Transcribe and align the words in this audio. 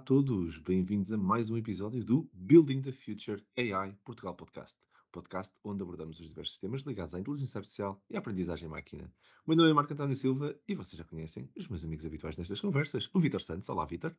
Olá 0.00 0.04
a 0.04 0.06
todos, 0.06 0.56
bem-vindos 0.56 1.12
a 1.12 1.18
mais 1.18 1.50
um 1.50 1.58
episódio 1.58 2.02
do 2.02 2.26
Building 2.32 2.80
the 2.80 2.90
Future 2.90 3.44
AI 3.54 3.94
Portugal 4.02 4.34
Podcast, 4.34 4.80
podcast 5.12 5.54
onde 5.62 5.82
abordamos 5.82 6.18
os 6.18 6.28
diversos 6.28 6.56
temas 6.56 6.80
ligados 6.80 7.14
à 7.14 7.20
inteligência 7.20 7.58
artificial 7.58 8.02
e 8.08 8.16
à 8.16 8.18
aprendizagem 8.18 8.66
máquina. 8.66 9.12
O 9.44 9.50
meu 9.50 9.58
nome 9.58 9.70
é 9.70 9.74
Marco 9.74 9.92
António 9.92 10.16
Silva 10.16 10.58
e 10.66 10.74
vocês 10.74 10.96
já 10.96 11.04
conhecem 11.04 11.50
os 11.54 11.68
meus 11.68 11.84
amigos 11.84 12.06
habituais 12.06 12.34
nestas 12.34 12.58
conversas, 12.58 13.10
o 13.12 13.20
Vitor 13.20 13.42
Santos. 13.42 13.68
Olá, 13.68 13.84
Vitor. 13.84 14.16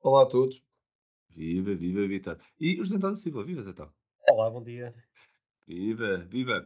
Olá 0.00 0.22
a 0.22 0.26
todos. 0.26 0.64
Viva, 1.30 1.74
viva, 1.74 2.06
Vitor. 2.06 2.38
E 2.60 2.80
o 2.80 2.84
José 2.84 2.96
António 2.96 3.16
Silva. 3.16 3.42
Viva, 3.42 3.62
Zé 3.62 3.74
Olá, 4.30 4.48
bom 4.48 4.62
dia. 4.62 4.94
Viva, 5.66 6.18
viva. 6.30 6.64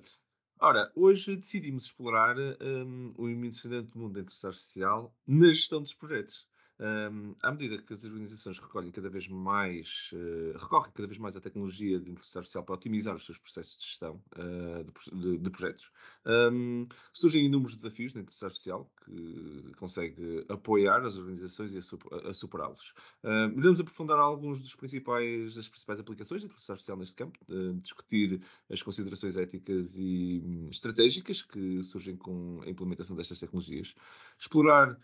Ora, 0.61 0.93
hoje 0.95 1.37
decidimos 1.37 1.87
explorar 1.87 2.37
um, 2.39 3.15
o 3.17 3.31
emocionante 3.31 3.97
mundo 3.97 4.13
da 4.13 4.21
inteligência 4.21 4.51
artificial 4.51 5.17
na 5.27 5.47
gestão 5.47 5.81
dos 5.81 5.95
projetos. 5.95 6.47
Um, 6.81 7.35
à 7.43 7.51
medida 7.51 7.77
que 7.83 7.93
as 7.93 8.05
organizações 8.05 8.57
recolhem 8.61 8.93
cada 8.93 9.11
vez 9.11 9.27
mais, 9.27 10.11
uh, 10.13 10.57
recorrem 10.59 10.93
cada 10.95 11.09
vez 11.09 11.19
mais 11.19 11.37
à 11.37 11.41
tecnologia 11.41 11.99
de 11.99 12.09
inteligência 12.09 12.39
artificial 12.39 12.63
para 12.63 12.77
otimizar 12.77 13.17
os 13.17 13.27
seus 13.27 13.37
processos 13.37 13.79
de 13.79 13.85
gestão 13.85 14.23
uh, 14.37 14.85
de, 14.85 15.21
de, 15.21 15.39
de, 15.39 15.51
projetos, 15.51 15.91
um, 16.25 16.87
surgem 17.13 17.47
inúmeros 17.47 17.75
desafios 17.75 18.15
na 18.15 18.21
inteligência 18.21 18.47
artificial 18.47 18.89
que 19.05 19.73
consegue 19.77 20.45
apoiar 20.49 21.05
as 21.05 21.17
organizações 21.17 21.73
e 21.75 21.79
a, 21.79 22.29
a 22.29 22.33
superá-los. 22.33 22.95
Uh, 23.25 23.59
iremos 23.59 23.81
aprofundar 23.81 24.19
alguns 24.21 24.61
dos 24.61 24.77
principais, 24.77 25.57
das 25.57 25.69
principais 25.69 25.99
aplicações 25.99 26.43
da 26.43 26.47
inteligência 26.47 26.73
artificial 26.75 26.97
neste 26.97 27.17
campo, 27.17 27.39
discutir 27.83 28.41
as 28.71 28.83
considerações 28.83 29.37
éticas 29.37 29.97
e 29.97 30.41
um, 30.45 30.69
estratégicas 30.71 31.43
que 31.43 31.83
surgem 31.83 32.17
com 32.17 32.61
a 32.65 32.71
implementação 32.71 33.17
destas 33.17 33.41
tecnologias, 33.41 33.95
explorar 34.39 34.99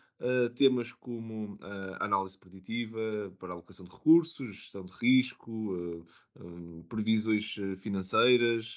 temas 0.55 0.93
como 0.93 1.59
a 1.61 2.05
análise 2.05 2.39
preditiva 2.39 3.33
para 3.39 3.53
alocação 3.53 3.85
de 3.85 3.91
recursos, 3.91 4.57
gestão 4.57 4.85
de 4.85 4.93
risco, 4.93 6.07
previsões 6.89 7.57
eh, 7.59 7.77
financeiras, 7.77 8.77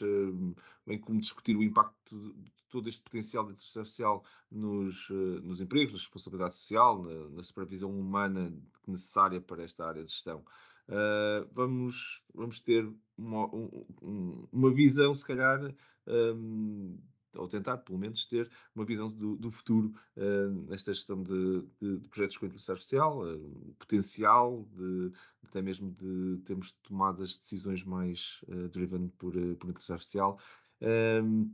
bem 0.86 1.00
como 1.00 1.22
discutir 1.22 1.56
o 1.56 1.64
impacto 1.64 2.34
de 2.34 2.52
todo 2.70 2.90
este 2.90 3.02
potencial 3.02 3.46
de 3.46 3.52
inteligência 3.52 3.82
artificial 3.82 4.24
nos, 4.52 5.10
nos 5.44 5.62
empregos, 5.62 5.94
na 5.94 6.00
responsabilidade 6.00 6.56
social, 6.56 7.02
na, 7.04 7.30
na 7.30 7.44
supervisão 7.44 7.92
humana 7.92 8.52
necessária 8.86 9.40
para 9.40 9.64
esta 9.64 9.88
área 9.88 10.04
de 10.04 10.12
gestão. 10.12 10.44
Uh, 10.88 11.46
vamos, 11.52 12.24
vamos 12.34 12.62
ter 12.62 12.90
uma, 13.18 13.46
um, 13.54 14.48
uma 14.52 14.72
visão, 14.72 15.14
se 15.14 15.26
calhar, 15.26 15.60
um, 16.08 16.98
ou 17.38 17.48
tentar, 17.48 17.78
pelo 17.78 17.98
menos, 17.98 18.26
ter 18.26 18.50
uma 18.76 18.86
visão 18.86 19.10
do, 19.10 19.36
do 19.36 19.52
futuro 19.52 19.94
uh, 20.16 20.70
nesta 20.70 20.94
gestão 20.94 21.22
de, 21.24 21.64
de, 21.82 21.98
de, 22.00 22.10
projetos 22.10 22.38
com 22.38 22.46
inteligência 22.46 22.74
artificial, 22.74 23.24
uh, 23.24 23.76
potencial, 23.80 24.68
de, 24.74 25.12
até 25.44 25.62
mesmo 25.62 25.92
de 25.92 26.42
termos 26.44 26.72
tomadas 26.84 27.32
de 27.32 27.40
decisões 27.40 27.84
mais 27.84 28.42
uh, 28.48 28.68
driven 28.70 29.10
por, 29.10 29.34
por 29.34 29.70
inteligência 29.70 29.94
artificial. 29.94 30.40
Um, 30.82 31.54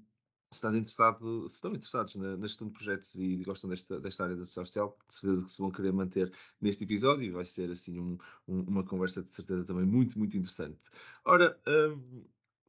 se, 0.52 0.58
estás 0.58 0.76
interessado, 0.76 1.50
se 1.50 1.56
estão 1.56 1.74
interessados 1.74 2.16
na, 2.16 2.38
na, 2.38 2.48
gestão 2.48 2.68
de 2.68 2.74
projetos 2.74 3.16
e 3.16 3.38
gostam 3.44 3.70
desta, 3.70 4.00
desta 4.00 4.24
área 4.24 4.36
da 4.36 4.44
inteligência 4.44 4.62
artificial, 4.62 4.98
se, 5.10 5.50
se 5.50 5.60
vão 5.60 5.72
querer 5.72 5.92
manter 5.92 6.32
neste 6.62 6.84
episódio, 6.84 7.34
vai 7.34 7.46
ser 7.46 7.72
assim 7.72 8.00
um, 8.00 8.18
um, 8.48 8.62
uma 8.62 8.84
conversa 8.84 9.24
de 9.24 9.34
certeza 9.34 9.66
também 9.66 9.86
muito, 9.86 10.18
muito 10.18 10.38
interessante. 10.38 10.80
Ora, 11.26 11.60
um, 11.68 12.24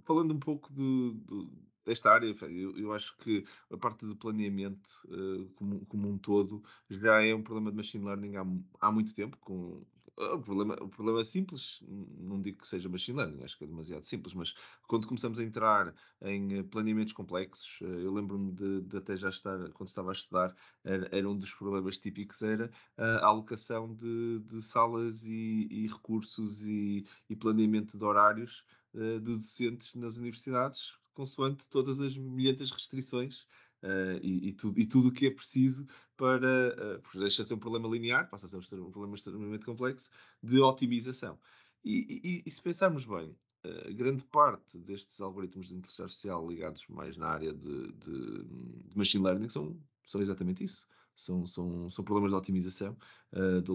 falando 0.05 0.33
um 0.33 0.39
pouco 0.39 0.73
do 0.73 1.51
desta 1.85 2.11
área, 2.11 2.35
eu, 2.43 2.77
eu, 2.79 2.93
acho 2.93 3.17
que 3.19 3.45
a 3.71 3.77
parte 3.77 4.07
do 4.07 4.17
planeamento 4.17 4.89
uh, 5.07 5.49
como, 5.55 5.85
como, 5.87 6.09
um 6.09 6.19
todo 6.19 6.63
já 6.89 7.23
é 7.23 7.35
um 7.35 7.43
problema 7.43 7.71
de 7.71 7.77
machine 7.77 8.05
learning 8.05 8.37
há, 8.37 8.47
há 8.81 8.91
muito 8.91 9.15
tempo. 9.15 9.37
Com, 9.39 9.85
uh, 10.17 10.35
o, 10.35 10.41
problema, 10.41 10.75
o 10.81 10.89
problema 10.89 11.21
é 11.21 11.25
simples, 11.25 11.81
não 11.87 12.41
digo 12.41 12.59
que 12.63 12.69
seja 12.69 12.89
machine 12.89 13.19
learning, 13.19 13.45
acho 13.45 13.59
que 13.59 13.65
é 13.65 13.67
demasiado 13.67 14.03
simples, 14.03 14.33
mas 14.33 14.55
quando 14.87 15.07
começamos 15.07 15.39
a 15.39 15.45
entrar 15.45 15.95
em 16.23 16.59
eh, 16.59 16.63
planeamentos 16.63 17.13
complexos, 17.13 17.81
uh, 17.83 17.85
eu 17.85 18.13
lembro-me 18.13 18.53
de, 18.53 18.81
de, 18.83 18.97
até 18.97 19.15
já 19.15 19.29
estar, 19.29 19.71
quando 19.73 19.89
estava 19.89 20.11
a 20.11 20.13
estudar, 20.13 20.57
era, 20.85 21.09
era 21.13 21.29
um 21.29 21.37
dos 21.37 21.53
problemas 21.53 21.99
típicos, 21.99 22.41
era 22.43 22.71
a 22.97 23.27
alocação 23.27 23.95
de, 23.95 24.39
de 24.41 24.63
salas 24.63 25.25
e, 25.27 25.69
e 25.71 25.87
recursos 25.87 26.63
e, 26.65 27.05
e 27.29 27.37
planeamento 27.37 27.99
de 27.99 28.05
horários 28.05 28.65
de 28.95 29.19
docentes 29.19 29.97
nas 29.97 30.17
universidades, 30.17 30.95
consoante 31.15 31.67
todas 31.67 32.01
as 32.01 32.17
milhentas 32.17 32.71
restrições 32.71 33.47
uh, 33.83 34.19
e, 34.23 34.49
e, 34.49 34.53
tudo, 34.53 34.81
e 34.81 34.87
tudo 34.87 35.09
o 35.09 35.13
que 35.13 35.27
é 35.27 35.31
preciso 35.31 35.87
para. 36.17 36.99
Uh, 36.99 37.03
porque 37.03 37.19
deixa 37.19 37.43
de 37.43 37.49
ser 37.49 37.55
um 37.55 37.59
problema 37.59 37.89
linear, 37.89 38.29
passa 38.29 38.47
a 38.47 38.49
ser 38.49 38.81
um 38.81 38.91
problema 38.91 39.15
extremamente 39.15 39.65
complexo 39.65 40.11
de 40.43 40.61
otimização. 40.61 41.39
E, 41.85 42.21
e, 42.25 42.43
e 42.47 42.51
se 42.51 42.63
pensarmos 42.63 43.05
bem, 43.05 43.37
uh, 43.65 43.95
grande 43.95 44.25
parte 44.25 44.79
destes 44.79 45.21
algoritmos 45.21 45.69
de 45.69 45.75
inteligência 45.75 46.05
artificial 46.05 46.49
ligados 46.49 46.87
mais 46.89 47.17
na 47.17 47.29
área 47.29 47.53
de, 47.53 47.93
de, 47.93 48.45
de 48.89 48.97
machine 48.97 49.25
learning 49.25 49.49
são, 49.49 49.79
são 50.05 50.21
exatamente 50.21 50.65
isso. 50.65 50.87
São, 51.15 51.47
são, 51.47 51.89
são 51.91 52.05
problemas 52.05 52.33
de 52.33 52.37
otimização, 52.37 52.97
uh, 53.33 53.63
de 53.63 53.71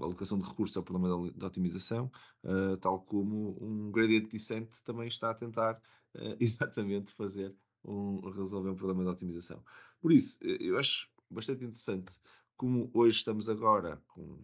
alocação 0.00 0.38
de 0.38 0.44
recursos 0.44 0.76
é 0.76 0.80
um 0.80 0.84
problema 0.84 1.28
de, 1.28 1.36
de 1.36 1.44
otimização, 1.44 2.10
uh, 2.44 2.76
tal 2.76 3.00
como 3.00 3.58
um 3.60 3.90
gradient 3.90 4.28
descent 4.30 4.68
também 4.84 5.08
está 5.08 5.30
a 5.30 5.34
tentar 5.34 5.80
exatamente 6.40 7.12
fazer 7.12 7.54
um, 7.84 8.20
resolver 8.30 8.70
um 8.70 8.76
problema 8.76 9.04
de 9.04 9.10
otimização. 9.10 9.62
Por 10.00 10.12
isso, 10.12 10.38
eu 10.42 10.78
acho 10.78 11.08
bastante 11.30 11.64
interessante 11.64 12.12
como 12.56 12.90
hoje 12.94 13.16
estamos 13.16 13.48
agora 13.48 14.00
com 14.08 14.38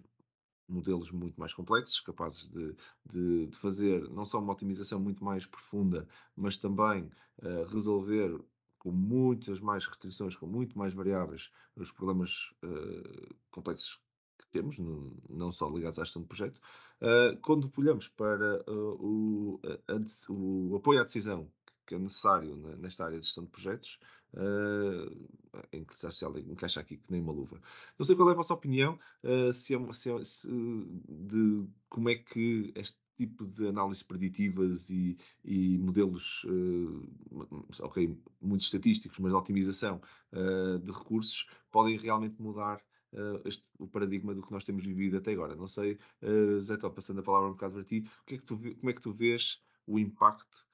modelos 0.68 1.10
muito 1.10 1.38
mais 1.38 1.52
complexos, 1.52 2.00
capazes 2.00 2.48
de, 2.48 2.74
de, 3.04 3.46
de, 3.46 3.56
fazer 3.56 4.08
não 4.10 4.24
só 4.24 4.38
uma 4.38 4.52
otimização 4.52 5.00
muito 5.00 5.24
mais 5.24 5.44
profunda, 5.44 6.06
mas 6.36 6.56
também 6.56 7.10
uh, 7.42 7.64
resolver 7.68 8.40
com 8.78 8.90
muitas 8.90 9.60
mais 9.60 9.84
restrições, 9.84 10.36
com 10.36 10.46
muito 10.46 10.78
mais 10.78 10.94
variáveis, 10.94 11.50
os 11.76 11.90
problemas 11.90 12.50
uh, 12.64 13.34
complexos 13.50 14.00
que 14.38 14.48
temos, 14.48 14.78
no, 14.78 15.14
não 15.28 15.52
só 15.52 15.68
ligados 15.68 15.98
à 15.98 16.04
gestão 16.04 16.22
de 16.22 16.28
projeto. 16.28 16.60
Uh, 17.00 17.36
quando 17.42 17.70
olhamos 17.76 18.08
para 18.08 18.62
o, 18.70 19.60
a, 19.88 20.32
o 20.32 20.76
apoio 20.76 21.00
à 21.00 21.02
decisão 21.02 21.50
que 21.90 21.96
é 21.96 21.98
necessário 21.98 22.54
nesta 22.78 23.04
área 23.04 23.18
de 23.18 23.26
gestão 23.26 23.42
de 23.42 23.50
projetos, 23.50 23.98
uh, 24.34 25.28
em 25.72 25.82
que 25.82 25.98
social 25.98 26.38
encaixa 26.38 26.78
aqui 26.78 26.96
que 26.96 27.10
nem 27.10 27.20
uma 27.20 27.32
luva. 27.32 27.60
Não 27.98 28.06
sei 28.06 28.14
qual 28.14 28.28
é 28.28 28.32
a 28.32 28.36
vossa 28.36 28.54
opinião 28.54 28.96
uh, 29.24 29.52
se 29.52 29.74
é, 29.74 29.92
se 29.92 30.12
é, 30.12 30.24
se, 30.24 30.48
de 30.48 31.66
como 31.88 32.08
é 32.08 32.14
que 32.14 32.72
este 32.76 32.96
tipo 33.16 33.44
de 33.44 33.66
análises 33.66 34.04
preditivas 34.04 34.88
e, 34.88 35.18
e 35.44 35.76
modelos, 35.78 36.44
uh, 36.44 37.66
ok, 37.80 38.16
muito 38.40 38.62
estatísticos, 38.62 39.18
mas 39.18 39.32
de 39.32 39.36
otimização 39.36 40.00
uh, 40.32 40.78
de 40.78 40.92
recursos, 40.92 41.48
podem 41.72 41.98
realmente 41.98 42.40
mudar 42.40 42.80
Uh, 43.12 43.42
este, 43.44 43.64
o 43.76 43.88
paradigma 43.88 44.32
do 44.32 44.40
que 44.40 44.52
nós 44.52 44.62
temos 44.62 44.84
vivido 44.84 45.16
até 45.16 45.32
agora. 45.32 45.56
Não 45.56 45.66
sei, 45.66 45.98
uh, 46.22 46.60
Zé, 46.60 46.74
estou 46.74 46.92
passando 46.92 47.18
a 47.18 47.24
palavra 47.24 47.48
um 47.48 47.54
bocado 47.54 47.74
para 47.74 47.82
ti, 47.82 48.04
o 48.22 48.24
que 48.24 48.36
é 48.36 48.38
que 48.38 48.44
tu, 48.44 48.56
como 48.56 48.88
é 48.88 48.92
que 48.92 49.00
tu 49.00 49.12
vês 49.12 49.60
o 49.84 49.98
impacto 49.98 50.64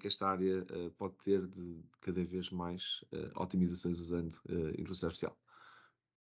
que 0.00 0.06
esta 0.06 0.28
área 0.28 0.66
pode 0.98 1.14
ter 1.24 1.46
de 1.46 1.80
cada 2.00 2.24
vez 2.24 2.50
mais 2.50 3.04
otimizações 3.36 3.98
usando 3.98 4.36
inteligência 4.76 5.06
artificial? 5.06 5.36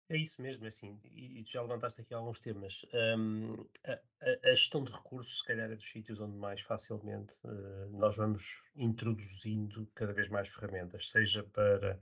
É 0.07 0.17
isso 0.17 0.39
mesmo, 0.39 0.65
é 0.65 0.67
assim, 0.67 0.99
e, 1.03 1.41
e 1.41 1.43
já 1.45 1.61
levantaste 1.63 2.01
aqui 2.01 2.13
alguns 2.13 2.39
temas. 2.39 2.85
Um, 3.17 3.65
a, 3.83 3.99
a, 4.43 4.51
gestão 4.51 4.83
de 4.83 4.91
recursos, 4.91 5.39
se 5.39 5.45
calhar, 5.45 5.71
é 5.71 5.75
dos 5.75 5.89
sítios 5.89 6.19
onde 6.19 6.37
mais 6.37 6.61
facilmente 6.61 7.33
uh, 7.43 7.89
nós 7.89 8.15
vamos 8.15 8.61
introduzindo 8.75 9.89
cada 9.95 10.13
vez 10.13 10.29
mais 10.29 10.47
ferramentas, 10.47 11.09
seja 11.09 11.43
para 11.43 11.99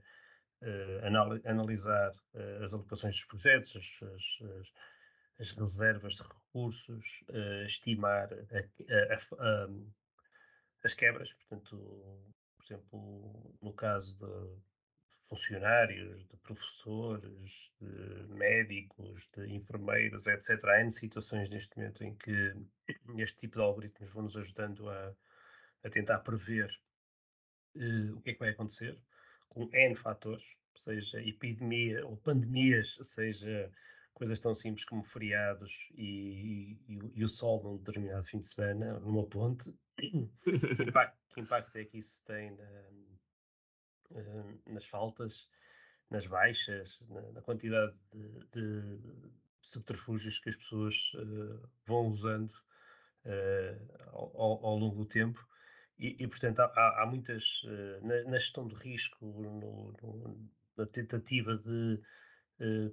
uh, 0.60 1.46
analisar 1.46 2.10
uh, 2.34 2.62
as 2.62 2.74
alocações 2.74 3.14
dos 3.14 3.24
projetos, 3.24 3.74
as, 3.74 4.08
as, 4.12 4.72
as 5.40 5.52
reservas 5.52 6.16
de 6.16 6.22
recursos, 6.24 7.24
estimar 7.64 8.28
a, 8.32 9.68
as 10.84 10.94
quebras, 10.94 11.32
portanto, 11.32 11.76
por 12.56 12.64
exemplo, 12.64 13.56
no 13.62 13.72
caso 13.72 14.16
de 14.18 14.62
funcionários, 15.28 16.26
de 16.28 16.36
professores, 16.36 17.72
de 17.80 18.34
médicos, 18.34 19.28
de 19.36 19.52
enfermeiros, 19.52 20.26
etc. 20.26 20.62
Há 20.64 20.80
N 20.80 20.90
situações 20.90 21.48
neste 21.48 21.76
momento 21.76 22.04
em 22.04 22.14
que 22.14 22.54
este 23.18 23.38
tipo 23.38 23.56
de 23.56 23.62
algoritmos 23.62 24.10
vão 24.10 24.22
nos 24.24 24.36
ajudando 24.36 24.88
a, 24.88 25.14
a 25.84 25.90
tentar 25.90 26.20
prever 26.20 26.70
uh, 27.76 28.16
o 28.16 28.20
que 28.20 28.30
é 28.30 28.32
que 28.34 28.38
vai 28.38 28.50
acontecer, 28.50 28.98
com 29.48 29.68
N 29.72 29.94
fatores, 29.94 30.44
seja 30.76 31.20
epidemia 31.22 32.06
ou 32.06 32.16
pandemias, 32.16 32.98
seja 33.00 33.72
coisas 34.14 34.38
tão 34.40 34.54
simples 34.54 34.84
como 34.84 35.02
feriados 35.02 35.88
e, 35.96 36.78
e, 36.88 36.98
e, 37.16 37.24
o 37.24 37.28
sol 37.28 37.62
num 37.62 37.76
determinado 37.76 38.24
fim 38.24 38.38
de 38.38 38.46
semana, 38.46 38.98
numa 39.00 39.26
ponte. 39.26 39.74
que, 39.98 40.06
impacto, 40.88 41.18
que 41.28 41.40
impacto 41.40 41.76
é 41.76 41.84
que 41.84 41.98
isso 41.98 42.24
tem 42.24 42.56
na, 42.56 44.44
nas 44.66 44.86
faltas, 44.86 45.48
nas 46.08 46.26
baixas, 46.26 47.00
na, 47.08 47.22
na 47.32 47.42
quantidade 47.42 47.94
de, 48.12 48.46
de, 48.52 49.00
subterfúgios 49.60 50.38
que 50.38 50.50
as 50.50 50.56
pessoas 50.56 51.12
uh, 51.14 51.68
vão 51.86 52.08
usando 52.08 52.52
uh, 53.24 54.08
ao, 54.12 54.64
ao, 54.64 54.78
longo 54.78 54.96
do 54.96 55.06
tempo. 55.06 55.44
E, 55.98 56.22
e 56.22 56.28
portanto, 56.28 56.60
há, 56.60 57.02
há 57.02 57.06
muitas. 57.06 57.62
Na, 58.02 58.24
na, 58.24 58.38
gestão 58.38 58.66
de 58.66 58.74
risco, 58.74 59.24
no, 59.24 59.92
no, 60.02 60.50
na 60.76 60.86
tentativa 60.86 61.56
de 61.56 62.00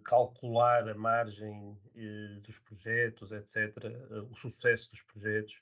calcular 0.04 0.90
a 0.90 0.96
margem 0.96 1.78
dos 2.44 2.58
projetos, 2.60 3.32
etc., 3.32 3.76
o 4.30 4.36
sucesso 4.36 4.92
dos 4.92 5.02
projetos, 5.02 5.62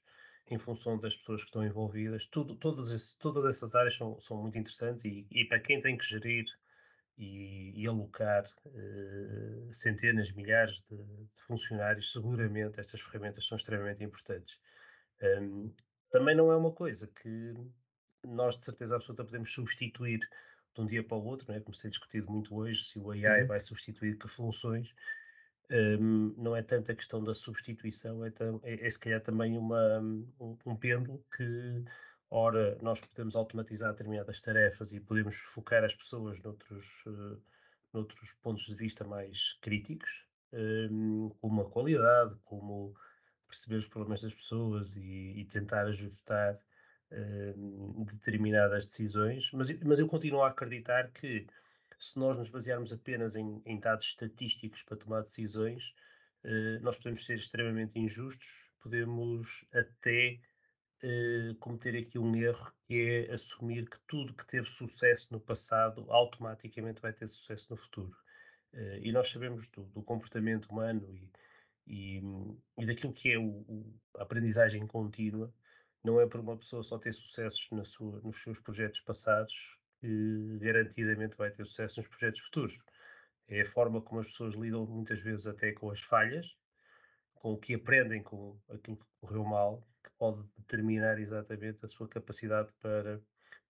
em 0.50 0.58
função 0.58 0.98
das 0.98 1.16
pessoas 1.16 1.42
que 1.42 1.50
estão 1.50 1.64
envolvidas. 1.64 2.26
Tudo, 2.26 2.56
todas, 2.56 2.90
esse, 2.92 3.18
todas 3.20 3.46
essas 3.46 3.76
áreas 3.76 3.96
são, 3.96 4.20
são 4.20 4.38
muito 4.38 4.58
interessantes 4.58 5.06
e, 5.06 5.28
e, 5.32 5.46
para 5.46 5.60
quem 5.60 5.82
tem 5.82 5.98
que 5.98 6.06
gerir 6.06 6.46
e, 7.18 7.74
e 7.76 7.88
alocar 7.88 8.50
centenas, 9.72 10.32
milhares 10.32 10.82
de, 10.90 10.98
de, 10.98 11.42
funcionários, 11.46 12.12
seguramente 12.12 12.80
estas 12.80 13.02
ferramentas 13.02 13.46
são 13.46 13.58
extremamente 13.58 14.04
importantes. 14.04 14.60
Um, 15.22 15.72
também 16.10 16.36
não 16.36 16.52
é 16.52 16.56
uma 16.56 16.72
coisa 16.72 17.08
que 17.08 17.54
nós, 18.24 18.58
de 18.58 18.64
certeza 18.64 18.96
absoluta, 18.96 19.24
podemos 19.24 19.52
substituir 19.52 20.20
de 20.74 20.82
um 20.82 20.86
dia 20.86 21.04
para 21.04 21.18
o 21.18 21.24
outro, 21.24 21.46
não 21.48 21.56
é? 21.56 21.60
como 21.60 21.74
se 21.74 21.84
tem 21.84 21.90
discutido 21.90 22.32
muito 22.32 22.56
hoje, 22.56 22.84
se 22.84 23.00
o 23.00 23.12
AI 23.12 23.42
uhum. 23.42 23.48
vai 23.48 23.60
substituir 23.60 24.18
que 24.18 24.28
funções. 24.28 24.94
Um, 25.72 26.34
não 26.36 26.56
é 26.56 26.64
tanto 26.64 26.92
a 26.92 26.96
questão 26.96 27.24
da 27.24 27.34
substituição, 27.34 28.26
é, 28.26 28.32
é, 28.64 28.88
é 28.88 28.90
se 28.90 29.00
calhar 29.00 29.22
também 29.22 29.56
uma, 29.56 30.00
um, 30.00 30.58
um 30.66 30.76
pêndulo 30.76 31.24
que, 31.36 31.84
ora, 32.32 32.76
nós 32.82 33.00
podemos 33.02 33.36
automatizar 33.36 33.92
determinadas 33.92 34.42
tarefas 34.42 34.92
e 34.92 35.00
podemos 35.00 35.36
focar 35.36 35.84
as 35.84 35.94
pessoas 35.94 36.42
noutros, 36.42 37.06
uh, 37.06 37.40
noutros 37.94 38.34
pontos 38.42 38.66
de 38.66 38.74
vista 38.74 39.04
mais 39.06 39.60
críticos, 39.62 40.26
um, 40.52 41.30
como 41.40 41.62
a 41.62 41.70
qualidade, 41.70 42.36
como 42.44 42.96
perceber 43.48 43.78
os 43.78 43.88
problemas 43.88 44.22
das 44.22 44.34
pessoas 44.34 44.96
e, 44.96 45.34
e 45.40 45.46
tentar 45.46 45.86
ajustar 45.86 46.60
determinadas 48.06 48.86
decisões, 48.86 49.50
mas, 49.52 49.72
mas 49.82 50.00
eu 50.00 50.08
continuo 50.08 50.44
a 50.44 50.50
acreditar 50.50 51.12
que 51.12 51.48
se 52.00 52.18
nós 52.18 52.38
nos 52.38 52.50
basearmos 52.50 52.94
apenas 52.94 53.36
em, 53.36 53.62
em 53.66 53.80
dados 53.80 54.06
estatísticos 54.06 54.84
para 54.84 54.98
tomar 54.98 55.22
decisões, 55.22 55.94
uh, 56.46 56.82
nós 56.82 56.96
podemos 56.96 57.26
ser 57.26 57.36
extremamente 57.36 58.00
injustos, 58.00 58.72
podemos 58.82 59.66
até 59.74 60.40
uh, 61.04 61.56
cometer 61.56 61.98
aqui 61.98 62.18
um 62.18 62.34
erro 62.36 62.72
que 62.86 63.28
é 63.28 63.34
assumir 63.34 63.90
que 63.90 63.98
tudo 64.08 64.34
que 64.34 64.48
teve 64.48 64.68
sucesso 64.70 65.28
no 65.32 65.42
passado 65.42 66.06
automaticamente 66.10 67.02
vai 67.02 67.12
ter 67.12 67.28
sucesso 67.28 67.68
no 67.72 67.78
futuro. 67.78 68.16
Uh, 68.74 69.00
e 69.02 69.12
nós 69.12 69.30
sabemos 69.30 69.68
do, 69.68 69.84
do 69.88 70.02
comportamento 70.02 70.68
humano 70.68 71.06
e, 71.14 71.30
e, 71.86 72.22
e, 72.78 72.86
daquilo 72.86 73.12
que 73.12 73.32
é 73.32 73.38
o, 73.38 73.48
o, 73.48 74.00
a 74.18 74.24
aprendizagem 74.24 74.88
contínua, 74.88 75.54
não 76.04 76.20
é 76.20 76.28
por 76.28 76.40
uma 76.40 76.58
pessoa 76.58 76.84
só 76.84 76.98
ter 76.98 77.14
sucessos 77.14 77.68
na 77.72 77.84
sua, 77.84 78.20
nos 78.22 78.42
seus 78.42 78.60
projetos 78.60 79.02
passados 79.02 79.78
que 80.00 80.58
garantidamente 80.60 81.36
vai 81.38 81.52
ter 81.52 81.66
sucesso 81.66 82.00
nos 82.00 82.10
projetos 82.10 82.40
futuros. 82.42 82.80
É 83.48 83.62
a 83.62 83.66
forma 83.66 84.02
como 84.02 84.22
as 84.22 84.28
pessoas 84.28 84.56
lidam 84.56 84.86
muitas 84.86 85.20
vezes 85.20 85.46
até 85.48 85.72
com 85.72 85.90
as 85.90 86.00
falhas, 86.00 86.56
com 87.36 87.54
o 87.54 87.58
que 87.58 87.74
aprendem 87.74 88.22
com 88.22 88.60
aquilo 88.70 88.98
que 88.98 89.06
correu 89.20 89.44
mal, 89.44 89.86
que 90.04 90.12
pode 90.18 90.44
determinar 90.58 91.20
exatamente 91.20 91.84
a 91.84 91.88
sua 91.88 92.08
capacidade 92.08 92.72
para, 92.80 93.22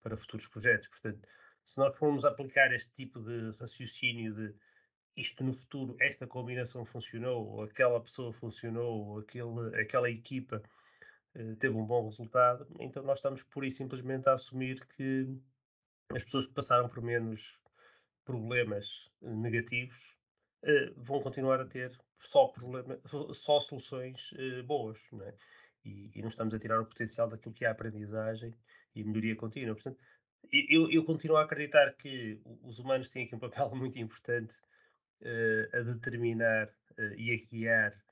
para 0.02 0.16
futuros 0.16 0.46
projetos. 0.48 0.88
Portanto, 0.88 1.26
se 1.64 1.78
nós 1.78 1.96
formos 1.96 2.24
aplicar 2.24 2.72
este 2.72 2.92
tipo 2.94 3.20
de 3.20 3.50
raciocínio 3.58 4.34
de 4.34 4.54
isto 5.16 5.42
no 5.42 5.52
futuro, 5.52 5.96
esta 6.00 6.26
combinação 6.26 6.84
funcionou, 6.84 7.46
ou 7.46 7.62
aquela 7.62 8.00
pessoa 8.00 8.32
funcionou, 8.32 9.08
ou 9.08 9.18
aquele, 9.18 9.80
aquela 9.80 10.10
equipa 10.10 10.62
teve 11.58 11.76
um 11.76 11.84
bom 11.84 12.04
resultado, 12.04 12.66
então 12.78 13.02
nós 13.02 13.18
estamos 13.18 13.42
pura 13.44 13.66
e 13.66 13.70
simplesmente 13.70 14.28
a 14.28 14.34
assumir 14.34 14.84
que 14.96 15.26
as 16.12 16.24
pessoas 16.24 16.46
que 16.46 16.52
passaram 16.52 16.88
por 16.88 17.02
menos 17.02 17.60
problemas 18.24 19.10
eh, 19.22 19.30
negativos 19.30 20.16
uh, 20.64 20.94
vão 20.96 21.20
continuar 21.20 21.60
a 21.60 21.66
ter 21.66 21.96
só, 22.18 22.48
problema, 22.48 22.98
só 23.32 23.60
soluções 23.60 24.32
uh, 24.32 24.62
boas, 24.64 24.98
não 25.12 25.24
é? 25.24 25.34
E, 25.84 26.10
e, 26.14 26.20
não 26.20 26.28
estamos 26.28 26.52
a 26.52 26.58
tirar 26.58 26.80
o 26.80 26.86
potencial 26.86 27.28
daquilo 27.28 27.54
que 27.54 27.64
é 27.64 27.68
a 27.68 27.70
aprendizagem 27.70 28.54
e 28.94 29.02
melhoria 29.02 29.34
contínua. 29.34 29.74
Portanto, 29.74 29.98
eu, 30.52 30.90
eu 30.90 31.04
continuo 31.04 31.38
a 31.38 31.44
acreditar 31.44 31.94
que 31.96 32.38
os 32.62 32.78
humanos 32.78 33.08
têm 33.08 33.24
aqui 33.24 33.34
um 33.34 33.38
papel 33.38 33.70
muito 33.74 33.98
importante 33.98 34.54
uh, 35.22 35.76
a 35.76 35.80
determinar 35.80 36.70
e 37.16 37.32
a 37.32 37.36
guiar 37.50 38.04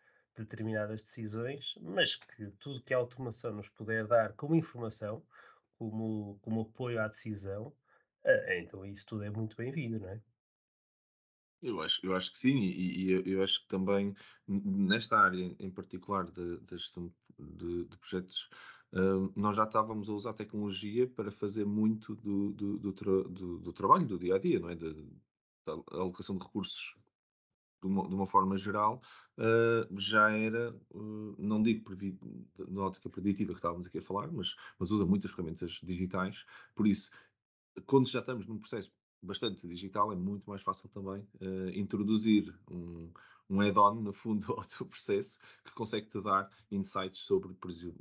determinadas 0.42 1.02
decisões, 1.02 1.74
mas 1.80 2.16
que 2.16 2.50
tudo 2.58 2.82
que 2.82 2.94
a 2.94 2.98
automação 2.98 3.52
nos 3.52 3.68
puder 3.68 4.06
dar 4.06 4.32
como 4.34 4.54
informação, 4.54 5.22
como, 5.78 6.38
como 6.42 6.62
apoio 6.62 7.00
à 7.00 7.08
decisão, 7.08 7.72
é, 8.24 8.60
então 8.60 8.84
isso 8.84 9.06
tudo 9.06 9.24
é 9.24 9.30
muito 9.30 9.56
bem-vindo, 9.56 10.00
não 10.00 10.08
é? 10.08 10.20
Eu 11.60 11.80
acho, 11.80 12.04
eu 12.06 12.14
acho 12.14 12.30
que 12.30 12.38
sim, 12.38 12.56
e, 12.56 13.10
e 13.10 13.32
eu 13.32 13.42
acho 13.42 13.62
que 13.62 13.68
também 13.68 14.14
nesta 14.46 15.18
área 15.18 15.56
em 15.58 15.70
particular 15.70 16.30
da 16.30 16.76
gestão 16.76 17.12
de, 17.36 17.84
de 17.84 17.96
projetos, 17.96 18.48
uh, 18.92 19.32
nós 19.34 19.56
já 19.56 19.64
estávamos 19.64 20.08
a 20.08 20.12
usar 20.12 20.34
tecnologia 20.34 21.08
para 21.08 21.32
fazer 21.32 21.64
muito 21.64 22.14
do, 22.14 22.52
do, 22.52 22.78
do, 22.78 22.92
tra 22.92 23.10
do, 23.10 23.72
trabalho 23.72 24.06
do 24.06 24.18
dia 24.18 24.36
a 24.36 24.38
dia, 24.38 24.60
não 24.60 24.70
é? 24.70 24.76
Da 24.76 24.92
alocação 25.90 26.38
de 26.38 26.44
recursos 26.44 26.94
de 27.80 27.86
uma, 27.86 28.08
de 28.08 28.14
uma, 28.14 28.26
forma 28.26 28.58
geral, 28.58 29.00
uh, 29.38 29.98
já 29.98 30.30
era, 30.30 30.74
uh, 30.90 31.34
não 31.38 31.62
digo 31.62 31.84
na 32.68 32.82
ótica 32.82 33.08
preditiva 33.08 33.52
que 33.52 33.58
estávamos 33.58 33.86
aqui 33.86 33.98
a 33.98 34.02
falar, 34.02 34.30
mas, 34.32 34.54
mas 34.78 34.90
usa 34.90 35.06
muitas 35.06 35.30
ferramentas 35.30 35.80
digitais, 35.82 36.44
por 36.74 36.86
isso, 36.86 37.10
quando 37.86 38.08
já 38.08 38.20
estamos 38.20 38.46
num 38.46 38.58
processo 38.58 38.90
bastante 39.22 39.66
digital, 39.66 40.12
é 40.12 40.16
muito 40.16 40.48
mais 40.48 40.62
fácil 40.62 40.88
também 40.88 41.26
uh, 41.40 41.68
introduzir 41.74 42.54
um, 42.70 43.10
um 43.50 43.60
add-on, 43.60 43.94
no 43.94 44.12
fundo, 44.12 44.52
ao 44.52 44.64
teu 44.64 44.86
processo, 44.86 45.38
que 45.64 45.72
consegue 45.72 46.06
te 46.06 46.20
dar 46.20 46.50
insights 46.70 47.20
sobre 47.20 47.54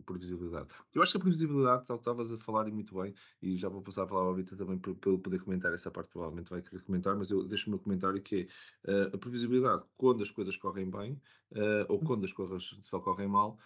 previsibilidade. 0.05 0.67
Eu 0.93 1.01
acho 1.01 1.13
que 1.13 1.17
a 1.17 1.21
previsibilidade, 1.21 1.85
tal 1.85 1.97
que 1.97 2.01
estavas 2.01 2.31
a 2.31 2.37
falar 2.37 2.67
e 2.67 2.71
muito 2.71 2.95
bem, 2.99 3.13
e 3.41 3.57
já 3.57 3.69
vou 3.69 3.81
passar 3.81 4.03
a 4.03 4.07
palavra 4.07 4.33
à 4.33 4.35
Rita 4.35 4.55
também 4.55 4.77
para, 4.77 4.93
poder 4.93 5.39
comentar 5.39 5.73
essa 5.73 5.89
parte, 5.89 6.09
provavelmente 6.09 6.49
vai 6.49 6.61
querer 6.61 6.81
comentar, 6.81 7.15
mas 7.15 7.31
eu 7.31 7.43
deixo 7.45 7.67
o 7.67 7.69
meu 7.71 7.79
comentário 7.79 8.21
que 8.21 8.47
é 8.85 8.91
uh, 8.91 9.15
a 9.15 9.17
previsibilidade, 9.17 9.83
quando 9.95 10.21
as 10.21 10.31
coisas 10.31 10.57
correm 10.57 10.89
bem, 10.89 11.13
uh, 11.53 11.85
ou 11.87 11.99
quando 11.99 12.25
as 12.25 12.33
coisas 12.33 12.77
só 12.81 12.99
correm 12.99 13.27
mal, 13.27 13.57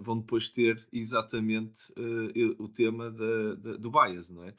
vão 0.00 0.18
depois 0.18 0.48
ter 0.48 0.84
exatamente 0.92 1.92
o 2.58 2.68
tema 2.68 3.12
da, 3.12 3.54
da, 3.54 3.76
do 3.76 3.92
bias, 3.92 4.28
não 4.28 4.42
é? 4.42 4.54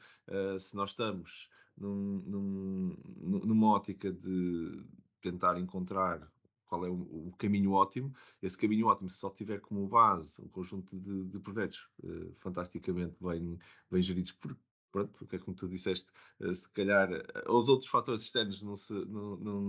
se 0.58 0.74
nós 0.74 0.90
estamos 0.90 1.50
num, 1.76 2.22
num, 2.24 2.96
numa 3.20 3.68
ótica 3.68 4.10
de 4.10 4.82
tentar 5.20 5.58
encontrar 5.58 6.26
qual 6.66 6.84
é 6.84 6.90
o, 6.90 7.32
caminho 7.38 7.72
ótimo. 7.72 8.14
Esse 8.42 8.58
caminho 8.58 8.86
ótimo, 8.86 9.10
se 9.10 9.18
só 9.18 9.30
tiver 9.30 9.60
como 9.60 9.86
base 9.86 10.40
um 10.42 10.48
conjunto 10.48 10.98
de, 10.98 11.24
de 11.24 11.38
projetos 11.38 11.88
uh, 12.02 12.32
fantasticamente 12.38 13.16
bem, 13.20 13.58
bem 13.90 14.02
geridos 14.02 14.32
por, 14.32 14.56
pronto, 14.90 15.12
porque 15.18 15.36
é 15.36 15.38
como 15.38 15.56
tu 15.56 15.68
disseste, 15.68 16.10
uh, 16.40 16.54
se 16.54 16.68
calhar 16.70 17.10
uh, 17.10 17.52
os 17.52 17.68
outros 17.68 17.90
fatores 17.90 18.22
externos 18.22 18.62
não, 18.62 18.76
se, 18.76 18.92
não, 18.92 19.36
não, 19.36 19.60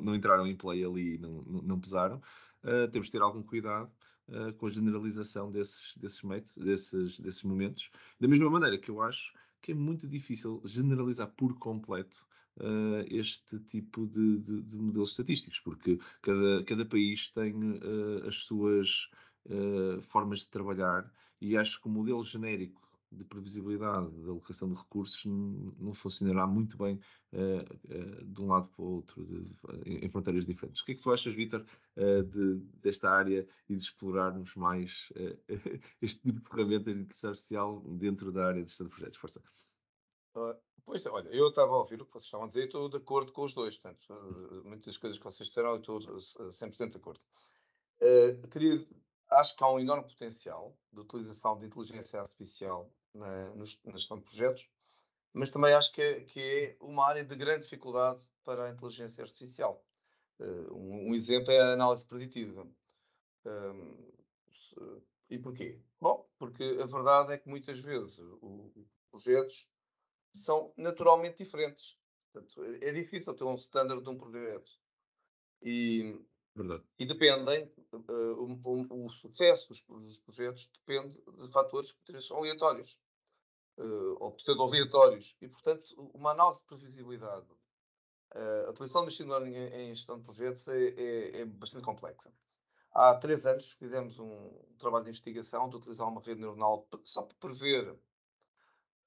não, 0.00 0.14
entraram 0.14 0.46
em 0.46 0.56
play 0.56 0.84
ali 0.84 1.14
e 1.14 1.18
não, 1.18 1.42
não, 1.42 1.80
pesaram, 1.80 2.20
temos 2.92 3.08
de 3.08 3.12
ter 3.12 3.22
algum 3.22 3.42
cuidado 3.42 3.90
com 4.56 4.66
a 4.66 4.70
generalização 4.70 5.50
desses, 5.50 5.96
desses 5.96 6.22
métodos, 6.22 6.54
desses, 6.56 7.18
desses 7.18 7.42
momentos. 7.42 7.90
Da 8.20 8.28
mesma 8.28 8.48
maneira 8.48 8.78
que 8.78 8.88
eu 8.88 9.02
acho 9.02 9.32
que 9.60 9.72
é 9.72 9.74
muito 9.74 10.06
difícil 10.06 10.62
generalizar 10.64 11.28
por 11.36 11.58
completo 11.58 12.24
uh, 12.58 13.04
este 13.06 13.58
tipo 13.60 14.06
de, 14.06 14.38
de, 14.38 14.62
de, 14.62 14.76
modelos 14.76 15.10
estatísticos, 15.10 15.60
porque 15.60 15.98
cada, 16.20 16.64
cada 16.64 16.84
país 16.84 17.30
tem 17.30 17.54
uh, 17.54 18.28
as 18.28 18.36
suas 18.36 19.08
uh, 19.46 20.00
formas 20.02 20.40
de 20.40 20.48
trabalhar 20.48 21.12
e 21.40 21.56
acho 21.56 21.80
que 21.80 21.88
o 21.88 21.90
modelo 21.90 22.24
genérico 22.24 22.82
de 23.12 23.24
previsibilidade 23.24 24.10
da 24.22 24.30
alocação 24.30 24.68
de 24.68 24.74
recursos 24.74 25.24
não 25.26 25.92
funcionará 25.92 26.46
muito 26.46 26.76
bem 26.78 26.98
uh, 27.32 28.18
uh, 28.20 28.24
de 28.24 28.40
um 28.40 28.46
lado 28.46 28.68
para 28.68 28.82
o 28.82 28.86
outro, 28.86 29.24
de, 29.26 29.46
em, 29.84 30.06
em, 30.06 30.08
fronteiras 30.08 30.46
diferentes. 30.46 30.80
O 30.80 30.84
que 30.84 30.92
é 30.92 30.94
que 30.94 31.02
tu 31.02 31.12
achas, 31.12 31.34
Vitor, 31.34 31.64
uh, 31.96 32.22
de, 32.22 32.56
desta 32.80 33.10
área 33.10 33.46
e 33.68 33.76
de 33.76 33.82
explorarmos 33.82 34.54
mais 34.56 35.12
este 36.00 36.22
tipo 36.22 36.40
de 36.40 36.48
ferramentas 36.48 36.84
de 36.84 37.00
inteligência 37.00 37.28
artificial 37.28 37.80
dentro 37.80 38.32
da 38.32 38.46
área 38.46 38.62
de 38.62 38.68
gestão 38.68 38.86
de 38.86 38.92
projetos? 38.92 39.18
Força. 39.18 39.42
Pois, 40.84 41.04
olha, 41.06 41.28
eu 41.30 41.48
estava 41.48 41.72
a 41.72 41.78
ouvir 41.78 42.00
o 42.00 42.06
que 42.06 42.12
vocês 42.12 42.24
estavam 42.24 42.46
a 42.46 42.48
dizer 42.48 42.62
e 42.62 42.64
estou 42.64 42.88
de 42.88 42.96
acordo 42.96 43.32
com 43.32 43.42
os 43.42 43.54
dois. 43.54 43.78
Portanto, 43.78 44.62
muitas 44.64 44.86
das 44.86 44.98
coisas 44.98 45.18
que 45.18 45.24
vocês 45.24 45.48
disseram, 45.48 45.70
eu 45.70 45.76
estou 45.76 46.00
100% 46.00 46.90
de 46.90 46.96
acordo. 46.96 47.20
queria, 48.50 48.86
acho 49.30 49.56
que 49.56 49.64
há 49.64 49.70
um 49.70 49.80
enorme 49.80 50.04
potencial 50.04 50.76
de 50.92 51.00
utilização 51.00 51.58
de 51.58 51.66
inteligência 51.66 52.20
artificial 52.20 52.90
na, 53.14 53.54
na 53.54 53.64
gestão 53.64 54.18
de 54.18 54.24
projetos, 54.24 54.70
mas 55.32 55.50
também 55.50 55.72
acho 55.72 55.92
que 55.92 56.02
é, 56.02 56.20
que 56.20 56.40
é, 56.40 56.76
uma 56.80 57.06
área 57.06 57.24
de 57.24 57.34
grande 57.34 57.62
dificuldade 57.62 58.22
para 58.44 58.66
a 58.66 58.70
inteligência 58.70 59.22
artificial. 59.22 59.82
Uh, 60.38 60.74
um, 60.74 61.10
um, 61.10 61.14
exemplo 61.14 61.50
é 61.50 61.60
a 61.60 61.72
análise 61.72 62.04
preditiva. 62.04 62.66
Se, 64.52 64.74
e 65.30 65.38
porquê? 65.38 65.80
Bom, 66.00 66.28
porque 66.38 66.78
a 66.80 66.86
verdade 66.86 67.32
é 67.32 67.38
que 67.38 67.48
muitas 67.48 67.78
vezes 67.78 68.18
os 68.18 68.86
projetos 69.10 69.71
são 70.32 70.72
naturalmente 70.76 71.44
diferentes. 71.44 71.96
Portanto, 72.32 72.64
é, 72.64 72.88
é 72.88 72.92
difícil 72.92 73.34
ter 73.34 73.44
um 73.44 73.54
standard 73.54 74.02
de 74.02 74.08
um 74.08 74.16
projeto. 74.16 74.70
E, 75.62 76.18
e 76.98 77.06
dependem, 77.06 77.72
uh, 77.92 78.32
o, 78.34 78.60
o, 78.64 79.06
o, 79.06 79.10
sucesso 79.10 79.68
dos, 79.68 79.82
dos, 79.82 80.20
projetos 80.20 80.70
depende 80.86 81.14
de 81.14 81.52
fatores 81.52 81.92
que 82.04 82.20
são 82.20 82.38
aleatórios 82.38 83.00
uh, 83.78 84.16
ou 84.18 84.32
pseudo-aleatórios. 84.32 85.36
E, 85.40 85.48
portanto, 85.48 85.94
uma 86.14 86.32
análise 86.32 86.60
de 86.60 86.66
previsibilidade, 86.66 87.46
uh, 88.34 88.66
a 88.66 88.70
utilização 88.70 89.02
de 89.02 89.06
machine 89.06 89.30
learning 89.30 89.54
em, 89.54 89.90
em 89.90 89.94
gestão 89.94 90.18
de 90.18 90.24
projetos 90.24 90.66
é, 90.68 90.88
é, 90.88 91.40
é, 91.40 91.44
bastante 91.44 91.84
complexa. 91.84 92.32
Há 92.94 93.14
três 93.14 93.46
anos 93.46 93.72
fizemos 93.72 94.18
um 94.18 94.50
trabalho 94.78 95.04
de 95.04 95.10
investigação 95.10 95.68
de 95.68 95.76
utilizar 95.76 96.08
uma 96.08 96.20
rede 96.20 96.40
neuronal 96.40 96.86
só 97.04 97.22
para 97.22 97.36
prever 97.38 97.98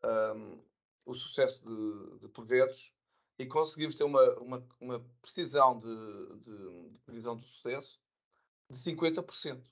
um, 0.03 0.63
o 1.05 1.13
sucesso 1.13 1.63
de, 1.63 2.19
de, 2.19 2.27
projetos 2.29 2.93
e 3.37 3.45
conseguimos 3.45 3.95
ter 3.95 4.03
uma, 4.03 4.23
uma, 4.39 4.67
uma 4.79 5.05
precisão 5.21 5.77
de, 5.77 6.39
de, 6.39 6.91
de, 6.91 6.99
previsão 7.05 7.35
do 7.35 7.43
sucesso 7.43 7.99
de 8.69 8.77
50%. 8.77 9.63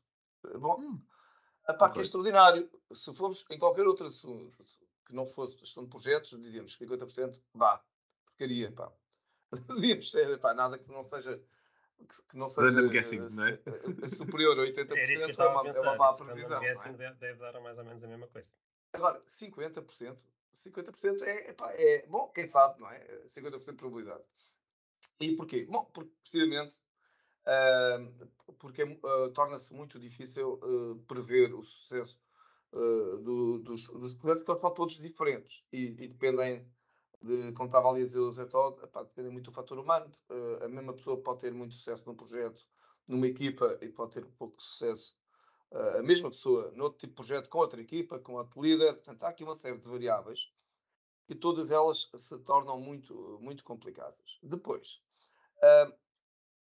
Bom, 0.59 0.79
hum, 0.79 1.01
epá, 1.67 1.85
okay. 1.85 1.93
que 1.93 1.99
é 1.99 2.01
extraordinário. 2.03 2.69
Se 2.91 3.13
formos 3.13 3.45
em 3.49 3.57
qualquer 3.57 3.87
outro 3.87 4.07
assunto 4.07 4.53
que 5.05 5.15
não 5.15 5.25
fosse 5.25 5.57
gestão 5.57 5.83
de 5.83 5.89
projetos, 5.89 6.39
dizíamos 6.41 6.77
50%, 6.77 7.41
vá, 7.53 7.83
porcaria, 8.25 8.71
pá. 8.71 8.91
Devíamos 9.67 10.11
ser, 10.11 10.39
pá, 10.39 10.53
nada 10.53 10.77
que 10.77 10.91
não 10.91 11.03
seja 11.03 11.41
que, 12.29 12.37
não 12.37 12.49
seja 12.49 12.71
não 12.71 13.47
é? 13.47 14.09
superior 14.09 14.59
a 14.59 14.63
80% 14.67 15.39
é, 15.39 15.47
uma, 15.47 15.69
é 15.69 15.79
uma 15.79 15.95
má 15.95 16.13
previsão. 16.13 16.61
é? 16.63 16.73
deve, 16.73 17.13
deve 17.15 17.39
dar 17.39 17.59
mais 17.61 17.77
ou 17.77 17.85
menos 17.85 18.03
a 18.03 18.07
mesma 18.07 18.27
coisa. 18.27 18.47
Agora, 18.91 19.21
50%, 19.27 20.25
50% 20.53 21.21
é, 21.23 21.49
epá, 21.49 21.71
é, 21.73 22.05
bom, 22.07 22.27
quem 22.29 22.47
sabe, 22.47 22.79
não 22.79 22.89
é? 22.89 23.23
50% 23.25 23.65
de 23.65 23.73
probabilidade. 23.73 24.23
E 25.19 25.35
porquê? 25.35 25.65
Bom, 25.65 25.85
porque 25.85 26.11
precisamente 26.21 26.81
uh, 27.43 28.53
porque 28.57 28.83
uh, 28.83 29.29
torna-se 29.33 29.73
muito 29.73 29.99
difícil 29.99 30.59
uh, 30.63 30.95
prever 31.07 31.53
o 31.53 31.63
sucesso 31.63 32.21
do, 33.23 33.59
dos, 33.59 33.87
dos 33.89 34.15
projetos, 34.15 34.43
porque 34.43 34.61
são 34.61 34.73
todos 34.73 34.97
diferentes 34.97 35.63
e, 35.71 35.89
e 35.89 36.07
dependem 36.07 36.67
de, 37.21 37.51
como 37.51 37.67
estava 37.67 37.87
ali 37.87 38.01
a 38.01 38.05
dizer 38.05 38.17
o 38.17 38.31
Zé 38.31 38.45
Todd, 38.45 38.81
depende 38.81 39.29
muito 39.29 39.51
do 39.51 39.53
fator 39.53 39.77
humano. 39.77 40.11
A 40.59 40.67
mesma 40.67 40.91
pessoa 40.93 41.21
pode 41.21 41.41
ter 41.41 41.53
muito 41.53 41.75
sucesso 41.75 42.01
num 42.07 42.15
projeto, 42.15 42.65
numa 43.07 43.27
equipa, 43.27 43.77
e 43.79 43.89
pode 43.89 44.13
ter 44.13 44.25
pouco 44.25 44.59
sucesso. 44.59 45.15
Uh, 45.73 45.97
a 45.97 46.03
mesma 46.03 46.29
pessoa 46.29 46.71
noutro 46.75 46.99
tipo 46.99 47.13
de 47.13 47.15
projeto 47.15 47.49
com 47.49 47.57
outra 47.57 47.81
equipa, 47.81 48.19
com 48.19 48.35
outro 48.35 48.61
líder. 48.61 48.93
Portanto, 48.93 49.23
há 49.23 49.29
aqui 49.29 49.43
uma 49.43 49.55
série 49.55 49.79
de 49.79 49.87
variáveis 49.87 50.51
e 51.27 51.33
todas 51.33 51.71
elas 51.71 52.11
se 52.15 52.37
tornam 52.39 52.79
muito, 52.79 53.39
muito 53.41 53.63
complicadas. 53.63 54.37
Depois, 54.43 55.01
uh, 55.57 55.91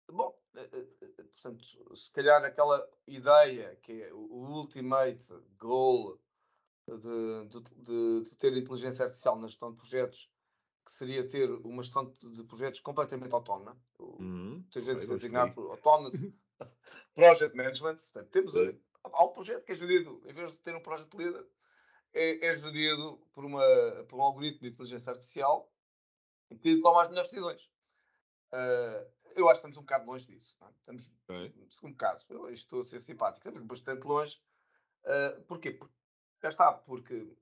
bom, 0.10 0.34
portanto, 0.54 1.96
se 1.98 2.12
calhar 2.14 2.46
aquela 2.46 2.88
ideia 3.06 3.76
que 3.82 4.04
é 4.04 4.14
o 4.14 4.60
ultimate 4.60 5.34
goal 5.58 6.18
de, 6.88 7.50
de, 7.50 8.22
de, 8.22 8.36
ter 8.38 8.56
inteligência 8.56 9.04
artificial 9.04 9.38
na 9.38 9.48
gestão 9.48 9.72
de 9.72 9.78
projetos 9.78 10.32
que 10.86 10.92
seria 10.92 11.28
ter 11.28 11.50
uma 11.50 11.82
gestão 11.82 12.12
de 12.22 12.44
projetos 12.44 12.80
completamente 12.82 13.34
autónoma. 13.34 13.78
Uhum, 14.00 14.56
Muitas 14.56 14.86
vezes 14.86 15.10
designado 15.10 15.54
por 15.54 15.72
Autonomous 15.72 16.14
Project 17.16 17.56
Management. 17.56 17.96
Portanto, 17.96 18.30
temos 18.30 18.56
a, 18.56 18.74
há 19.04 19.26
um 19.26 19.34
projeto 19.34 19.66
que 19.66 19.72
é 19.72 19.76
gerido, 19.76 20.22
em 20.26 20.34
vez 20.34 20.52
de 20.52 20.60
ter 20.60 20.76
um 20.76 20.82
Project 20.82 21.16
Leader, 21.16 21.46
é, 22.14 22.48
é 22.48 22.54
gerido 22.56 23.18
por, 23.34 23.46
uma, 23.46 23.64
por 24.08 24.18
um 24.18 24.22
algoritmo 24.22 24.62
de 24.62 24.70
inteligência 24.70 25.12
artificial 25.12 25.72
que 26.62 26.82
toma 26.82 27.02
as 27.02 27.10
melhores 27.10 27.30
decisões. 27.30 27.64
Uh, 28.52 29.12
eu 29.36 29.50
acho 29.50 29.62
que 29.62 29.68
estamos 29.68 29.78
um 29.78 29.82
bocado 29.82 30.06
longe 30.06 30.28
disso. 30.28 30.56
É? 30.62 30.70
Estamos, 30.78 31.12
okay. 31.24 31.54
segundo 31.70 31.98
caso, 31.98 32.26
eu 32.30 32.50
estou 32.50 32.82
a 32.82 32.84
ser 32.84 33.00
simpático, 33.00 33.48
estamos 33.48 33.62
bastante 33.62 34.06
longe. 34.06 34.40
Uh, 35.04 35.42
porquê? 35.44 35.72
Porque, 35.72 35.96
já 36.42 36.50
está, 36.50 36.74
porque 36.74 37.36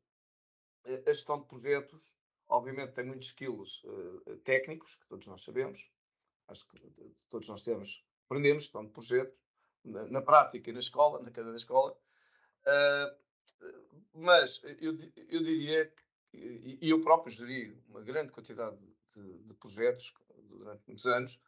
a 0.86 1.10
gestão 1.10 1.39
de 1.39 1.48
projetos 1.48 2.15
Obviamente 2.51 2.91
tem 2.91 3.06
muitos 3.06 3.27
skills 3.27 3.82
uh, 3.86 4.36
técnicos, 4.44 4.96
que 4.96 5.08
todos 5.08 5.25
nós 5.27 5.41
sabemos. 5.41 5.89
Acho 6.50 6.68
que 6.68 6.77
todos 7.30 7.48
nós 7.48 7.63
temos, 7.63 8.06
aprendemos, 8.25 8.63
estão 8.63 8.86
de 8.86 8.91
projetos, 8.91 9.39
na, 9.83 10.07
na, 10.07 10.21
prática 10.21 10.71
na 10.71 10.79
escola, 10.79 11.19
na 11.19 11.31
cadeira 11.31 11.51
da 11.51 11.57
escola. 11.57 11.97
Uh, 12.61 13.21
mas 14.13 14.61
eu, 14.79 14.97
eu 15.29 15.43
diria 15.43 15.91
e 16.33 16.89
eu 16.89 17.01
próprio 17.01 17.33
geri 17.33 17.77
uma 17.89 18.01
grande 18.01 18.31
quantidade 18.31 18.77
de, 19.13 19.39
de 19.39 19.53
projetos 19.55 20.13
durante 20.50 20.81
muitos 20.88 21.05
anos, 21.05 21.41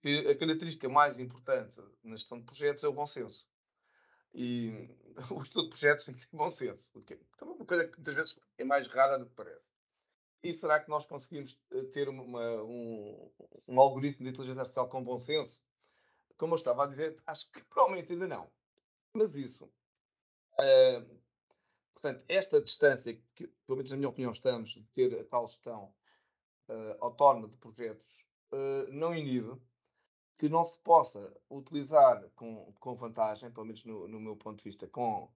que 0.00 0.26
a 0.26 0.36
característica 0.36 0.88
mais 0.88 1.18
importante 1.18 1.80
na 2.02 2.16
gestão 2.16 2.38
de 2.38 2.44
projetos 2.44 2.82
é 2.82 2.88
o 2.88 2.92
bom 2.92 3.06
senso. 3.06 3.46
E 4.34 4.88
o 5.30 5.42
estudo 5.42 5.64
de 5.64 5.70
projetos 5.70 6.06
tem 6.06 6.14
que 6.14 6.26
ter 6.26 6.36
bom 6.36 6.50
senso, 6.50 6.88
porque 6.92 7.14
é 7.14 7.44
uma 7.44 7.64
coisa 7.64 7.86
que 7.86 7.96
muitas 7.96 8.14
vezes 8.14 8.40
é 8.56 8.64
mais 8.64 8.86
rara 8.86 9.18
do 9.18 9.26
que 9.26 9.34
parece. 9.34 9.70
E 10.42 10.52
será 10.52 10.80
que 10.80 10.90
nós 10.90 11.06
conseguimos 11.06 11.56
eh, 11.70 11.84
ter 11.84 12.08
uma, 12.08 12.62
um, 12.64 13.30
um 13.68 13.80
algoritmo 13.80 14.24
de 14.24 14.30
inteligência 14.30 14.62
artificial 14.62 14.88
com 14.88 15.04
bom 15.04 15.18
senso? 15.18 15.62
Como 16.42 16.54
eu 16.54 16.56
estava 16.56 16.82
a 16.82 16.86
dizer, 16.88 17.16
acho 17.24 17.48
que 17.52 17.62
provavelmente 17.62 18.12
ainda 18.12 18.26
não. 18.26 18.50
Mas 19.14 19.36
isso. 19.36 19.66
Uh, 20.54 21.20
portanto, 21.94 22.24
esta 22.28 22.60
distância, 22.60 23.14
que 23.32 23.46
pelo 23.64 23.76
menos 23.76 23.92
na 23.92 23.96
minha 23.96 24.08
opinião 24.08 24.32
estamos, 24.32 24.70
de 24.70 24.82
ter 24.88 25.20
a 25.20 25.24
tal 25.24 25.46
gestão 25.46 25.94
uh, 26.68 26.96
autónoma 26.98 27.48
de 27.48 27.56
projetos, 27.58 28.26
uh, 28.50 28.90
não 28.90 29.14
inibe 29.14 29.56
que 30.36 30.48
não 30.48 30.64
se 30.64 30.80
possa 30.80 31.32
utilizar 31.48 32.28
com, 32.30 32.72
com 32.80 32.96
vantagem, 32.96 33.52
pelo 33.52 33.66
menos 33.66 33.84
no, 33.84 34.08
no 34.08 34.18
meu 34.18 34.34
ponto 34.34 34.58
de 34.58 34.64
vista, 34.64 34.88
com, 34.88 35.32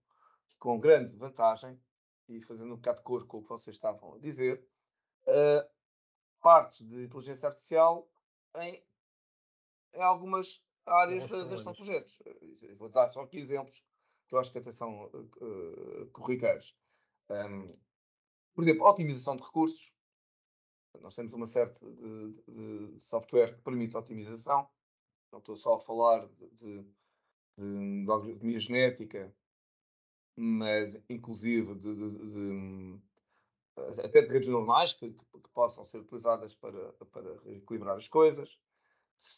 com 0.58 0.80
grande 0.80 1.14
vantagem, 1.14 1.80
e 2.28 2.40
fazendo 2.40 2.72
um 2.72 2.76
bocado 2.78 2.98
de 2.98 3.04
cor 3.04 3.24
com 3.28 3.38
o 3.38 3.42
que 3.42 3.48
vocês 3.48 3.76
estavam 3.76 4.14
a 4.14 4.18
dizer, 4.18 4.60
partes 6.40 6.84
de 6.84 7.04
inteligência 7.04 7.46
artificial 7.46 8.10
em, 8.56 8.84
em 9.94 10.02
algumas 10.02 10.65
áreas 10.86 11.28
da, 11.28 11.48
gestão 11.48 11.72
de 11.72 11.78
projetos. 11.78 12.18
Vou 12.78 12.88
dar 12.88 13.08
só 13.10 13.20
aqui 13.20 13.38
exemplos 13.38 13.84
que 14.28 14.34
eu 14.34 14.38
acho 14.38 14.52
que 14.52 14.58
até 14.58 14.72
são 14.72 15.04
uh, 15.06 16.06
corriqueiros. 16.12 16.76
Um, 17.30 17.76
por 18.54 18.64
exemplo, 18.64 18.86
otimização 18.86 19.36
de 19.36 19.42
recursos. 19.42 19.94
Nós 21.00 21.14
temos 21.14 21.32
uma 21.32 21.46
série 21.46 21.70
de, 21.72 22.32
de, 22.48 22.92
de 22.94 23.00
software 23.00 23.54
que 23.54 23.62
permite 23.62 23.96
otimização. 23.96 24.68
Não 25.30 25.40
estou 25.40 25.56
só 25.56 25.74
a 25.74 25.80
falar 25.80 26.26
de, 26.26 26.82
de, 27.58 28.10
algoritmia 28.10 28.58
genética, 28.58 29.34
mas 30.34 30.96
inclusive 31.08 31.74
de, 31.74 33.00
até 34.02 34.22
de 34.22 34.28
redes 34.28 34.48
normais 34.48 34.94
que, 34.94 35.12
que, 35.12 35.48
possam 35.52 35.84
ser 35.84 35.98
utilizadas 35.98 36.54
para, 36.54 36.92
para 37.12 37.52
equilibrar 37.52 37.96
as 37.96 38.08
coisas, 38.08 38.58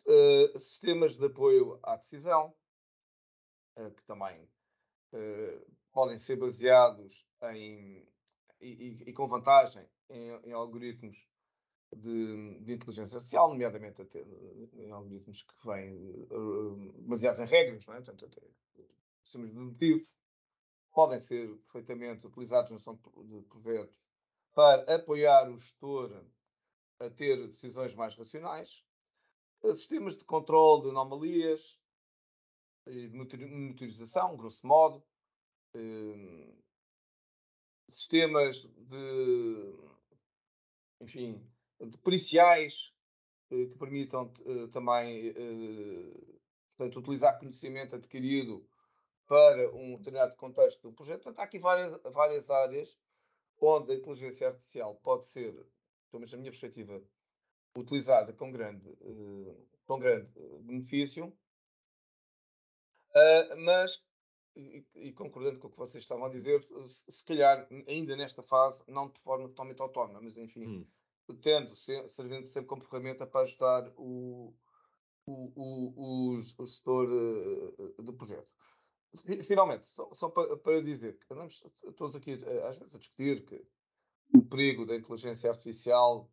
uh, 0.07 0.59
sistemas 0.59 1.17
de 1.17 1.27
apoio 1.27 1.79
à 1.83 1.97
decisão, 1.97 2.55
uh, 3.77 3.91
que 3.91 4.03
também 4.05 4.43
uh, 5.13 5.73
podem 5.93 6.19
ser 6.19 6.37
baseados 6.37 7.27
em, 7.53 8.07
e, 8.61 9.05
e, 9.07 9.13
com 9.13 9.27
vantagem 9.27 9.89
em, 10.11 10.31
em 10.45 10.53
algoritmos 10.53 11.29
de, 11.95 12.61
de, 12.61 12.73
inteligência 12.75 13.17
artificial, 13.17 13.49
nomeadamente 13.49 14.03
até, 14.03 14.21
em 14.75 14.91
algoritmos 14.91 15.43
que 15.43 15.55
vêm 15.67 16.29
baseados 17.07 17.41
em 17.41 17.47
regras, 17.47 17.87
não 17.87 17.95
é? 17.95 18.03
Portanto, 18.03 18.27
até, 18.27 18.47
sistemas 19.23 19.51
podem 20.93 21.21
ser 21.21 21.49
perfeitamente 21.59 22.27
utilizados 22.27 22.71
na 22.71 22.77
gestão 22.77 22.97
de 22.97 23.43
projetos 23.43 24.03
para 24.55 24.97
apoiar 24.97 25.49
o 25.49 25.57
gestor 25.57 26.25
a 26.99 27.09
ter 27.11 27.47
decisões 27.47 27.95
mais 27.95 28.17
racionais, 28.17 28.85
sistemas 29.63 30.17
de 30.17 30.25
controle 30.25 30.83
de 30.83 30.91
anomalias 30.91 31.79
e 32.87 33.09
de 33.09 33.17
monitorização, 33.17 34.37
grosso 34.37 34.67
modo, 34.67 35.05
eh, 35.75 36.55
sistemas 37.89 38.65
de, 38.65 39.75
enfim, 41.01 41.47
de 41.81 41.99
periciais 41.99 42.95
eh, 43.51 43.67
que 43.67 43.79
permitam 43.79 44.33
eh, 44.47 44.67
também 44.69 45.35
portanto, 46.71 47.01
utilizar 47.01 47.39
conhecimento 47.39 47.97
adquirido 47.97 48.67
para 49.27 49.71
um 49.75 49.97
determinado 49.97 50.37
contexto 50.37 50.89
do 50.89 50.95
projeto. 50.95 51.25
Portanto, 51.25 51.41
há 51.41 51.45
aqui 51.45 51.59
várias, 51.59 52.01
várias 52.05 52.49
áreas 52.49 52.99
onde 53.61 53.93
a 53.93 53.97
inteligência 53.97 54.47
artificial 54.47 54.95
pode 54.97 55.27
ser, 55.27 55.53
pelo 55.53 56.21
menos 56.21 56.33
na 56.33 56.39
minha 56.39 56.51
perspectiva, 56.51 57.03
utilizada 57.77 58.33
com 58.33 58.51
grande, 58.51 58.89
uh, 58.89 59.69
com 59.87 59.99
grande 59.99 60.31
benefício, 60.61 61.27
uh, 63.15 63.57
mas, 63.65 64.03
e, 64.57 65.13
concordando 65.13 65.59
com 65.59 65.69
o 65.69 65.71
que 65.71 65.79
vocês 65.79 66.03
estavam 66.03 66.27
a 66.27 66.31
dizer, 66.31 66.61
se, 67.09 67.25
calhar 67.25 67.69
ainda 67.87 68.17
nesta 68.17 68.43
fase, 68.43 68.83
não 68.89 69.09
de 69.09 69.21
forma 69.21 69.49
totalmente 69.49 69.81
autónoma, 69.81 70.21
mas 70.21 70.37
enfim, 70.37 70.67
hum. 70.67 70.87
tendo, 71.43 71.75
se, 71.77 72.09
servindo 72.09 72.47
sempre 72.47 72.69
como 72.69 72.83
ferramenta 72.83 73.27
para 73.27 73.43
ajudar 73.43 73.93
o, 73.97 74.55
o, 75.27 75.53
o, 75.55 76.33
o, 76.33 76.37
gestor 76.37 77.09
uh, 77.09 78.03
de 78.03 78.13
projeto. 78.13 78.53
Finalmente, 79.47 79.87
só, 79.87 80.13
só 80.15 80.29
para, 80.29 80.57
para, 80.59 80.83
dizer 80.83 81.19
que 81.19 81.33
andamos 81.33 81.63
todos 81.97 82.15
aqui 82.15 82.33
às 82.65 82.79
vezes 82.79 82.95
a 82.95 82.99
discutir 82.99 83.45
que 83.45 83.65
o 84.35 84.43
perigo 84.43 84.85
da 84.85 84.95
inteligência 84.95 85.49
artificial 85.49 86.31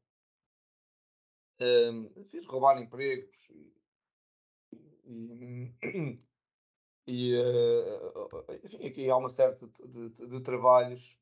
um, 1.60 2.10
vir 2.32 2.46
roubar 2.46 2.82
empregos 2.82 3.50
e, 3.50 3.74
e, 5.06 6.20
e 7.08 7.36
uh, 7.38 8.46
enfim, 8.64 8.86
aqui 8.88 9.10
há 9.10 9.18
uma 9.18 9.30
série 9.30 9.56
de, 9.56 10.10
de, 10.10 10.28
de 10.28 10.42
trabalhos 10.42 11.20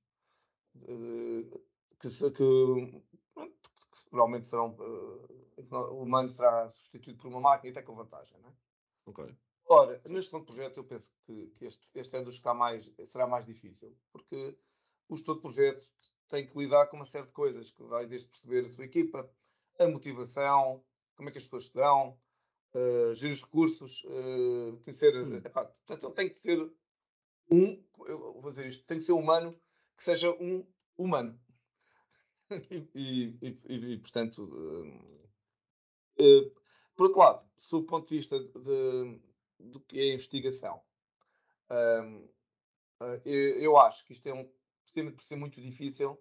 de, 0.75 1.49
que, 1.99 2.09
que, 2.09 2.31
que, 2.31 3.03
provavelmente 4.09 4.47
serão 4.47 4.75
o 5.71 6.03
humano 6.03 6.29
será 6.29 6.69
substituído 6.69 7.19
por 7.19 7.27
uma 7.27 7.39
máquina 7.39 7.69
e 7.69 7.71
até 7.71 7.81
com 7.81 7.95
vantagem, 7.95 8.39
não 8.39 8.49
é? 8.49 8.53
Ok. 9.05 9.35
Ora, 9.65 10.01
neste 10.07 10.29
segundo 10.29 10.45
projeto 10.45 10.77
eu 10.77 10.83
penso 10.83 11.11
que, 11.25 11.47
que 11.47 11.65
este, 11.65 11.85
este, 11.95 12.15
é 12.15 12.21
dos 12.21 12.35
que 12.35 12.39
está 12.39 12.53
mais, 12.53 12.93
será 13.05 13.25
mais 13.25 13.45
difícil, 13.45 13.95
porque 14.11 14.57
o 15.07 15.15
gestor 15.15 15.35
de 15.35 15.41
projeto 15.41 15.83
tem 16.27 16.45
que 16.45 16.57
lidar 16.57 16.87
com 16.87 16.97
uma 16.97 17.05
série 17.05 17.25
de 17.25 17.33
coisas, 17.33 17.71
que 17.71 17.83
vai 17.83 18.05
desde 18.05 18.27
perceber 18.27 18.65
a 18.65 18.69
sua 18.69 18.85
equipa, 18.85 19.29
a 19.79 19.87
motivação, 19.87 20.83
como 21.15 21.29
é 21.29 21.31
que 21.31 21.37
as 21.37 21.43
pessoas 21.43 21.65
se 21.67 21.73
dão, 21.73 22.19
uh, 22.73 23.13
gerir 23.13 23.33
os 23.33 23.43
recursos, 23.43 24.03
uh, 24.05 24.77
conhecer. 24.83 25.15
Hum. 25.15 25.37
Epá, 25.37 25.65
portanto, 25.65 26.05
ele 26.05 26.15
tem 26.15 26.29
que 26.29 26.35
ser 26.35 26.71
um, 27.51 27.83
eu 28.07 28.39
vou 28.41 28.51
dizer 28.51 28.65
isto, 28.65 28.85
tem 28.85 28.97
que 28.97 29.03
ser 29.03 29.13
humano 29.13 29.59
que 29.95 30.03
seja 30.03 30.31
um 30.31 30.65
humano. 30.97 31.39
e, 32.95 33.37
e, 33.41 33.59
e, 33.65 33.93
e, 33.93 33.97
portanto, 33.99 34.43
uh, 36.19 36.51
por 36.95 37.05
outro 37.05 37.19
lado, 37.19 37.49
sob 37.57 37.83
o 37.83 37.87
ponto 37.87 38.07
de 38.07 38.17
vista 38.17 38.39
de, 38.39 39.19
do 39.59 39.79
que 39.81 39.99
é 39.99 40.03
a 40.03 40.13
investigação, 40.13 40.81
um, 41.71 42.27
eu, 43.25 43.59
eu, 43.59 43.77
acho 43.77 44.05
que 44.05 44.13
isto 44.13 44.27
é 44.29 44.33
um, 44.33 44.45
por 44.45 45.21
ser 45.21 45.35
muito 45.35 45.59
difícil, 45.59 46.19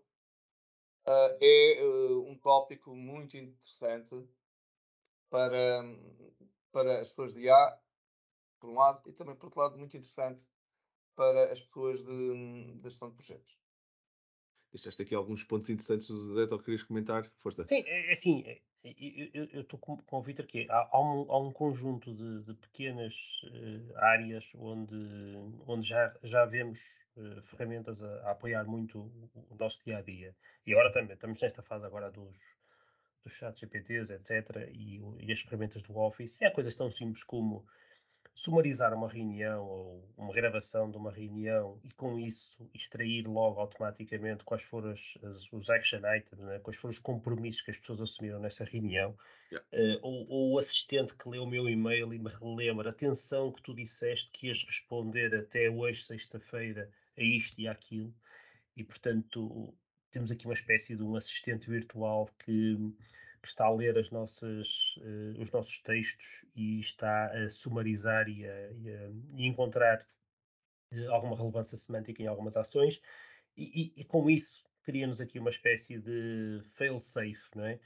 uh, 1.06 1.37
é 1.40 1.80
uh, 1.82 2.28
um 2.28 2.37
tópico 2.38 2.94
muito 2.94 3.37
interessante 3.37 4.28
para, 5.30 5.82
para 6.71 7.00
as 7.00 7.11
pessoas 7.11 7.32
de 7.32 7.49
A, 7.49 7.78
por 8.61 8.71
um 8.71 8.75
lado, 8.75 9.09
e 9.09 9.12
também, 9.12 9.35
por 9.35 9.47
outro 9.47 9.61
lado, 9.61 9.78
muito 9.78 9.97
interessante 9.97 10.47
para 11.14 11.52
as 11.52 11.61
pessoas 11.61 12.02
de, 12.02 12.75
de 12.75 12.82
gestão 12.82 13.11
de 13.11 13.16
projetos. 13.16 13.59
Deixaste 14.73 15.02
aqui 15.02 15.14
alguns 15.14 15.44
pontos 15.44 15.68
interessantes 15.68 16.09
do 16.09 16.35
Deto, 16.35 16.59
querias 16.59 16.82
comentar? 16.82 17.30
Força. 17.40 17.64
Sim, 17.64 17.82
é, 17.87 18.09
é 18.09 18.12
assim, 18.12 18.42
é, 18.47 18.61
eu 18.84 19.60
estou 19.60 19.78
com, 19.78 19.98
o 20.10 20.22
Vitor 20.22 20.44
que 20.44 20.66
há, 20.68 20.88
há, 20.90 21.00
um, 21.00 21.30
há 21.30 21.38
um 21.38 21.52
conjunto 21.52 22.12
de, 22.12 22.42
de 22.42 22.54
pequenas 22.54 23.14
uh, 23.44 23.96
áreas 23.98 24.52
onde, 24.57 24.96
onde 25.66 25.87
já, 25.87 26.12
já 26.22 26.44
vemos 26.44 26.80
uh, 27.16 27.42
ferramentas 27.42 28.02
a, 28.02 28.09
a, 28.22 28.30
apoiar 28.33 28.64
muito 28.64 28.98
o, 29.50 29.54
nosso 29.59 29.80
dia 29.85 29.98
a 29.98 30.02
dia. 30.02 30.35
E 30.66 30.72
agora 30.72 30.92
também, 30.92 31.14
estamos 31.14 31.40
nesta 31.40 31.62
fase 31.62 31.87
agora 31.87 32.11
dos, 32.11 32.37
dos 33.22 33.33
chats 33.33 33.61
GPTs, 33.61 34.12
etc. 34.12 34.68
E, 34.72 35.00
e 35.20 35.33
as 35.33 35.40
ferramentas 35.40 35.80
do 35.83 35.96
Office. 35.96 36.40
E 36.40 36.44
há 36.44 36.50
coisas 36.50 36.74
tão 36.74 36.90
simples 36.90 37.22
como 37.22 37.64
sumarizar 38.35 38.95
uma 38.95 39.09
reunião 39.09 39.64
ou 39.64 40.09
uma 40.16 40.33
gravação 40.33 40.90
de 40.90 40.97
uma 40.97 41.12
reunião 41.12 41.79
e 41.85 41.90
com 41.92 42.18
isso 42.18 42.68
extrair 42.73 43.27
logo 43.27 43.61
automaticamente 43.61 44.42
quais 44.45 44.62
foram 44.62 44.90
as, 44.90 45.18
as, 45.23 45.53
os 45.53 45.68
action 45.68 45.99
items, 45.99 46.42
né? 46.45 46.59
quais 46.61 46.77
foram 46.77 46.92
os 46.92 46.99
compromissos 46.99 47.61
que 47.61 47.71
as 47.71 47.79
pessoas 47.79 48.01
assumiram 48.01 48.40
nessa 48.40 48.64
reunião, 48.64 49.16
yeah. 49.51 49.68
uh, 49.73 50.01
ou, 50.03 50.27
ou, 50.29 50.53
o 50.53 50.59
assistente 50.59 51.14
que 51.14 51.29
lê 51.29 51.38
o 51.38 51.47
meu 51.47 51.68
e-mail 51.68 52.12
e 52.14 52.18
me 52.18 52.31
relembra, 52.31 52.90
atenção 52.90 53.53
que 53.53 53.62
tu 53.62 53.75
disseste 53.75 54.31
que 54.33 54.47
ias 54.47 54.64
responder 54.64 55.35
até 55.35 55.68
hoje, 55.68 56.03
sexta-feira, 56.03 56.90
a 57.16 57.23
isto 57.23 57.61
e 57.61 57.68
àquilo, 57.68 58.14
e 58.75 58.83
portanto 58.83 59.75
temos 60.11 60.31
aqui 60.31 60.47
uma 60.47 60.55
espécie 60.55 60.97
de 60.97 61.03
um 61.03 61.16
assistente 61.16 61.68
virtual 61.68 62.29
que 62.45 62.79
que 63.42 63.48
está 63.48 63.66
a 63.66 63.74
ler 63.74 63.98
as 63.98 64.11
nossas, 64.11 64.94
uh, 64.98 65.40
os 65.40 65.50
nossos 65.50 65.81
textos 65.81 66.44
e 66.55 66.78
está 66.78 67.26
a 67.26 67.50
sumarizar 67.50 68.28
e 68.28 68.46
a, 68.46 68.70
e 68.72 68.90
a 68.90 69.11
e 69.37 69.46
encontrar 69.46 70.07
uh, 70.92 71.11
alguma 71.11 71.37
relevância 71.37 71.76
semântica 71.76 72.22
em 72.22 72.26
algumas 72.26 72.57
ações, 72.57 73.00
e, 73.57 73.92
e, 73.96 74.05
com 74.05 74.31
isso 74.31 74.64
cria-nos 74.83 75.20
aqui 75.20 75.38
uma 75.38 75.50
espécie 75.50 75.98
de 75.98 76.62
fail-safe, 76.74 77.48
não 77.55 77.66
é? 77.66 77.78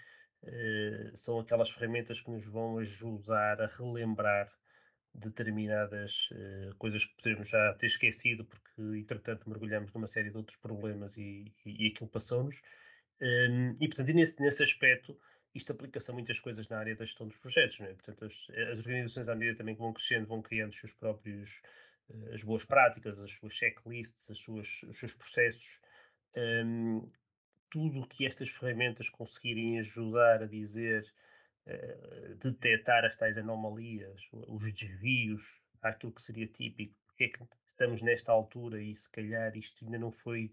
Uh, 0.42 1.16
são 1.16 1.40
aquelas 1.40 1.70
ferramentas 1.70 2.20
que 2.20 2.30
nos 2.30 2.46
vão 2.46 2.78
ajudar 2.78 3.60
a 3.60 3.66
relembrar 3.66 4.52
determinadas 5.18 6.28
uh, 6.30 6.74
coisas 6.76 7.04
que 7.04 7.16
podemos 7.16 7.48
já 7.48 7.74
ter 7.74 7.86
esquecido 7.86 8.44
porque 8.44 8.82
entretanto 8.98 9.48
mergulhamos 9.48 9.92
numa 9.92 10.06
série 10.06 10.30
de 10.30 10.36
outros 10.36 10.58
problemas 10.58 11.16
e, 11.16 11.52
e, 11.64 11.86
e 11.86 11.88
aquilo 11.88 12.08
passou-nos 12.10 12.60
um, 13.20 13.76
e 13.80 13.88
portanto 13.88 14.12
nesse, 14.12 14.40
nesse 14.40 14.62
aspecto 14.62 15.18
isto 15.56 15.72
aplica-se 15.72 16.10
a 16.10 16.14
muitas 16.14 16.38
coisas 16.38 16.68
na 16.68 16.78
área 16.78 16.94
da 16.94 17.04
gestão 17.04 17.26
dos 17.26 17.38
projetos, 17.38 17.78
não 17.80 17.86
é? 17.86 17.94
Portanto, 17.94 18.24
as, 18.24 18.50
as 18.70 18.78
organizações 18.78 19.28
à 19.28 19.34
medida 19.34 19.56
também 19.56 19.74
que 19.74 19.80
vão 19.80 19.92
crescendo 19.92 20.26
vão 20.26 20.42
criando 20.42 20.72
os 20.72 20.78
seus 20.78 20.92
próprios, 20.92 21.62
uh, 22.10 22.34
as 22.34 22.44
boas 22.44 22.64
práticas, 22.64 23.20
as 23.20 23.30
suas 23.32 23.54
checklists, 23.54 24.30
as 24.30 24.38
suas, 24.38 24.82
os 24.84 24.98
seus 24.98 25.14
processos. 25.14 25.80
Um, 26.36 27.10
tudo 27.70 28.00
o 28.00 28.06
que 28.06 28.26
estas 28.26 28.48
ferramentas 28.48 29.08
conseguirem 29.08 29.78
ajudar 29.78 30.42
a 30.42 30.46
dizer, 30.46 31.04
uh, 31.66 32.34
detectar 32.36 33.04
as 33.04 33.16
tais 33.16 33.36
anomalias, 33.38 34.20
os 34.32 34.72
desvios, 34.72 35.42
aquilo 35.82 36.12
que 36.12 36.22
seria 36.22 36.46
típico, 36.46 36.94
porque 37.06 37.24
é 37.24 37.28
que 37.28 37.40
estamos 37.66 38.02
nesta 38.02 38.32
altura 38.32 38.80
e 38.82 38.94
se 38.94 39.10
calhar 39.10 39.56
isto 39.56 39.84
ainda 39.84 39.98
não 39.98 40.10
foi 40.10 40.52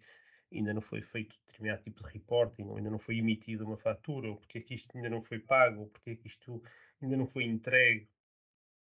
ainda 0.54 0.74
não 0.74 0.82
foi 0.82 1.02
feito 1.02 1.36
determinado 1.48 1.84
tipo 1.84 2.04
de 2.04 2.14
reporting, 2.14 2.64
ou 2.64 2.78
ainda 2.78 2.90
não 2.90 3.00
foi 3.00 3.18
emitida 3.18 3.64
uma 3.64 3.78
fatura, 3.78 4.30
ou 4.30 4.38
porque 4.38 4.60
é 4.60 4.62
que 4.62 4.76
isto 4.76 4.96
ainda 4.96 5.10
não 5.10 5.22
foi 5.22 5.40
pago, 5.40 5.82
ou 5.82 5.88
porque 5.88 6.12
é 6.12 6.16
que 6.16 6.28
isto 6.28 6.64
ainda 7.02 7.18
não 7.18 7.28
foi 7.28 7.44
entregue, 7.44 8.08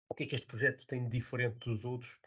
o 0.10 0.14
que 0.14 0.24
é 0.24 0.26
que 0.28 0.36
este 0.36 0.48
projeto 0.48 0.86
tem 0.86 1.04
de 1.04 1.10
diferente 1.10 1.58
dos 1.60 1.86
outros 1.86 2.20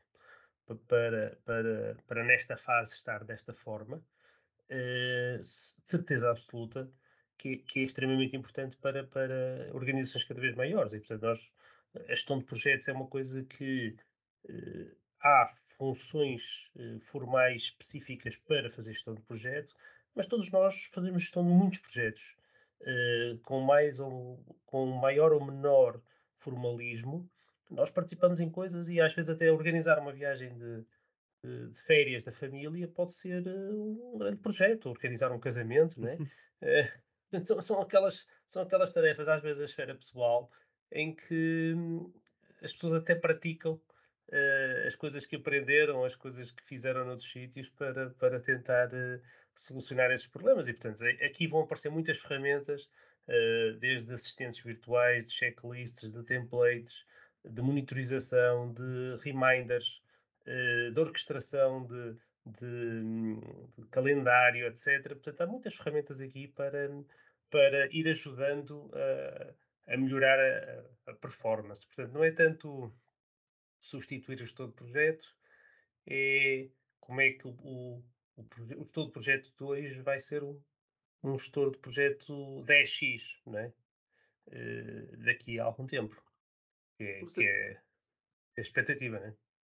para, 0.89 1.39
para, 1.45 1.97
para 2.07 2.25
nesta 2.25 2.57
fase 2.57 2.97
estar 2.97 3.25
desta 3.25 3.53
forma, 3.53 3.97
uh, 3.97 5.43
certeza 5.85 6.31
absoluta 6.31 6.91
que, 7.37 7.59
que, 7.59 7.81
é 7.81 7.83
extremamente 7.83 8.37
importante 8.37 8.77
para, 8.79 9.05
para 9.05 9.69
organizações 9.75 10.25
cada 10.25 10.41
vez 10.41 10.55
maiores. 10.55 10.95
E, 10.95 10.99
portanto, 10.99 11.23
nós, 11.23 11.53
a 12.09 12.15
gestão 12.15 12.39
de 12.39 12.45
projetos 12.45 12.89
é 12.89 12.93
uma 12.93 13.07
coisa 13.07 13.45
que 13.45 13.97
uh, 14.49 14.97
há 15.21 15.53
funções 15.77 16.71
uh, 16.77 17.01
formais 17.01 17.63
específicas 17.63 18.37
para 18.37 18.71
fazer 18.71 18.93
gestão 18.93 19.15
de 19.15 19.23
projeto, 19.23 19.75
mas 20.15 20.27
todos 20.27 20.51
nós 20.51 20.91
fazemos 20.93 21.23
gestão 21.23 21.45
de 21.45 21.51
muitos 21.51 21.79
projetos, 21.81 22.37
uh, 22.81 23.39
com 23.43 23.61
mais 23.61 24.01
ou 24.01 24.39
com 24.67 24.87
maior 24.87 25.33
ou 25.33 25.45
menor 25.45 26.01
formalismo. 26.39 27.29
Nós 27.71 27.91
participamos 27.91 28.41
em 28.41 28.51
coisas 28.51 28.89
e 28.89 29.01
às 29.01 29.13
vezes 29.13 29.31
até 29.31 29.51
organizar 29.51 29.99
uma 29.99 30.13
viagem 30.13 30.57
de, 30.57 30.85
de, 31.71 31.81
férias 31.83 32.25
da 32.25 32.33
família 32.33 32.87
pode 32.89 33.15
ser 33.15 33.47
uh, 33.47 34.15
um 34.15 34.19
grande 34.19 34.37
projeto, 34.39 34.89
organizar 34.89 35.33
um 35.33 35.41
casamento, 35.41 36.01
não 36.01 36.09
é? 36.09 36.19
são, 37.45 37.61
são, 37.61 37.81
aquelas, 37.81 38.27
são 38.47 38.63
aquelas 38.63 38.93
tarefas, 38.93 39.29
às 39.29 39.43
vezes, 39.43 39.61
a 39.61 39.65
esfera 39.65 39.95
pessoal, 39.95 40.51
em 40.93 41.15
que 41.15 41.75
hum, 41.77 42.13
as 42.63 42.73
pessoas 42.73 42.93
até 42.95 43.15
praticam 43.15 43.81
uh, 44.29 44.87
as 44.87 44.95
coisas 44.97 45.27
que 45.27 45.37
aprenderam, 45.37 46.05
as 46.05 46.15
coisas 46.15 46.51
que 46.51 46.65
fizeram 46.65 47.05
noutros 47.05 47.31
sítios 47.31 47.69
para, 47.71 48.11
para 48.11 48.41
tentar 48.41 48.89
uh, 48.89 49.21
solucionar 49.55 50.11
esses 50.11 50.27
problemas. 50.27 50.69
E, 50.69 50.73
portanto, 50.73 51.05
aqui 51.25 51.47
vão 51.47 51.63
aparecer 51.63 51.91
muitas 51.91 52.19
ferramentas, 52.19 52.89
uh, 53.29 53.77
desde 53.79 54.13
assistentes 54.15 54.61
virtuais, 54.61 55.27
de 55.27 55.33
checklists, 55.33 56.13
de 56.13 56.23
templates, 56.25 57.05
de 57.45 57.61
monitorização, 57.61 58.73
de 58.73 59.19
reminders, 59.23 60.03
de 60.47 61.01
orquestração, 61.01 61.87
de, 61.87 62.17
de, 62.47 63.03
de, 63.77 63.87
calendário, 63.91 64.67
etc. 64.67 65.09
Portanto, 65.09 65.41
há 65.43 65.47
muitas 65.47 65.75
ferramentas 65.75 66.21
aqui 66.21 66.49
para, 66.49 66.89
para 67.51 67.87
ir 67.95 68.09
ajudando 68.09 68.91
a, 68.95 69.93
a 69.93 69.97
melhorar 69.97 70.39
a, 70.39 71.11
a 71.11 71.15
performance. 71.15 71.87
Portanto, 71.87 72.13
não 72.15 72.25
é 72.25 72.31
tanto 72.31 72.93
substituir 73.85 74.37
o 74.37 74.47
gestor 74.47 74.69
de 74.69 74.75
projeto 74.75 75.29
é 76.07 76.69
como 77.01 77.21
é 77.21 77.33
que 77.33 77.47
o, 77.47 77.51
o, 77.51 78.05
o, 78.37 78.43
o 78.43 78.67
gestor 78.67 79.07
de 79.07 79.13
projeto 79.13 79.53
2 79.59 79.97
vai 79.99 80.19
ser 80.19 80.43
um, 80.43 80.61
um 81.23 81.39
gestor 81.39 81.71
de 81.71 81.79
projeto 81.79 82.65
10x, 82.67 83.23
não 83.47 83.59
é? 83.59 83.73
uh, 84.49 85.17
daqui 85.25 85.59
a 85.61 85.65
algum 85.65 85.87
tempo. 85.87 86.21
Que 86.97 87.05
é, 87.05 87.21
Você... 87.21 87.43
que 87.43 87.47
é, 87.47 87.73
é 87.73 87.81
a 88.57 88.61
expectativa, 88.61 89.21
né? 89.21 89.35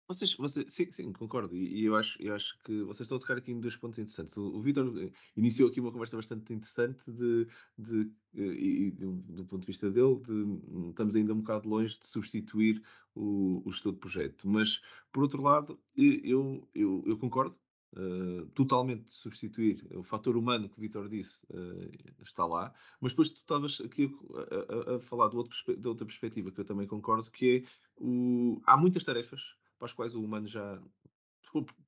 Vocês, 0.08 0.34
você, 0.36 0.64
sim, 0.70 0.90
sim, 0.90 1.12
concordo. 1.12 1.54
E, 1.54 1.84
eu, 1.84 1.94
acho, 1.94 2.20
eu 2.22 2.34
acho 2.34 2.58
que 2.64 2.82
vocês 2.84 3.02
estão 3.02 3.18
a 3.18 3.20
tocar 3.20 3.36
aqui 3.36 3.52
em 3.52 3.60
dois 3.60 3.76
pontos 3.76 3.98
interessantes. 3.98 4.38
O, 4.38 4.56
o 4.56 4.62
Vitor 4.62 4.90
eh, 4.98 5.12
iniciou 5.36 5.68
aqui 5.68 5.80
uma 5.80 5.92
conversa 5.92 6.16
bastante 6.16 6.50
interessante 6.50 7.12
de, 7.12 7.46
de, 7.76 8.10
eh, 8.34 8.90
do, 8.96 9.44
ponto 9.44 9.60
de 9.60 9.66
vista 9.66 9.90
dele, 9.90 10.18
de, 10.20 10.88
estamos 10.88 11.14
ainda 11.14 11.34
um 11.34 11.40
bocado 11.40 11.68
longe 11.68 11.98
de 11.98 12.06
substituir 12.06 12.82
o, 13.14 13.60
o 13.66 13.68
estudo 13.68 13.96
de 13.96 14.00
projeto. 14.00 14.48
Mas, 14.48 14.80
por 15.12 15.24
outro 15.24 15.42
lado, 15.42 15.78
eu, 15.94 16.66
eu, 16.74 17.04
eu 17.06 17.18
concordo. 17.18 17.54
Uh, 17.96 18.44
totalmente 18.50 19.10
substituir 19.10 19.82
o 19.96 20.02
fator 20.02 20.36
humano 20.36 20.68
que 20.68 20.76
o 20.76 20.80
Vitor 20.82 21.08
disse 21.08 21.46
uh, 21.46 22.22
está 22.22 22.44
lá, 22.44 22.70
mas 23.00 23.12
depois 23.12 23.30
tu 23.30 23.40
estavas 23.40 23.80
aqui 23.80 24.14
a, 24.34 24.92
a, 24.92 24.96
a 24.96 25.00
falar 25.00 25.28
de, 25.30 25.36
outro, 25.36 25.56
de, 25.74 25.88
outra 25.88 26.04
perspectiva 26.04 26.50
que 26.50 26.60
eu 26.60 26.66
também 26.66 26.86
concordo, 26.86 27.30
que 27.30 27.64
é 27.64 27.68
o, 27.96 28.60
há 28.66 28.76
muitas 28.76 29.02
tarefas 29.04 29.40
para 29.78 29.86
as 29.86 29.92
quais 29.92 30.14
o 30.14 30.22
humano 30.22 30.46
já 30.46 30.80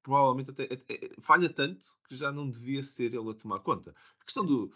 provavelmente 0.02 0.50
até, 0.50 0.64
até, 0.64 1.10
falha 1.20 1.48
tanto 1.48 1.84
que 2.08 2.16
já 2.16 2.32
não 2.32 2.48
devia 2.48 2.82
ser 2.82 3.14
ele 3.14 3.30
a 3.30 3.34
tomar 3.34 3.60
conta. 3.60 3.94
A 4.20 4.24
questão 4.24 4.44
do. 4.44 4.72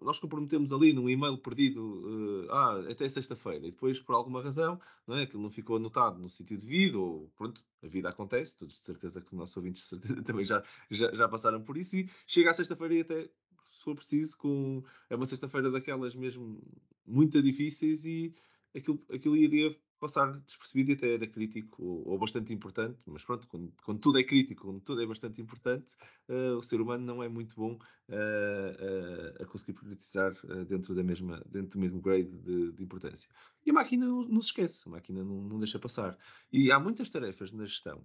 Nós 0.00 0.18
comprometemos 0.18 0.72
ali 0.72 0.92
num 0.92 1.08
e-mail 1.08 1.38
perdido 1.38 2.44
uh, 2.44 2.52
ah, 2.52 2.90
até 2.90 3.08
sexta-feira 3.08 3.66
e 3.66 3.70
depois, 3.70 3.98
por 4.00 4.14
alguma 4.14 4.42
razão, 4.42 4.80
não 5.06 5.16
é? 5.16 5.22
aquilo 5.22 5.42
não 5.42 5.50
ficou 5.50 5.76
anotado 5.76 6.18
no 6.18 6.28
sítio 6.28 6.58
devido, 6.58 7.02
ou 7.02 7.32
pronto, 7.36 7.64
a 7.82 7.88
vida 7.88 8.08
acontece, 8.08 8.56
todos 8.58 8.76
de 8.76 8.84
certeza 8.84 9.20
que 9.20 9.32
os 9.32 9.38
nossos 9.38 9.56
ouvintes 9.56 9.90
também 10.24 10.44
já, 10.44 10.62
já, 10.90 11.12
já 11.12 11.28
passaram 11.28 11.62
por 11.62 11.76
isso, 11.76 11.96
e 11.96 12.08
chega 12.26 12.50
à 12.50 12.52
sexta-feira 12.52 12.94
e 12.94 13.00
até, 13.00 13.22
se 13.24 13.82
for 13.82 13.96
preciso, 13.96 14.36
com, 14.36 14.84
é 15.10 15.16
uma 15.16 15.26
sexta-feira 15.26 15.70
daquelas 15.70 16.14
mesmo 16.14 16.62
muito 17.06 17.42
difíceis 17.42 18.04
e 18.04 18.34
aquilo, 18.74 19.02
aquilo 19.10 19.36
iria 19.36 19.76
passar 19.98 20.38
despercebido 20.40 20.90
e 20.90 20.94
até 20.94 21.14
era 21.14 21.26
crítico 21.26 21.82
ou, 21.82 22.08
ou 22.08 22.18
bastante 22.18 22.52
importante, 22.52 22.98
mas 23.06 23.24
pronto, 23.24 23.46
quando, 23.48 23.72
quando, 23.84 24.00
tudo 24.00 24.18
é 24.18 24.24
crítico, 24.24 24.64
quando 24.64 24.80
tudo 24.80 25.02
é 25.02 25.06
bastante 25.06 25.40
importante, 25.40 25.86
uh, 26.28 26.56
o 26.56 26.62
ser 26.62 26.80
humano 26.80 27.04
não 27.04 27.22
é 27.22 27.28
muito 27.28 27.56
bom 27.56 27.72
uh, 27.72 27.78
uh, 27.78 29.42
a 29.42 29.46
conseguir 29.46 29.72
priorizar 29.72 30.34
dentro, 30.66 30.94
da 30.94 31.02
mesma, 31.02 31.42
dentro 31.46 31.78
do 31.78 31.80
mesmo 31.80 32.00
grade 32.00 32.30
de, 32.30 32.72
de 32.72 32.82
importância. 32.82 33.28
E 33.64 33.70
a 33.70 33.72
máquina 33.72 34.06
não, 34.06 34.22
não, 34.22 34.40
se 34.40 34.48
esquece, 34.48 34.82
a 34.86 34.90
máquina 34.90 35.24
não, 35.24 35.42
não, 35.42 35.58
deixa 35.58 35.78
passar. 35.78 36.16
E 36.52 36.70
há 36.70 36.78
muitas 36.78 37.10
tarefas 37.10 37.50
na 37.50 37.64
gestão, 37.64 38.04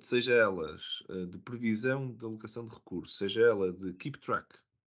seja 0.00 0.32
elas 0.32 1.02
de 1.28 1.38
previsão 1.38 2.12
de 2.12 2.24
alocação 2.24 2.64
de 2.64 2.72
recursos, 2.72 3.18
seja 3.18 3.40
ela 3.40 3.72
de 3.72 3.92
keep 3.94 4.18
track 4.20 4.46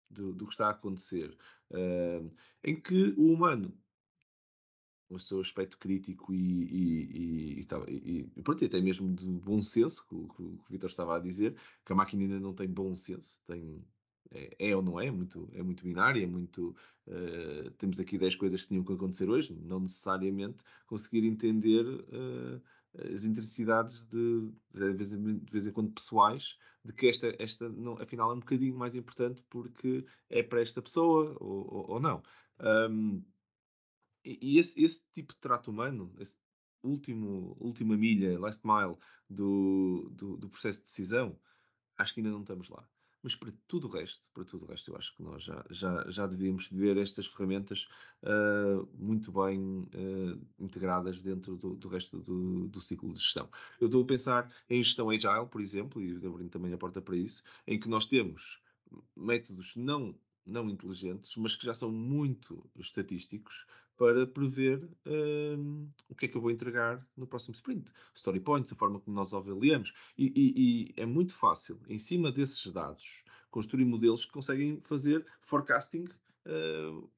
do, 0.10 0.34
do 0.34 0.46
que 0.46 0.54
está 0.54 0.68
a 0.68 0.72
acontecer, 0.72 1.38
em 2.64 2.80
que 2.80 3.14
o 3.18 3.34
humano 3.34 3.78
o 5.10 5.20
seu 5.20 5.40
aspecto 5.40 5.78
crítico 5.78 6.34
e, 6.34 6.38
e, 6.38 7.62
e, 7.88 8.32
e, 8.36 8.42
pronto, 8.42 8.64
até 8.64 8.82
mesmo 8.82 9.14
de 9.14 9.26
bom 9.26 9.62
senso, 9.62 10.06
que, 10.08 10.16
que, 10.16 10.36
que 10.36 10.42
o 10.44 10.60
Vitor 10.70 10.90
estava 10.90 11.16
a 11.16 11.20
dizer, 11.20 11.56
que 11.86 11.94
a 11.94 11.96
máquina 11.96 12.24
ainda 12.24 12.40
não 12.40 12.54
tem 12.54 12.68
bom 12.68 12.96
senso, 12.96 13.40
tem, 13.48 13.84
é, 14.32 14.70
é 14.70 14.76
ou 14.76 14.82
não 14.82 15.00
é, 15.00 15.08
é 15.08 15.12
muito, 15.12 15.50
é 15.54 15.64
muito 15.64 15.84
binária, 15.84 16.24
é 16.24 16.28
muito, 16.28 16.76
uh, 17.08 17.72
temos 17.78 18.00
aqui 18.00 18.18
10 18.18 18.36
coisas 18.36 18.62
que 18.62 18.68
tinham 18.68 18.84
que 18.84 18.94
acontecer 18.94 19.30
hoje, 19.30 19.54
não 19.64 19.80
necessariamente 19.80 20.64
conseguir 20.86 21.26
entender 21.26 21.86
uh, 21.86 22.62
as 23.14 23.24
intensidades 23.24 24.06
de, 24.08 24.52
de, 24.74 24.94
vez 24.94 25.14
em, 25.14 25.38
de 25.40 25.52
vez 25.52 25.68
em 25.68 25.72
quando 25.72 25.92
pessoais, 25.92 26.58
de 26.84 26.94
que 26.94 27.08
esta, 27.08 27.34
esta 27.40 27.70
não, 27.70 27.94
afinal 28.02 28.32
é 28.32 28.36
um 28.36 28.40
bocadinho 28.40 28.78
mais 28.78 28.96
importante 28.96 29.44
porque 29.50 30.06
é 30.30 30.42
para 30.42 30.62
esta 30.62 30.82
pessoa 30.82 31.36
ou, 31.40 31.74
ou, 31.74 31.92
ou 31.92 32.00
não. 32.00 32.24
Um, 32.60 33.24
e 34.42 34.58
esse, 34.58 34.82
esse 34.82 35.04
tipo 35.14 35.34
de 35.34 35.40
trato 35.40 35.72
humano, 35.72 36.14
esse 36.20 36.36
último, 36.84 37.56
última 37.60 37.96
milha, 37.96 38.40
last 38.40 38.62
mile 38.66 38.98
do, 39.30 40.10
do, 40.12 40.38
do, 40.38 40.50
processo 40.50 40.80
de 40.80 40.86
decisão, 40.86 41.40
acho 41.98 42.14
que 42.14 42.20
ainda 42.20 42.32
não 42.32 42.42
estamos 42.42 42.70
lá. 42.70 42.88
Mas 43.24 43.36
para 43.36 43.52
tudo 43.68 43.88
o 43.88 43.90
resto, 43.90 44.22
para 44.34 44.46
tudo 44.46 44.66
o 44.66 44.68
resto, 44.68 44.92
eu 44.92 44.96
acho 44.96 45.16
que 45.16 45.24
nós 45.24 45.44
já, 45.44 45.66
já, 45.70 46.10
já 46.10 46.28
devíamos 46.28 46.68
ver 46.70 46.98
estas 46.98 47.26
ferramentas 47.26 47.88
uh, 48.24 48.88
muito 48.94 49.32
bem 49.32 49.60
uh, 49.60 50.48
integradas 50.60 51.20
dentro 51.20 51.58
do, 51.58 51.76
do 51.76 51.88
resto 51.90 52.20
do, 52.22 52.68
do, 52.68 52.80
ciclo 52.80 53.14
de 53.14 53.20
gestão. 53.20 53.50
Eu 53.82 53.88
estou 53.88 54.04
a 54.04 54.06
pensar 54.06 54.54
em 54.70 54.82
gestão 54.84 55.10
agile, 55.10 55.48
por 55.50 55.60
exemplo, 55.60 56.02
e 56.02 56.16
abrindo 56.26 56.50
também 56.50 56.72
a 56.72 56.78
porta 56.78 57.02
para 57.02 57.18
isso, 57.18 57.44
em 57.66 57.80
que 57.80 57.90
nós 57.90 58.06
temos 58.06 58.62
métodos 59.16 59.76
não 59.76 60.16
não 60.48 60.70
inteligentes, 60.70 61.36
mas 61.36 61.56
que 61.56 61.66
já 61.66 61.74
são 61.74 61.92
muito 61.92 62.66
estatísticos 62.78 63.66
para 63.98 64.28
prever 64.28 64.88
um, 65.06 65.90
o 66.08 66.16
que 66.16 66.26
é 66.26 66.30
que 66.30 66.38
eu 66.38 66.42
vou 66.42 66.52
entregar 66.52 67.06
no 67.18 67.26
próximo 67.26 67.54
sprint. 67.54 67.92
Story 68.14 68.40
points, 68.40 68.72
a 68.72 68.76
forma 68.76 69.00
como 69.00 69.16
nós 69.16 69.34
avaliamos. 69.34 69.94
E, 70.18 70.28
e, 70.36 70.94
e 70.96 71.02
é 71.02 71.06
muito 71.06 71.34
fácil, 71.34 71.80
em 71.90 71.98
cima 71.98 72.32
desses 72.32 72.72
dados, 72.72 73.24
construir 73.50 73.86
modelos 73.86 74.24
que 74.24 74.32
conseguem 74.32 74.80
fazer 74.82 75.26
forecasting 75.42 76.06
uh, 76.46 77.10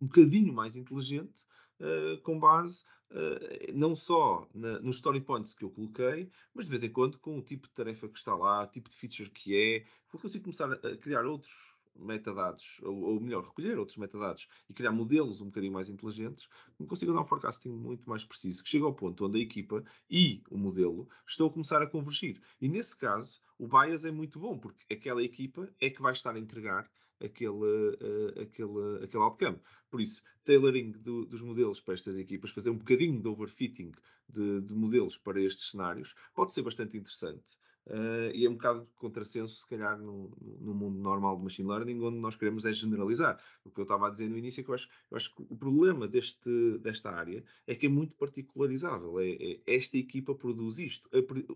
um 0.00 0.06
bocadinho 0.06 0.52
mais 0.52 0.76
inteligente 0.76 1.42
uh, 1.80 2.20
com 2.22 2.38
base 2.38 2.84
uh, 3.10 3.72
não 3.74 3.96
só 3.96 4.48
na, 4.54 4.78
nos 4.80 4.96
story 4.96 5.20
points 5.20 5.54
que 5.54 5.64
eu 5.64 5.70
coloquei, 5.70 6.30
mas 6.54 6.66
de 6.66 6.70
vez 6.70 6.84
em 6.84 6.90
quando 6.90 7.18
com 7.18 7.38
o 7.38 7.42
tipo 7.42 7.66
de 7.66 7.74
tarefa 7.74 8.08
que 8.08 8.18
está 8.18 8.34
lá, 8.34 8.64
o 8.64 8.66
tipo 8.66 8.90
de 8.90 8.96
feature 8.96 9.30
que 9.30 9.56
é, 9.56 9.86
vou 10.12 10.20
conseguir 10.20 10.44
começar 10.44 10.70
a 10.72 10.96
criar 10.96 11.24
outros 11.24 11.69
metadados, 12.00 12.80
ou, 12.82 13.00
ou, 13.02 13.20
melhor, 13.20 13.44
recolher 13.44 13.78
outros 13.78 13.96
metadados 13.96 14.48
e 14.68 14.74
criar 14.74 14.92
modelos 14.92 15.40
um 15.40 15.46
bocadinho 15.46 15.72
mais 15.72 15.88
inteligentes, 15.88 16.48
me 16.78 16.86
consigo 16.86 17.12
dar 17.12 17.20
um 17.20 17.24
forecasting 17.24 17.70
muito 17.70 18.08
mais 18.08 18.24
preciso, 18.24 18.62
que 18.62 18.70
chega 18.70 18.84
ao 18.84 18.94
ponto 18.94 19.26
onde 19.26 19.38
a 19.38 19.42
equipa 19.42 19.84
e 20.10 20.42
o 20.50 20.58
modelo 20.58 21.08
estão 21.26 21.46
a 21.46 21.50
começar 21.50 21.82
a 21.82 21.86
convergir. 21.86 22.40
E 22.60 22.68
nesse 22.68 22.96
caso, 22.96 23.40
o 23.58 23.68
bias 23.68 24.04
é 24.04 24.10
muito 24.10 24.38
bom, 24.38 24.58
porque 24.58 24.92
aquela 24.92 25.22
equipa 25.22 25.68
é 25.80 25.90
que 25.90 26.00
vai 26.00 26.12
estar 26.12 26.34
a 26.34 26.38
entregar 26.38 26.90
aquele, 27.22 27.50
uh, 27.50 28.40
aquele, 28.40 29.04
aquele 29.04 29.22
outcome. 29.22 29.60
Por 29.90 30.00
isso, 30.00 30.22
tailoring 30.44 30.92
do, 30.92 31.26
dos 31.26 31.42
modelos 31.42 31.80
para 31.80 31.94
estas 31.94 32.16
equipas, 32.16 32.50
fazer 32.50 32.70
um 32.70 32.78
bocadinho 32.78 33.20
de 33.20 33.28
overfitting 33.28 33.92
de, 34.28 34.60
de 34.62 34.74
modelos 34.74 35.16
para 35.16 35.40
estes 35.40 35.70
cenários, 35.70 36.14
pode 36.34 36.54
ser 36.54 36.62
bastante 36.62 36.96
interessante. 36.96 37.58
Uh, 37.86 38.30
e 38.34 38.46
é 38.46 38.48
um 38.48 38.54
bocado 38.54 38.86
contrassenso, 38.96 39.56
se 39.56 39.68
calhar, 39.68 39.98
no, 39.98 40.30
no, 40.60 40.74
mundo 40.74 40.98
normal 40.98 41.36
de 41.36 41.44
machine 41.44 41.68
learning, 41.68 42.00
onde 42.00 42.18
nós 42.18 42.36
queremos 42.36 42.64
é 42.64 42.72
generalizar. 42.72 43.42
O 43.64 43.70
que 43.70 43.80
eu 43.80 43.82
estava 43.82 44.06
a 44.06 44.10
dizer 44.10 44.28
no 44.28 44.38
início 44.38 44.60
é 44.60 44.64
que 44.64 44.70
eu 44.70 44.74
acho, 44.74 44.88
eu 45.10 45.16
acho 45.16 45.34
que 45.34 45.42
o 45.48 45.56
problema 45.56 46.06
deste, 46.06 46.78
desta 46.78 47.10
área 47.10 47.42
é 47.66 47.74
que 47.74 47.86
é 47.86 47.88
muito 47.88 48.14
particularizável. 48.14 49.18
É, 49.18 49.30
é 49.30 49.60
esta 49.66 49.96
equipa 49.96 50.34
produz 50.34 50.78
isto. 50.78 51.08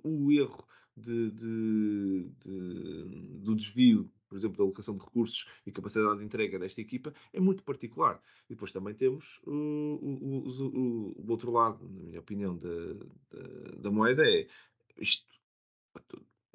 O 0.03 0.33
erro 0.33 0.67
de, 0.97 1.31
de, 1.31 2.31
de, 2.45 3.05
do 3.41 3.55
desvio, 3.55 4.11
por 4.29 4.39
exemplo, 4.39 4.57
da 4.57 4.65
alocação 4.65 4.97
de 4.97 5.05
recursos 5.05 5.47
e 5.67 5.73
capacidade 5.73 6.19
de 6.19 6.25
entrega 6.25 6.59
desta 6.59 6.81
equipa 6.81 7.13
é 7.33 7.41
muito 7.41 7.63
particular. 7.63 8.21
E 8.49 8.55
depois 8.55 8.73
também 8.73 8.95
temos 8.95 9.41
o, 9.45 9.53
o, 9.53 10.49
o, 10.49 11.15
o 11.21 11.31
outro 11.31 11.53
lado, 11.53 11.89
na 11.89 12.03
minha 12.03 12.21
opinião, 12.21 12.57
da, 12.57 12.95
da, 13.31 13.77
da 13.79 13.91
moeda, 13.91 14.23
é 14.27 14.47
isto 14.99 15.34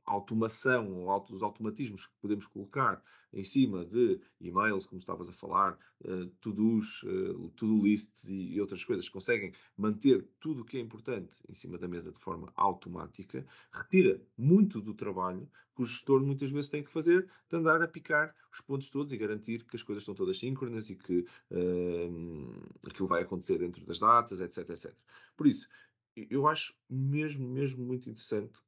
automação 0.09 1.05
ou 1.05 1.25
os 1.29 1.43
automatismos 1.43 2.07
que 2.07 2.13
podemos 2.21 2.47
colocar 2.47 3.01
em 3.31 3.43
cima 3.43 3.85
de 3.85 4.19
e-mails, 4.41 4.87
como 4.87 4.99
estavas 4.99 5.29
a 5.29 5.33
falar, 5.33 5.77
uh, 6.01 6.25
to-dos, 6.41 7.03
uh, 7.03 7.49
to-do 7.55 7.83
lists 7.83 8.27
e, 8.27 8.55
e, 8.55 8.61
outras 8.61 8.83
coisas, 8.83 9.07
conseguem 9.07 9.53
manter 9.77 10.27
tudo 10.39 10.61
o 10.61 10.65
que 10.65 10.77
é 10.77 10.79
importante 10.79 11.37
em 11.47 11.53
cima 11.53 11.77
da 11.77 11.87
mesa 11.87 12.11
de 12.11 12.19
forma 12.19 12.51
automática, 12.55 13.45
retira 13.71 14.19
muito 14.35 14.81
do 14.81 14.95
trabalho 14.95 15.47
que 15.75 15.83
o 15.83 15.85
gestor 15.85 16.21
muitas 16.21 16.49
vezes 16.49 16.69
tem 16.69 16.83
que 16.83 16.91
fazer 16.91 17.29
de 17.47 17.55
andar 17.55 17.81
a 17.83 17.87
picar 17.87 18.35
os 18.51 18.59
pontos 18.61 18.89
todos 18.89 19.13
e 19.13 19.17
garantir 19.17 19.63
que 19.63 19.75
as 19.75 19.83
coisas 19.83 20.01
estão 20.01 20.15
todas 20.15 20.39
síncronas 20.39 20.89
e 20.89 20.95
que 20.95 21.19
uh, 21.51 22.87
aquilo 22.87 23.07
vai 23.07 23.21
acontecer 23.21 23.59
dentro 23.59 23.85
das 23.85 23.99
datas, 23.99 24.41
etc, 24.41 24.69
etc. 24.71 24.91
Por 25.37 25.45
isso, 25.45 25.69
eu 26.15 26.47
acho 26.47 26.73
mesmo, 26.89 27.47
mesmo 27.47 27.85
muito 27.85 28.09
interessante 28.09 28.59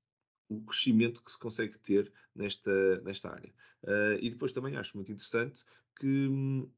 o 0.52 0.62
crescimento 0.62 1.24
que 1.24 1.32
se 1.32 1.40
consegue 1.40 1.78
ter 1.80 2.12
nesta, 2.36 3.00
nesta 3.02 3.30
área. 3.30 3.54
Uh, 3.84 4.20
e 4.20 4.30
depois 4.30 4.52
também 4.52 4.76
acho 4.76 4.98
muito 4.98 5.12
interessante 5.12 5.64
que 5.98 6.28
hum, 6.28 6.70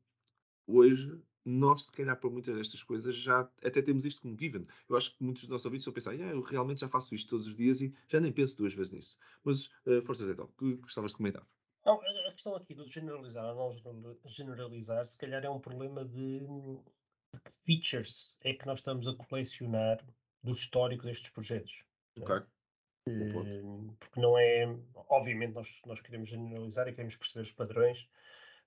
hoje 0.67 1.19
nós, 1.43 1.83
se 1.83 1.91
calhar, 1.91 2.17
para 2.17 2.29
muitas 2.29 2.55
destas 2.55 2.83
coisas, 2.83 3.15
já 3.15 3.49
até 3.63 3.81
temos 3.81 4.05
isto 4.05 4.21
como 4.21 4.38
given. 4.38 4.65
Eu 4.88 4.95
acho 4.95 5.17
que 5.17 5.23
muitos 5.23 5.43
dos 5.43 5.49
nossos 5.49 5.65
ouvintes 5.65 5.88
a 5.88 5.91
pensar, 5.91 6.12
ah, 6.12 6.15
eu 6.15 6.41
realmente 6.41 6.81
já 6.81 6.88
faço 6.88 7.13
isto 7.15 7.29
todos 7.31 7.47
os 7.47 7.55
dias 7.55 7.81
e 7.81 7.93
já 8.07 8.19
nem 8.19 8.31
penso 8.31 8.57
duas 8.57 8.73
vezes 8.73 8.91
nisso. 8.91 9.19
Mas, 9.43 9.65
uh, 9.86 10.01
forças 10.05 10.29
então, 10.29 10.47
que 10.57 10.75
gostavas 10.75 11.12
de 11.12 11.17
comentar? 11.17 11.45
Não, 11.86 11.99
a 11.99 12.31
questão 12.31 12.55
aqui 12.55 12.73
do 12.73 12.88
generalizar 12.88 13.57
ou 13.57 13.75
não 13.83 14.17
generalizar, 14.25 15.05
se 15.05 15.17
calhar 15.17 15.43
é 15.43 15.49
um 15.49 15.59
problema 15.59 16.05
de, 16.05 16.39
de 16.39 17.41
que 17.43 17.51
features 17.65 18.38
é 18.41 18.53
que 18.53 18.65
nós 18.65 18.79
estamos 18.79 19.05
a 19.07 19.15
colecionar 19.15 19.99
do 20.41 20.51
histórico 20.51 21.03
destes 21.03 21.31
projetos. 21.31 21.83
É? 22.15 22.21
Ok. 22.21 22.45
Hum, 23.08 23.96
porque 24.00 24.20
não 24.20 24.38
é. 24.38 24.66
Obviamente, 25.10 25.54
nós, 25.54 25.82
nós 25.86 26.00
queremos 26.00 26.30
generalizar 26.30 26.88
e 26.88 26.92
queremos 26.92 27.16
perceber 27.16 27.42
os 27.42 27.52
padrões, 27.52 28.08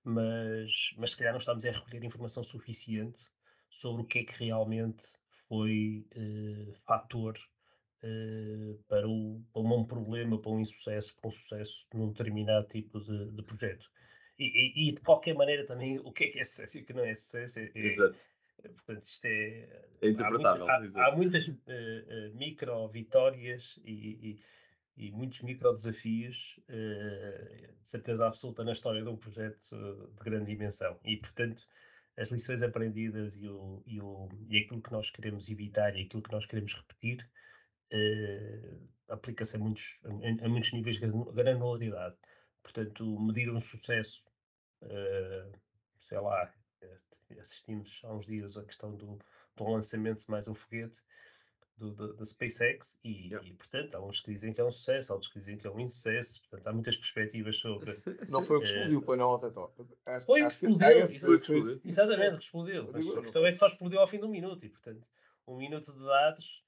mas, 0.03 0.93
mas 0.97 1.11
se 1.11 1.17
calhar 1.17 1.33
não 1.33 1.39
estamos 1.39 1.65
a 1.65 1.71
recolher 1.71 2.03
informação 2.03 2.43
suficiente 2.43 3.19
sobre 3.69 4.01
o 4.03 4.05
que 4.05 4.19
é 4.19 4.23
que 4.23 4.45
realmente 4.45 5.03
foi 5.47 6.05
uh, 6.15 6.73
fator 6.85 7.37
uh, 8.03 8.83
para, 8.87 9.07
o, 9.07 9.43
para 9.51 9.61
um 9.61 9.85
problema, 9.85 10.39
para 10.39 10.51
um 10.51 10.59
insucesso, 10.59 11.15
para 11.19 11.29
um 11.29 11.31
sucesso 11.31 11.87
num 11.93 12.09
determinado 12.09 12.67
tipo 12.67 12.99
de, 13.01 13.31
de 13.31 13.43
projeto. 13.43 13.89
E, 14.39 14.45
e, 14.45 14.89
e, 14.89 14.91
de 14.93 15.01
qualquer 15.01 15.33
maneira 15.33 15.65
também 15.65 15.99
o 15.99 16.11
que 16.11 16.25
é 16.25 16.27
que 16.27 16.39
é 16.39 16.43
sucesso 16.43 16.77
e 16.77 16.81
o 16.81 16.85
que 16.85 16.93
não 16.93 17.03
é 17.03 17.15
sucesso 17.15 17.59
é. 17.59 17.71
É, 17.73 18.11
portanto, 18.61 19.03
isto 19.03 19.25
é. 19.25 19.85
É 20.01 20.09
interpretável. 20.09 20.69
Há, 20.69 20.79
muita, 20.79 20.99
há, 20.99 21.07
há 21.07 21.15
muitas 21.15 21.47
uh, 21.47 22.35
micro 22.35 22.87
vitórias 22.89 23.79
e, 23.83 24.39
e 24.97 25.11
muitos 25.11 25.41
micro 25.41 25.71
desafios, 25.73 26.59
uh, 26.69 27.73
de 27.81 27.89
certeza 27.89 28.25
absoluta, 28.25 28.63
na 28.63 28.71
história 28.71 29.03
de 29.03 29.09
um 29.09 29.15
projeto 29.15 29.59
de 30.17 30.23
grande 30.23 30.51
dimensão. 30.51 30.99
E, 31.03 31.17
portanto, 31.17 31.61
as 32.17 32.29
lições 32.29 32.63
aprendidas 32.63 33.37
e, 33.37 33.47
o, 33.47 33.83
e, 33.85 34.01
o, 34.01 34.27
e 34.49 34.57
aquilo 34.57 34.81
que 34.81 34.91
nós 34.91 35.09
queremos 35.11 35.49
evitar 35.49 35.95
e 35.95 36.03
aquilo 36.03 36.23
que 36.23 36.31
nós 36.31 36.45
queremos 36.47 36.73
repetir 36.73 37.29
uh, 37.93 38.89
aplica-se 39.09 39.55
a 39.55 39.59
muitos, 39.59 40.01
a, 40.03 40.45
a, 40.45 40.49
muitos 40.49 40.73
níveis 40.73 40.97
de 40.99 41.07
granularidade. 41.07 42.15
Portanto, 42.63 43.19
medir 43.21 43.49
um 43.51 43.59
sucesso, 43.59 44.25
uh, 44.81 45.57
sei 45.99 46.19
lá, 46.19 46.51
assistimos 47.39 48.01
há 48.03 48.13
uns 48.13 48.25
dias 48.25 48.57
a 48.57 48.63
questão 48.63 48.95
do, 48.95 49.19
do 49.55 49.69
lançamento 49.69 50.23
de 50.23 50.29
mais 50.29 50.47
um 50.47 50.53
foguete 50.53 51.01
do, 51.77 51.91
do, 51.91 52.13
da 52.15 52.25
SpaceX 52.25 52.99
e, 53.03 53.27
yeah. 53.27 53.47
e, 53.47 53.53
portanto, 53.53 53.95
há 53.95 54.03
uns 54.03 54.19
que 54.19 54.31
dizem 54.31 54.51
que 54.51 54.59
é 54.59 54.63
um 54.63 54.71
sucesso, 54.71 55.11
há 55.11 55.15
outros 55.15 55.31
que 55.31 55.39
dizem 55.39 55.57
que 55.57 55.67
é 55.67 55.69
um 55.69 55.79
insucesso, 55.79 56.41
portanto, 56.41 56.67
há 56.67 56.73
muitas 56.73 56.97
perspectivas 56.97 57.57
sobre... 57.57 57.95
Não 58.29 58.43
foi 58.43 58.57
o 58.57 58.59
que 58.59 58.67
explodiu, 58.67 59.01
foi 59.01 59.17
não, 59.17 59.35
até 59.35 59.51
Foi 60.25 60.41
o 60.41 60.47
que 60.47 60.53
explodiu, 60.53 60.87
exatamente, 60.87 61.89
exatamente, 61.89 62.37
que 62.37 62.43
explodiu, 62.43 62.89
a 63.17 63.21
questão 63.21 63.45
é 63.45 63.51
que 63.51 63.57
só 63.57 63.67
explodiu 63.67 63.99
ao 63.99 64.07
fim 64.07 64.17
de 64.17 64.25
um 64.25 64.29
minuto 64.29 64.65
e, 64.65 64.69
portanto, 64.69 65.07
um 65.47 65.57
minuto 65.57 65.93
de 65.93 66.03
dados 66.03 66.63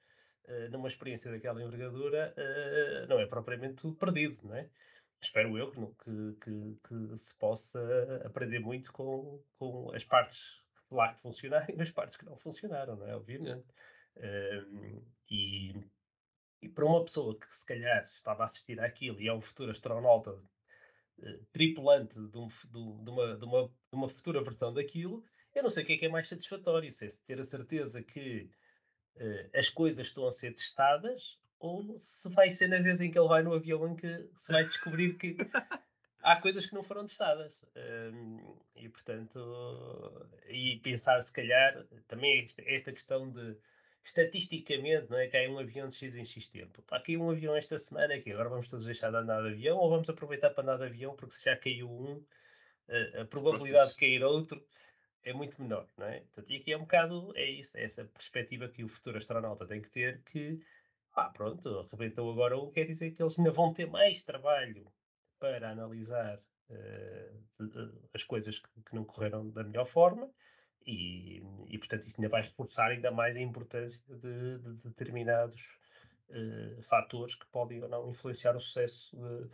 uh, 0.46 0.72
numa 0.72 0.88
experiência 0.88 1.32
daquela 1.32 1.62
envergadura 1.62 2.34
uh, 2.38 3.08
não 3.08 3.20
é 3.20 3.26
propriamente 3.26 3.76
tudo 3.76 3.96
perdido, 3.96 4.38
não 4.44 4.56
é? 4.56 4.70
Espero 5.22 5.58
eu 5.58 5.70
que, 5.72 6.34
que, 6.42 6.78
que, 6.88 7.18
se 7.18 7.38
possa 7.38 7.80
aprender 8.24 8.60
muito 8.60 8.92
com, 8.94 9.44
com 9.58 9.92
as 9.94 10.04
partes 10.04 10.62
lá 10.90 11.14
que 11.14 11.22
funcionaram 11.22 11.68
e 11.76 11.82
as 11.82 11.92
partes 11.92 12.16
que 12.16 12.26
não 12.26 12.38
funcionaram, 12.38 12.96
não 12.96 13.08
é? 13.08 13.16
Obviamente. 13.16 13.68
Um, 14.18 15.02
e, 15.30 15.74
e 16.62 16.70
para 16.70 16.86
uma 16.86 17.04
pessoa 17.04 17.38
que 17.38 17.56
se 17.56 17.66
calhar 17.66 18.06
estava 18.06 18.44
a 18.44 18.46
assistir 18.46 18.80
àquilo 18.80 19.22
e 19.22 19.28
é 19.28 19.34
um 19.34 19.42
futuro 19.42 19.72
astronauta 19.72 20.32
uh, 20.32 21.46
tripulante 21.52 22.16
de, 22.16 22.38
um, 22.38 22.48
de, 22.48 23.04
de, 23.04 23.10
uma, 23.10 23.38
de, 23.38 23.46
uma, 23.46 23.68
de 23.68 23.96
uma 23.96 24.10
futura 24.10 24.44
versão 24.44 24.74
daquilo, 24.74 25.24
eu 25.54 25.64
não 25.64 25.70
sei 25.70 25.84
o 25.84 25.86
que 25.86 25.94
é 25.94 25.98
que 25.98 26.06
é 26.06 26.10
mais 26.10 26.28
satisfatório, 26.28 26.92
se 26.92 27.06
é 27.06 27.10
ter 27.26 27.40
a 27.40 27.44
certeza 27.44 28.02
que 28.02 28.50
uh, 29.18 29.50
as 29.58 29.70
coisas 29.70 30.08
estão 30.08 30.26
a 30.28 30.32
ser 30.32 30.54
testadas 30.54 31.38
ou 31.60 31.98
se 31.98 32.30
vai 32.34 32.50
ser 32.50 32.68
na 32.68 32.80
vez 32.80 33.02
em 33.02 33.12
que 33.12 33.20
ele 33.20 33.28
vai 33.28 33.44
no 33.44 33.54
avião 33.54 33.88
em 33.88 33.96
que 33.96 34.30
se 34.36 34.52
vai 34.52 34.64
descobrir 34.64 35.18
que 35.18 35.36
há 36.24 36.38
coisas 36.38 36.66
que 36.66 36.74
não 36.74 36.84
foram 36.84 37.06
testadas. 37.06 37.62
Um, 37.76 38.58
e 38.76 38.88
portanto, 38.90 40.28
e 40.48 40.78
pensar 40.78 41.22
se 41.22 41.34
calhar 41.34 41.86
também 42.08 42.44
esta, 42.44 42.64
esta 42.66 42.92
questão 42.92 43.30
de 43.30 43.58
estatisticamente, 44.04 45.10
não 45.10 45.20
é? 45.20 45.28
Cai 45.28 45.48
um 45.48 45.60
avião 45.60 45.88
de 45.88 45.96
X 45.96 46.16
em 46.16 46.26
X 46.26 46.48
tempo. 46.48 46.82
Pá, 46.84 47.00
caiu 47.00 47.22
um 47.22 47.30
avião 47.30 47.56
esta 47.56 47.78
semana 47.78 48.16
aqui, 48.16 48.32
agora 48.32 48.50
vamos 48.50 48.70
todos 48.70 48.86
deixar 48.86 49.12
de 49.12 49.18
andar 49.18 49.42
de 49.42 49.50
avião 49.50 49.78
ou 49.78 49.90
vamos 49.90 50.10
aproveitar 50.10 50.50
para 50.52 50.64
andar 50.64 50.78
de 50.78 50.86
avião 50.86 51.16
porque 51.16 51.36
se 51.36 51.46
já 51.46 51.56
caiu 51.56 51.90
um, 51.90 52.24
a, 52.88 53.22
a 53.22 53.26
probabilidade 53.26 53.92
de 53.92 53.98
cair 53.98 54.24
outro 54.24 54.66
é 55.24 55.34
muito 55.34 55.62
menor, 55.62 55.86
não 55.98 56.08
é? 56.08 56.22
Portanto, 56.22 56.50
e 56.50 56.58
aqui 56.58 56.72
é 56.72 56.78
um 56.78 56.82
bocado, 56.82 57.32
é 57.36 57.46
isso, 57.46 57.78
é 57.78 57.84
essa 57.84 58.06
perspectiva 58.06 58.70
que 58.70 58.84
o 58.84 58.88
futuro 58.88 59.18
astronauta 59.18 59.66
tem 59.68 59.82
que 59.82 59.90
ter 59.90 60.22
que, 60.24 60.60
pá, 61.20 61.30
pronto, 61.32 61.80
arrebentou 61.80 62.32
agora 62.32 62.58
um, 62.58 62.72
quer 62.72 62.86
dizer 62.86 63.12
que 63.12 63.22
eles 63.22 63.38
ainda 63.38 63.52
vão 63.52 63.74
ter 63.74 63.86
mais 63.86 64.24
trabalho 64.24 64.86
para 65.38 65.72
analisar 65.72 66.40
uh, 66.70 68.00
as 68.14 68.24
coisas 68.24 68.60
que, 68.60 68.70
que, 68.86 68.96
não 68.96 69.04
correram 69.04 69.50
da 69.50 69.64
melhor 69.64 69.86
forma 69.86 70.30
e, 70.86 71.44
e, 71.68 71.78
portanto, 71.78 72.08
isso 72.08 72.20
ainda 72.22 72.30
vai 72.30 72.42
reforçar 72.42 72.92
ainda 72.92 73.12
mais 73.12 73.36
a 73.36 73.42
importância 73.42 74.02
de, 74.08 74.60
de 74.60 74.74
determinados 74.90 75.70
uh, 76.30 76.82
fatores 76.84 77.36
que 77.36 77.46
podem 77.48 77.84
ou 77.84 77.90
não 77.90 78.10
influenciar 78.10 78.56
o 78.56 78.62
sucesso 78.62 79.16
de, 79.18 79.50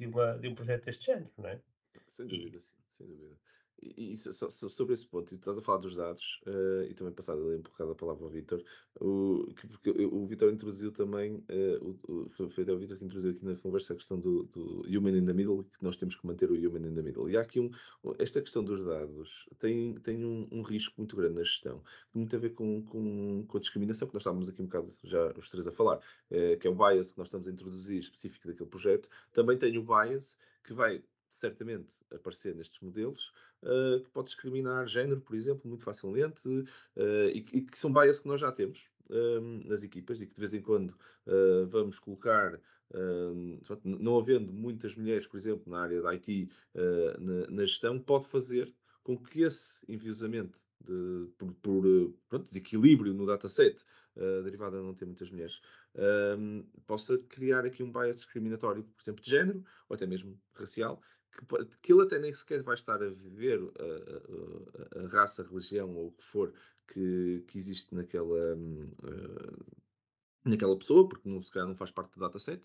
de, 0.00 0.06
uma, 0.06 0.36
de 0.36 0.48
um 0.48 0.54
projeto 0.54 0.84
deste 0.84 1.06
género, 1.06 1.30
não 1.38 1.48
é? 1.48 1.60
Sem 2.08 2.26
dúvida, 2.26 2.58
sim, 2.58 2.76
sem 2.98 3.06
dúvida. 3.06 3.36
E, 3.82 4.12
e 4.12 4.16
so, 4.16 4.32
so, 4.32 4.68
sobre 4.68 4.94
esse 4.94 5.06
ponto, 5.06 5.34
estás 5.34 5.58
a 5.58 5.62
falar 5.62 5.78
dos 5.78 5.94
dados, 5.94 6.40
uh, 6.46 6.84
e 6.88 6.94
também 6.94 7.12
passar 7.12 7.34
ali 7.34 7.56
um 7.56 7.60
bocado 7.60 7.92
a 7.92 7.94
palavra 7.94 8.24
ao 8.24 8.30
Vitor, 8.30 8.62
o, 9.00 9.46
porque 9.70 9.90
o 9.90 10.26
Vitor 10.26 10.52
introduziu 10.52 10.92
também, 10.92 11.36
uh, 11.36 11.98
o, 12.08 12.24
o, 12.24 12.30
foi 12.30 12.62
até 12.62 12.72
o 12.72 12.78
Vitor 12.78 12.96
que 12.96 13.04
introduziu 13.04 13.32
aqui 13.32 13.44
na 13.44 13.56
conversa 13.56 13.92
a 13.92 13.96
questão 13.96 14.18
do, 14.18 14.44
do, 14.44 14.82
human 14.86 15.16
in 15.16 15.26
the 15.26 15.32
middle, 15.32 15.64
que 15.64 15.82
nós 15.82 15.96
temos 15.96 16.16
que 16.16 16.26
manter 16.26 16.50
o 16.50 16.54
human 16.54 16.88
in 16.88 16.94
the 16.94 17.02
middle. 17.02 17.28
E 17.28 17.36
há 17.36 17.40
aqui 17.40 17.60
um, 17.60 17.70
esta 18.18 18.40
questão 18.40 18.64
dos 18.64 18.84
dados 18.84 19.48
tem, 19.58 19.94
tem 19.94 20.24
um, 20.24 20.48
um 20.50 20.62
risco 20.62 20.94
muito 20.98 21.16
grande 21.16 21.34
na 21.34 21.42
gestão, 21.42 21.80
que 21.80 22.12
tem 22.12 22.20
muito 22.20 22.36
a 22.36 22.38
ver 22.38 22.50
com, 22.50 22.82
com, 22.84 23.44
com 23.46 23.56
a 23.56 23.60
discriminação, 23.60 24.08
que 24.08 24.14
nós 24.14 24.22
estávamos 24.22 24.48
aqui 24.48 24.62
um 24.62 24.66
bocado 24.66 24.88
já 25.02 25.32
os 25.36 25.48
três 25.50 25.66
a 25.66 25.72
falar, 25.72 25.98
uh, 25.98 26.58
que 26.58 26.66
é 26.66 26.70
o 26.70 26.74
bias 26.74 27.12
que 27.12 27.18
nós 27.18 27.26
estamos 27.26 27.48
a 27.48 27.50
introduzir 27.50 27.98
específico 27.98 28.48
daquele 28.48 28.68
projeto. 28.68 29.08
Também 29.32 29.58
tem 29.58 29.76
o 29.76 29.82
bias 29.82 30.38
que 30.64 30.72
vai 30.72 31.02
certamente 31.44 31.86
aparecer 32.10 32.54
nestes 32.54 32.80
modelos, 32.80 33.32
uh, 33.62 34.02
que 34.02 34.10
pode 34.10 34.28
discriminar 34.28 34.86
género, 34.86 35.20
por 35.20 35.34
exemplo, 35.34 35.68
muito 35.68 35.84
facilmente, 35.84 36.48
uh, 36.48 36.64
e, 36.96 37.44
e, 37.52 37.60
que 37.60 37.76
são 37.76 37.92
bias 37.92 38.20
que 38.20 38.28
nós 38.28 38.40
já 38.40 38.50
temos 38.50 38.88
uh, 39.10 39.68
nas 39.68 39.82
equipas 39.82 40.22
e 40.22 40.26
que 40.26 40.34
de 40.34 40.40
vez 40.40 40.54
em 40.54 40.62
quando 40.62 40.96
vamos 41.70 41.98
colocar, 41.98 42.60
não 43.82 44.18
havendo 44.18 44.52
muitas 44.52 44.94
mulheres, 44.94 45.26
por 45.26 45.38
exemplo, 45.38 45.72
na 45.72 45.80
área 45.80 46.02
da 46.02 46.10
IT, 46.10 46.50
na, 47.18 47.46
na, 47.50 47.64
gestão, 47.64 47.98
pode 47.98 48.26
fazer 48.26 48.70
com 49.02 49.16
que 49.16 49.40
esse 49.40 49.90
enviosamento 49.90 50.60
de, 50.82 51.30
por, 51.38 51.54
por 51.54 51.84
pronto, 52.28 52.46
desequilíbrio 52.46 53.14
no 53.14 53.24
dataset, 53.24 53.82
uh, 54.16 54.42
derivado 54.42 54.76
de 54.76 54.82
não 54.82 54.92
ter 54.92 55.06
muitas 55.06 55.30
mulheres, 55.30 55.58
possa 56.86 57.16
criar 57.16 57.64
aqui 57.64 57.82
um 57.82 57.90
bias 57.90 58.16
discriminatório, 58.16 58.82
por 58.82 59.02
exemplo, 59.02 59.22
de 59.22 59.30
género, 59.30 59.64
ou 59.88 59.94
até 59.94 60.06
mesmo 60.06 60.38
racial, 60.52 61.00
que, 61.34 61.76
que 61.82 61.92
ele 61.92 62.02
até 62.02 62.18
nem 62.18 62.32
sequer 62.32 62.62
vai 62.62 62.74
estar 62.74 63.02
a 63.02 63.08
viver 63.08 63.60
a, 63.78 65.00
a, 65.00 65.04
a 65.04 65.08
raça, 65.08 65.42
a 65.42 65.46
religião 65.46 65.94
ou 65.94 66.08
o 66.08 66.12
que 66.12 66.24
for 66.24 66.52
que, 66.88 67.44
que 67.48 67.58
existe 67.58 67.94
naquela, 67.94 68.54
uh, 68.56 69.74
naquela 70.44 70.76
pessoa, 70.76 71.08
porque 71.08 71.28
não, 71.28 71.42
se 71.42 71.50
calhar 71.50 71.68
não 71.68 71.76
faz 71.76 71.90
parte 71.90 72.14
do 72.14 72.20
dataset, 72.20 72.62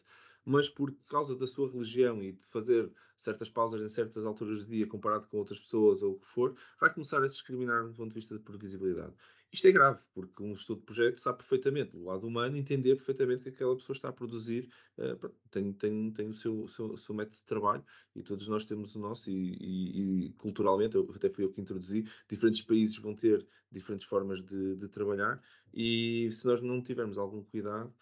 mas 0.50 0.68
por 0.68 0.92
causa 1.08 1.36
da 1.36 1.46
sua 1.46 1.72
religião 1.72 2.24
e 2.24 2.32
de 2.32 2.44
fazer 2.48 2.92
certas 3.16 3.52
pausas 3.52 3.80
em 3.82 3.88
certas 3.88 4.26
alturas 4.26 4.64
do 4.64 4.72
dia 4.72 4.88
comparado 4.88 5.28
com 5.28 5.38
outras 5.38 5.60
pessoas 5.60 6.02
ou 6.02 6.14
o 6.14 6.20
que 6.20 6.26
for, 6.26 6.56
vai 6.80 6.92
começar 6.92 7.24
a 7.24 7.28
discriminar 7.28 7.86
do 7.86 7.94
ponto 7.94 8.10
de 8.10 8.16
vista 8.16 8.36
de 8.36 8.44
previsibilidade. 8.44 9.14
Isto 9.52 9.68
é 9.68 9.72
grave, 9.72 10.00
porque 10.12 10.42
um 10.42 10.54
estudo 10.54 10.80
de 10.80 10.86
projeto 10.88 11.18
sabe 11.18 11.38
perfeitamente, 11.40 11.92
do 11.92 12.04
lado 12.04 12.26
humano, 12.26 12.58
entender 12.58 12.96
perfeitamente 12.96 13.44
que 13.44 13.50
aquela 13.50 13.76
pessoa 13.76 13.96
está 13.96 14.10
a 14.10 14.14
produzir, 14.14 14.70
uh, 14.98 15.30
tem, 15.52 15.72
tem, 15.74 16.12
tem 16.12 16.30
o 16.30 16.34
seu, 16.34 16.68
seu, 16.68 16.98
seu, 16.98 17.14
método 17.14 17.38
de 17.38 17.44
trabalho 17.44 17.84
e 18.16 18.24
todos 18.24 18.48
nós 18.48 18.66
temos 18.66 18.96
o 18.96 19.00
nosso, 19.00 19.30
e, 19.30 19.54
e, 19.60 20.26
e 20.26 20.34
culturalmente, 20.34 20.96
eu, 20.96 21.12
até 21.16 21.30
fui 21.30 21.44
eu 21.44 21.52
que 21.52 21.62
introduzi, 21.62 22.08
diferentes 22.28 22.64
países 22.64 22.98
vão 22.98 23.16
ter 23.16 23.46
diferentes 23.72 24.08
formas 24.08 24.44
de, 24.44 24.76
de 24.76 24.88
trabalhar, 24.88 25.40
e 25.74 26.30
se 26.32 26.46
nós 26.48 26.60
não 26.60 26.82
tivermos 26.82 27.20
algum 27.20 27.44
cuidado, 27.44 27.94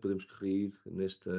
podemos 0.00 0.24
cair 0.24 0.72
nesta, 0.86 1.32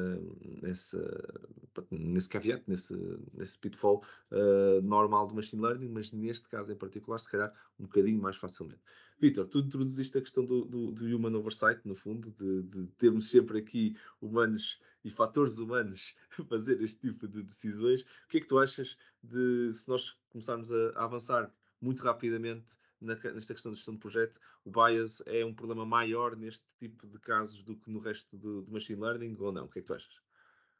nessa, 0.62 1.44
nesse 1.92 2.30
caveat, 2.30 2.64
nesse, 2.68 2.96
nesse 3.34 3.58
pitfall 3.58 4.04
uh, 4.32 4.82
normal 4.82 5.28
do 5.28 5.36
machine 5.36 5.62
learning, 5.62 5.90
mas 5.90 6.12
neste 6.12 6.48
caso 6.50 6.72
em 6.72 6.76
particular, 6.76 7.20
se 7.20 7.30
calhar 7.30 7.54
um 7.80 7.84
bocadinho 7.84 8.22
mais 8.22 8.36
facilmente. 8.36 8.82
Vitor, 9.20 9.46
tu 9.48 9.60
introduziste 9.60 10.18
a 10.18 10.22
questão 10.22 10.44
do, 10.44 10.66
do, 10.66 10.92
do 10.92 11.06
human 11.06 11.38
oversight, 11.38 11.82
no 11.86 11.96
fundo, 11.96 12.32
de, 12.32 12.64
de, 12.64 12.88
termos 12.98 13.30
sempre 13.30 13.60
aqui 13.60 13.96
humanos 14.20 14.80
e 15.06 15.12
fatores 15.12 15.60
humanos 15.60 16.16
a 16.40 16.44
fazer 16.44 16.82
este 16.82 17.00
tipo 17.00 17.28
de 17.28 17.44
decisões. 17.44 18.02
O 18.02 18.30
que 18.30 18.38
é 18.38 18.42
que 18.42 18.48
tu 18.48 18.58
achas 18.58 18.98
de, 19.24 19.72
se 19.74 19.88
nós 19.88 20.18
começarmos 20.30 20.72
a, 20.72 20.90
a 20.96 21.04
avançar 21.04 21.54
muito 21.80 22.04
rapidamente 22.04 22.76
nesta 23.02 23.54
questão 23.54 23.72
de 23.72 23.78
gestão 23.78 23.94
de 23.96 24.00
projeto, 24.00 24.40
o 24.64 24.72
bias 24.72 25.22
é 25.26 25.44
um 25.44 25.54
problema 25.54 25.86
maior 25.86 26.36
neste 26.36 26.66
tipo 26.78 27.08
de 27.08 27.20
casos 27.20 27.64
do 27.64 27.76
que 27.76 27.90
no 27.90 28.00
resto 28.00 28.38
do, 28.38 28.62
do 28.62 28.72
machine 28.72 29.02
learning 29.02 29.36
ou 29.40 29.52
não? 29.52 29.66
O 29.66 29.70
que 29.70 29.80
é 29.80 29.82
que 29.82 29.88
tu 29.88 29.94
achas? 29.94 30.22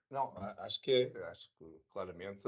Não, 0.10 0.30
acho 0.60 0.82
que 0.82 0.92
é. 0.92 1.24
Acho 1.26 1.50
que 1.58 1.66
claramente 1.90 2.44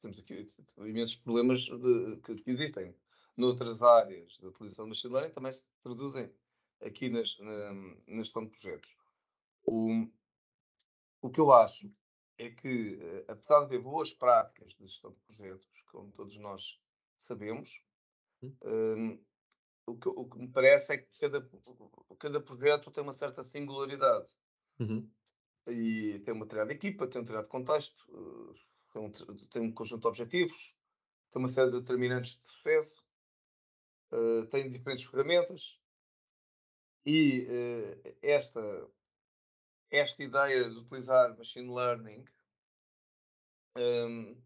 temos 0.00 0.18
aqui 0.18 0.46
imensos 0.78 1.16
problemas 1.16 1.60
de, 1.60 2.16
que, 2.24 2.34
que 2.36 2.50
existem 2.50 2.94
noutras 3.36 3.82
áreas 3.82 4.38
da 4.40 4.48
utilização 4.48 4.84
do 4.84 4.88
machine 4.88 5.14
learning 5.14 5.32
também 5.32 5.52
se 5.52 5.64
traduzem 5.82 6.32
aqui 6.80 7.08
nas, 7.08 7.38
na, 7.38 7.72
na 8.06 8.22
gestão 8.22 8.44
de 8.44 8.50
projetos. 8.50 8.96
O, 9.64 10.06
o 11.22 11.30
que 11.30 11.40
eu 11.40 11.52
acho 11.52 11.94
é 12.38 12.50
que, 12.50 12.98
eh, 13.00 13.24
apesar 13.28 13.60
de 13.60 13.66
haver 13.66 13.80
boas 13.80 14.12
práticas 14.12 14.72
de 14.72 14.86
gestão 14.86 15.12
de 15.12 15.20
projetos, 15.20 15.84
como 15.90 16.10
todos 16.10 16.36
nós 16.38 16.80
sabemos, 17.16 17.84
um, 18.42 19.18
o 19.86 19.96
que, 19.98 20.08
o 20.08 20.28
que 20.28 20.38
me 20.38 20.48
parece 20.48 20.94
é 20.94 20.98
que 20.98 21.18
cada, 21.18 21.48
cada 22.18 22.40
projeto 22.40 22.90
tem 22.90 23.02
uma 23.02 23.12
certa 23.12 23.42
singularidade. 23.42 24.28
Uhum. 24.78 25.10
E 25.66 26.20
tem 26.24 26.34
uma 26.34 26.44
determinada 26.44 26.72
equipa, 26.72 27.06
tem 27.06 27.20
um 27.20 27.24
determinado 27.24 27.48
contexto, 27.48 28.02
uh, 28.10 28.54
tem 28.92 29.02
um, 29.02 29.10
tem 29.48 29.62
um 29.62 29.72
conjunto 29.72 30.02
de 30.02 30.08
objetivos, 30.08 30.76
tem 31.30 31.40
uma 31.40 31.48
série 31.48 31.70
de 31.70 31.80
determinantes 31.80 32.40
de 32.40 32.48
sucesso, 32.48 33.04
uh, 34.12 34.46
tem 34.46 34.68
diferentes 34.68 35.04
ferramentas. 35.04 35.80
E 37.04 37.46
uh, 37.48 38.16
esta, 38.22 38.90
esta 39.90 40.22
ideia 40.22 40.68
de 40.68 40.78
utilizar 40.78 41.36
machine 41.36 41.72
learning 41.72 42.24
um, 43.76 44.42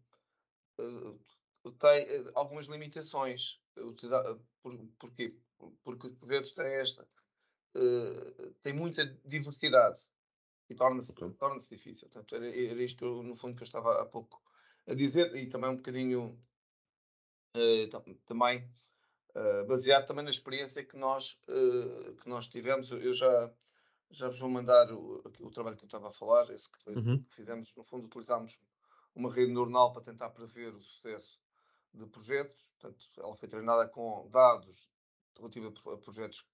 tem 1.79 2.07
algumas 2.33 2.67
limitações. 2.67 3.59
Utilizar, 3.81 4.23
por, 4.61 4.77
porquê? 4.99 5.35
Porque 5.83 6.07
os 6.07 6.13
projetos 6.15 6.51
têm 6.53 6.73
esta. 6.75 7.07
Uh, 7.75 8.53
tem 8.61 8.73
muita 8.73 9.05
diversidade 9.25 9.99
e 10.69 10.75
torna-se 10.75 11.11
okay. 11.11 11.29
torna 11.31 11.59
difícil. 11.59 12.09
Portanto, 12.09 12.35
era, 12.35 12.47
era 12.47 12.83
isto 12.83 12.97
que 12.97 13.03
eu, 13.03 13.23
no 13.23 13.35
fundo 13.35 13.55
que 13.55 13.63
eu 13.63 13.65
estava 13.65 14.01
há 14.01 14.05
pouco 14.05 14.41
a 14.87 14.93
dizer 14.93 15.35
e 15.35 15.47
também 15.47 15.69
um 15.69 15.75
bocadinho 15.75 16.39
uh, 17.55 18.15
também 18.25 18.69
uh, 19.35 19.67
baseado 19.67 20.07
também 20.07 20.23
na 20.23 20.31
experiência 20.31 20.83
que 20.83 20.97
nós, 20.97 21.39
que 22.21 22.27
nós 22.27 22.47
tivemos. 22.47 22.89
Eu 22.91 23.13
já, 23.13 23.53
já 24.09 24.27
vos 24.27 24.39
vou 24.39 24.49
mandar 24.49 24.91
o, 24.91 25.21
o 25.41 25.51
trabalho 25.51 25.77
que 25.77 25.83
eu 25.83 25.87
estava 25.87 26.09
a 26.09 26.13
falar, 26.13 26.49
esse 26.53 26.71
que, 26.71 26.81
foi, 26.83 26.95
uhum. 26.95 27.23
que 27.23 27.35
fizemos, 27.35 27.75
no 27.75 27.83
fundo 27.83 28.05
utilizámos 28.05 28.59
uma 29.13 29.33
rede 29.33 29.51
neuronal 29.51 29.91
para 29.91 30.03
tentar 30.03 30.29
prever 30.29 30.73
o 30.73 30.81
sucesso 30.81 31.39
de 31.93 32.05
projetos. 32.07 32.73
Portanto, 32.79 33.07
ela 33.17 33.35
foi 33.35 33.47
treinada 33.47 33.87
com 33.89 34.27
dados 34.29 34.89
relativos 35.35 35.87
a 35.87 35.97
projetos 35.97 36.47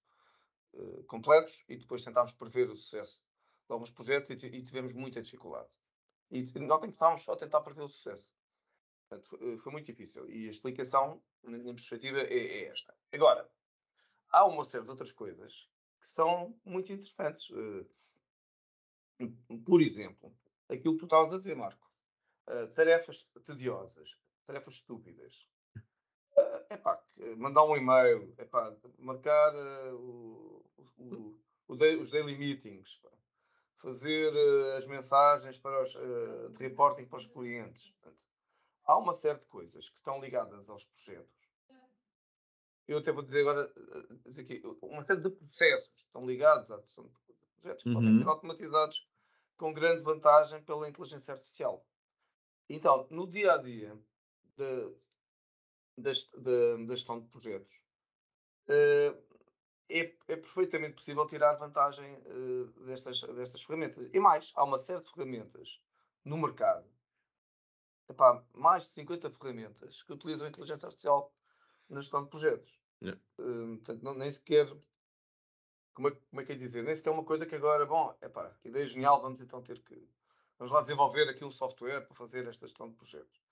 uh, 0.74 1.04
completos 1.04 1.64
e 1.68 1.76
depois 1.76 2.04
tentámos 2.04 2.32
prever 2.32 2.70
o 2.70 2.76
sucesso 2.76 3.20
de 3.66 3.72
alguns 3.72 3.90
projetos 3.90 4.42
e, 4.42 4.46
e 4.46 4.62
tivemos 4.62 4.92
muita 4.92 5.22
dificuldade. 5.22 5.74
E 6.30 6.42
não 6.58 6.80
tem 6.80 6.90
que 6.90 6.96
estávamos 6.96 7.22
só 7.22 7.32
a 7.32 7.36
tentar 7.36 7.60
prever 7.60 7.82
o 7.82 7.88
sucesso. 7.88 8.32
Portanto, 9.08 9.28
foi, 9.28 9.58
foi, 9.58 9.72
muito 9.72 9.86
difícil. 9.86 10.28
E 10.30 10.46
a 10.46 10.50
explicação, 10.50 11.22
na 11.42 11.58
minha 11.58 11.74
perspectiva, 11.74 12.20
é, 12.20 12.34
é, 12.34 12.64
esta. 12.68 12.94
Agora, 13.12 13.48
há 14.30 14.44
uma 14.44 14.64
série 14.64 14.84
de 14.84 14.90
outras 14.90 15.12
coisas 15.12 15.70
que 16.00 16.06
são 16.06 16.58
muito 16.64 16.92
interessantes. 16.92 17.50
Uh, 17.50 17.86
por 19.64 19.80
exemplo, 19.80 20.34
aquilo 20.68 20.94
que 20.94 21.00
tu 21.00 21.06
estavas 21.06 21.32
a 21.32 21.38
dizer, 21.38 21.54
Marco. 21.54 21.90
Uh, 22.48 22.66
tarefas 22.74 23.30
tediosas 23.44 24.18
tarefas 24.46 24.74
estúpidas. 24.74 25.48
Uh, 26.36 26.74
epá, 26.74 27.02
mandar 27.36 27.64
um 27.64 27.76
e-mail, 27.76 28.34
epá, 28.38 28.76
marcar 28.98 29.54
uh, 29.54 29.94
o, 29.94 30.64
o, 30.98 31.40
o 31.68 31.76
day, 31.76 31.96
os 31.96 32.10
daily 32.10 32.36
meetings, 32.36 32.96
pá. 32.96 33.10
fazer 33.76 34.32
uh, 34.34 34.76
as 34.76 34.86
mensagens 34.86 35.58
para 35.58 35.80
os, 35.80 35.94
uh, 35.94 36.50
de 36.50 36.58
reporting 36.58 37.06
para 37.06 37.18
os 37.18 37.26
clientes. 37.26 37.90
Portanto, 38.00 38.24
há 38.84 38.98
uma 38.98 39.12
série 39.12 39.38
de 39.38 39.46
coisas 39.46 39.88
que 39.88 39.96
estão 39.96 40.20
ligadas 40.20 40.68
aos 40.68 40.84
projetos. 40.84 41.44
Eu 42.86 42.98
até 42.98 43.12
vou 43.12 43.22
dizer 43.22 43.40
agora, 43.40 43.72
dizer 44.26 44.42
aqui, 44.42 44.62
uma 44.82 45.02
série 45.02 45.20
de 45.20 45.30
processos 45.30 45.94
estão 45.96 46.26
ligados 46.26 46.70
à 46.70 46.78
gestão 46.80 47.06
de 47.06 47.12
projetos 47.54 47.82
que 47.82 47.88
uhum. 47.88 47.94
podem 47.94 48.18
ser 48.18 48.28
automatizados 48.28 49.08
com 49.56 49.72
grande 49.72 50.02
vantagem 50.02 50.62
pela 50.62 50.88
inteligência 50.88 51.32
artificial. 51.32 51.86
Então, 52.68 53.06
no 53.10 53.26
dia 53.26 53.54
a 53.54 53.56
dia, 53.56 53.98
da, 54.56 54.90
da 55.96 56.94
gestão 56.94 57.20
de 57.20 57.28
projetos, 57.28 57.80
uh, 58.68 59.34
é, 59.88 60.16
é, 60.28 60.36
perfeitamente 60.36 60.94
possível 60.94 61.26
tirar 61.26 61.54
vantagem 61.54 62.06
uh, 62.26 62.84
destas, 62.84 63.20
destas 63.20 63.62
ferramentas. 63.62 64.08
E 64.12 64.18
mais, 64.18 64.52
há 64.54 64.64
uma 64.64 64.78
série 64.78 65.00
de 65.00 65.10
ferramentas 65.10 65.80
no 66.24 66.38
mercado, 66.38 66.88
epá, 68.08 68.42
mais 68.54 68.84
de 68.84 68.94
50 68.94 69.30
ferramentas 69.30 70.02
que 70.02 70.12
utilizam 70.12 70.46
a 70.46 70.50
inteligência 70.50 70.86
artificial 70.86 71.32
na 71.88 72.00
gestão 72.00 72.24
de 72.24 72.30
projetos. 72.30 72.78
Yeah. 73.02 73.20
Uh, 73.38 73.76
portanto, 73.76 74.02
não, 74.02 74.14
nem 74.14 74.30
sequer. 74.30 74.66
Como 75.92 76.08
é, 76.08 76.10
como 76.10 76.40
é 76.40 76.44
que 76.44 76.52
é 76.52 76.56
dizer? 76.56 76.82
Nem 76.82 76.94
sequer 76.94 77.10
é 77.10 77.12
uma 77.12 77.24
coisa 77.24 77.46
que 77.46 77.54
agora, 77.54 77.86
bom, 77.86 78.16
epá, 78.20 78.52
ideia 78.64 78.86
genial, 78.86 79.20
vamos 79.20 79.40
então 79.40 79.62
ter 79.62 79.80
que. 79.80 80.08
Vamos 80.58 80.72
lá 80.72 80.80
desenvolver 80.80 81.28
aqui 81.28 81.44
um 81.44 81.50
software 81.50 82.00
para 82.00 82.14
fazer 82.14 82.46
esta 82.46 82.66
gestão 82.66 82.88
de 82.88 82.96
projetos. 82.96 83.43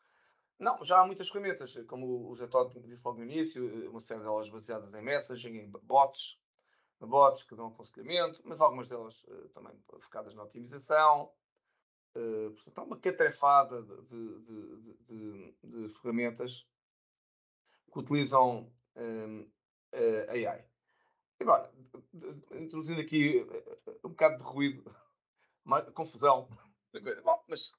Não, 0.59 0.83
já 0.85 1.01
há 1.01 1.07
muitas 1.07 1.29
ferramentas, 1.29 1.75
como 1.87 2.29
o 2.29 2.35
Zé 2.35 2.47
Todd 2.47 2.79
disse 2.83 3.03
logo 3.05 3.19
no 3.19 3.25
início, 3.25 3.91
uma 3.91 4.01
série 4.01 4.21
delas 4.21 4.49
baseadas 4.49 4.95
em 4.95 5.03
messaging, 5.03 5.57
em 5.57 5.71
bots, 5.83 6.41
bots 7.01 7.43
que 7.43 7.57
dão 7.57 7.67
aconselhamento, 7.67 8.41
mas 8.45 8.61
algumas 8.61 8.89
delas 8.89 9.25
uh, 9.25 9.49
também 9.49 9.73
focadas 9.99 10.35
na 10.35 10.45
otimização. 10.45 11.33
Uh, 12.15 12.53
portanto, 12.53 12.79
há 12.79 12.83
uma 12.85 12.99
catrefada 12.99 13.83
de, 13.83 14.41
de, 14.41 14.95
de, 15.01 15.55
de, 15.65 15.89
ferramentas 15.95 16.69
que 17.93 17.99
utilizam 17.99 18.73
um, 18.97 19.41
uh, 19.41 20.31
AI. 20.31 20.65
Agora, 21.41 21.73
introduzindo 22.53 23.01
aqui 23.01 23.45
um 24.05 24.11
bocado 24.11 24.37
de 24.37 24.45
ruído, 24.45 24.85
uma 25.65 25.83
confusão, 25.83 26.49
Bom, 27.25 27.43
mas 27.49 27.73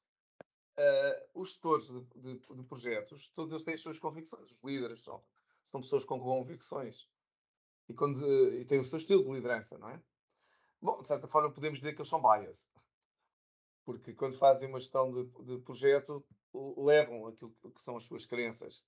uh, 0.78 1.30
os 1.34 1.50
gestores 1.50 1.88
de, 1.88 2.02
de, 2.16 2.40
de, 2.40 2.64
projetos, 2.64 3.30
todos 3.30 3.52
eles 3.52 3.64
têm 3.64 3.74
as 3.74 3.82
suas 3.82 4.00
convicções. 4.00 4.52
Os 4.52 4.64
líderes 4.64 5.02
são, 5.02 5.24
são 5.66 5.82
pessoas 5.82 6.06
com 6.06 6.20
convicções 6.20 7.08
e, 7.90 7.94
quando, 7.94 8.18
uh, 8.18 8.54
e 8.56 8.66
têm 8.66 8.80
o 8.80 8.86
seu 8.86 8.98
estilo 8.98 9.24
de 9.24 9.32
liderança, 9.32 9.78
não 9.78 9.90
é? 9.90 10.02
Bom, 10.82 11.00
de 11.00 11.08
certa 11.08 11.28
forma 11.28 11.52
podemos 11.52 11.80
dizer 11.80 11.94
que 11.94 12.02
eles 12.02 12.10
são 12.10 12.22
bias. 12.22 12.68
Porque 13.86 14.14
quando 14.14 14.38
fazem 14.38 14.68
uma 14.68 14.80
gestão 14.80 15.12
de, 15.12 15.24
de 15.46 15.58
projeto, 15.60 16.24
levam 16.78 17.28
aquilo 17.28 17.54
que 17.74 17.82
são 17.82 17.96
as 17.96 18.04
suas 18.04 18.26
crenças 18.26 18.86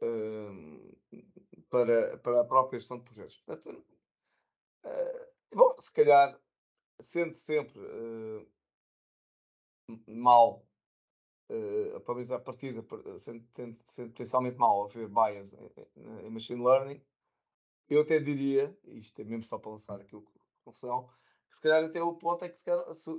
uh, 0.00 1.22
para, 1.70 2.18
para 2.18 2.40
a 2.40 2.44
própria 2.44 2.78
gestão 2.78 2.98
de 2.98 3.04
projetos. 3.04 3.36
Portanto, 3.38 3.84
bom, 5.52 5.74
se 5.78 5.92
calhar, 5.92 6.38
sendo 7.00 7.34
sempre 7.34 7.80
mal 10.06 10.64
uh, 11.50 12.00
pelo 12.00 12.16
menos 12.16 12.32
à 12.32 12.38
partida, 12.38 12.84
sendo, 13.18 13.44
sendo, 13.52 13.76
sendo 13.78 14.10
potencialmente 14.10 14.58
mal 14.58 14.84
haver 14.84 15.08
bias 15.08 15.52
em, 15.52 16.26
em, 16.26 16.30
machine 16.30 16.62
learning, 16.62 17.00
eu 17.88 18.00
até 18.00 18.18
diria, 18.18 18.76
isto 18.84 19.20
é 19.20 19.24
mesmo 19.24 19.44
só 19.44 19.58
para 19.58 19.70
lançar 19.72 20.00
aqui 20.00 20.16
a 20.16 20.20
confusão, 20.64 21.08
que 21.50 21.56
se 21.56 21.62
calhar 21.62 21.84
até 21.84 22.02
o 22.02 22.14
ponto 22.14 22.44
é 22.44 22.48
que 22.48 22.56
se 22.56 22.64
calhar, 22.64 22.92
se, 22.94 23.10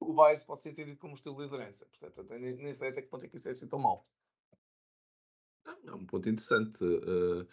o 0.00 0.14
bias 0.14 0.42
pode 0.44 0.62
ser 0.62 0.70
entendido 0.70 0.98
como 0.98 1.12
um 1.12 1.16
estilo 1.16 1.36
de 1.36 1.42
liderança. 1.42 1.86
Portanto, 1.86 2.32
nem, 2.34 2.56
nem 2.56 2.74
sei 2.74 2.88
até 2.88 3.02
que 3.02 3.08
ponto 3.08 3.24
é 3.24 3.28
que 3.28 3.36
isso 3.36 3.48
é 3.48 3.52
assim 3.52 3.68
tão 3.68 3.78
mal. 3.78 4.06
É 5.84 5.92
um 5.92 6.06
ponto 6.06 6.28
interessante. 6.28 6.82
Uh, 6.82 7.46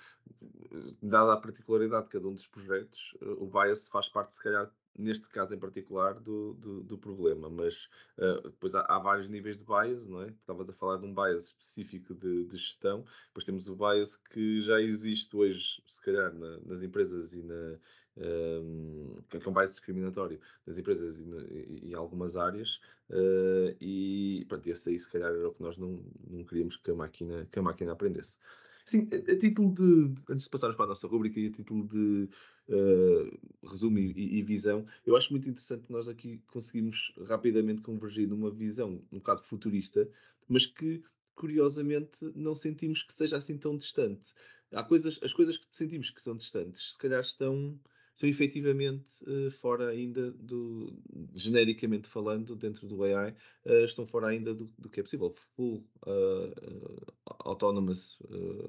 dada 1.01 1.33
a 1.33 1.37
particularidade 1.37 2.05
de 2.05 2.11
cada 2.11 2.27
um 2.27 2.33
dos 2.33 2.47
projetos, 2.47 3.13
uh, 3.21 3.43
o 3.43 3.47
bias 3.47 3.87
faz 3.89 4.07
parte, 4.07 4.33
se 4.33 4.41
calhar, 4.41 4.71
neste 4.97 5.29
caso 5.29 5.53
em 5.53 5.59
particular, 5.59 6.15
do, 6.15 6.53
do, 6.55 6.83
do 6.83 6.97
problema. 6.97 7.49
Mas 7.49 7.89
uh, 8.17 8.49
depois 8.49 8.73
há, 8.75 8.81
há, 8.81 8.99
vários 8.99 9.27
níveis 9.27 9.57
de 9.57 9.63
bias, 9.63 10.07
não 10.07 10.23
é? 10.23 10.29
Estavas 10.29 10.69
a 10.69 10.73
falar 10.73 10.97
de 10.97 11.05
um 11.05 11.13
bias 11.13 11.45
específico 11.45 12.13
de, 12.15 12.45
de 12.45 12.57
gestão, 12.57 13.05
depois 13.27 13.45
temos 13.45 13.67
o 13.67 13.75
bias 13.75 14.17
que 14.17 14.61
já 14.61 14.81
existe 14.81 15.35
hoje, 15.35 15.81
se 15.85 16.01
calhar, 16.01 16.33
na, 16.33 16.59
nas 16.65 16.83
empresas 16.83 17.33
e 17.33 17.43
na. 17.43 17.77
Um, 18.19 19.15
que 19.29 19.37
é 19.37 19.47
um 19.47 19.53
bias 19.53 19.69
discriminatório 19.69 20.39
nas 20.65 20.79
empresas 20.79 21.17
e, 21.17 21.91
em 21.91 21.93
algumas 21.93 22.35
áreas, 22.35 22.81
uh, 23.11 23.77
e 23.79 24.43
pronto, 24.49 24.67
esse 24.67 24.89
aí 24.89 24.97
se 24.97 25.11
calhar 25.11 25.29
era 25.29 25.47
o 25.47 25.53
que 25.53 25.61
nós 25.61 25.77
não, 25.77 26.03
não 26.27 26.43
queríamos 26.43 26.77
que 26.77 26.89
a 26.89 26.95
máquina, 26.95 27.47
que 27.51 27.59
a 27.59 27.61
máquina 27.61 27.91
aprendesse. 27.91 28.39
Sim, 28.87 29.05
a, 29.11 29.31
a 29.33 29.37
título 29.37 29.73
de, 29.73 30.15
antes 30.31 30.45
de 30.45 30.49
passarmos 30.49 30.77
para 30.77 30.85
a 30.85 30.87
nossa 30.87 31.07
rubrica 31.07 31.37
e 31.41 31.47
a 31.47 31.51
título 31.51 31.85
de 31.85 32.29
uh, 32.69 33.67
resumo 33.69 33.99
e, 33.99 34.39
e, 34.39 34.41
visão, 34.41 34.87
eu 35.05 35.17
acho 35.17 35.29
muito 35.31 35.49
interessante 35.49 35.87
que 35.87 35.91
nós 35.91 36.07
aqui 36.07 36.41
conseguimos 36.47 37.13
rapidamente 37.25 37.81
convergir 37.81 38.29
numa 38.29 38.49
visão 38.49 39.03
um 39.11 39.17
bocado 39.17 39.43
futurista, 39.43 40.09
mas 40.47 40.65
que 40.65 41.03
curiosamente 41.35 42.31
não 42.33 42.55
sentimos 42.55 43.03
que 43.03 43.11
seja 43.11 43.35
assim 43.35 43.57
tão 43.57 43.75
distante. 43.75 44.33
Há 44.71 44.81
coisas, 44.83 45.19
as 45.21 45.33
coisas 45.33 45.57
que 45.57 45.65
sentimos 45.69 46.09
que 46.09 46.21
são 46.21 46.37
distantes, 46.37 46.93
se 46.93 46.97
calhar 46.97 47.19
estão 47.19 47.77
estão 48.17 48.27
efetivamente 48.27 49.23
uh, 49.23 49.51
fora 49.51 49.89
ainda 49.89 50.31
do, 50.31 50.91
genericamente 51.35 52.07
falando, 52.07 52.55
dentro 52.55 52.87
do 52.87 53.03
AI, 53.03 53.29
uh, 53.29 53.35
eh, 53.65 53.85
estão 53.85 54.07
fora 54.07 54.27
ainda 54.27 54.55
do, 54.55 54.65
do, 54.77 54.89
que 54.89 54.99
é 54.99 55.03
possível. 55.03 55.29
Full 55.55 55.85
uh, 56.07 57.13
Autonomous 57.39 58.17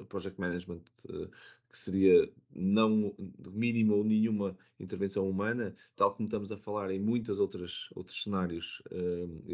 Project 0.09 0.39
Management, 0.39 0.83
que 1.03 1.79
seria 1.79 2.31
não 2.55 3.15
mínima 3.51 3.95
ou 3.95 4.05
nenhuma 4.05 4.57
intervenção 4.79 5.29
humana, 5.29 5.75
tal 5.97 6.15
como 6.15 6.27
estamos 6.27 6.53
a 6.53 6.57
falar 6.57 6.91
em 6.91 7.01
muitos 7.01 7.41
outros, 7.41 7.91
outros 7.95 8.23
cenários 8.23 8.83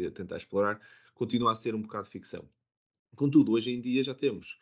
a 0.05 0.11
tentar 0.11 0.37
explorar, 0.37 0.79
continua 1.13 1.51
a 1.51 1.55
ser 1.55 1.73
um 1.73 1.81
bocado 1.81 2.07
ficção. 2.07 2.47
Contudo, 3.15 3.53
hoje 3.53 3.71
em 3.71 3.81
dia 3.81 4.03
já 4.03 4.13
temos 4.13 4.57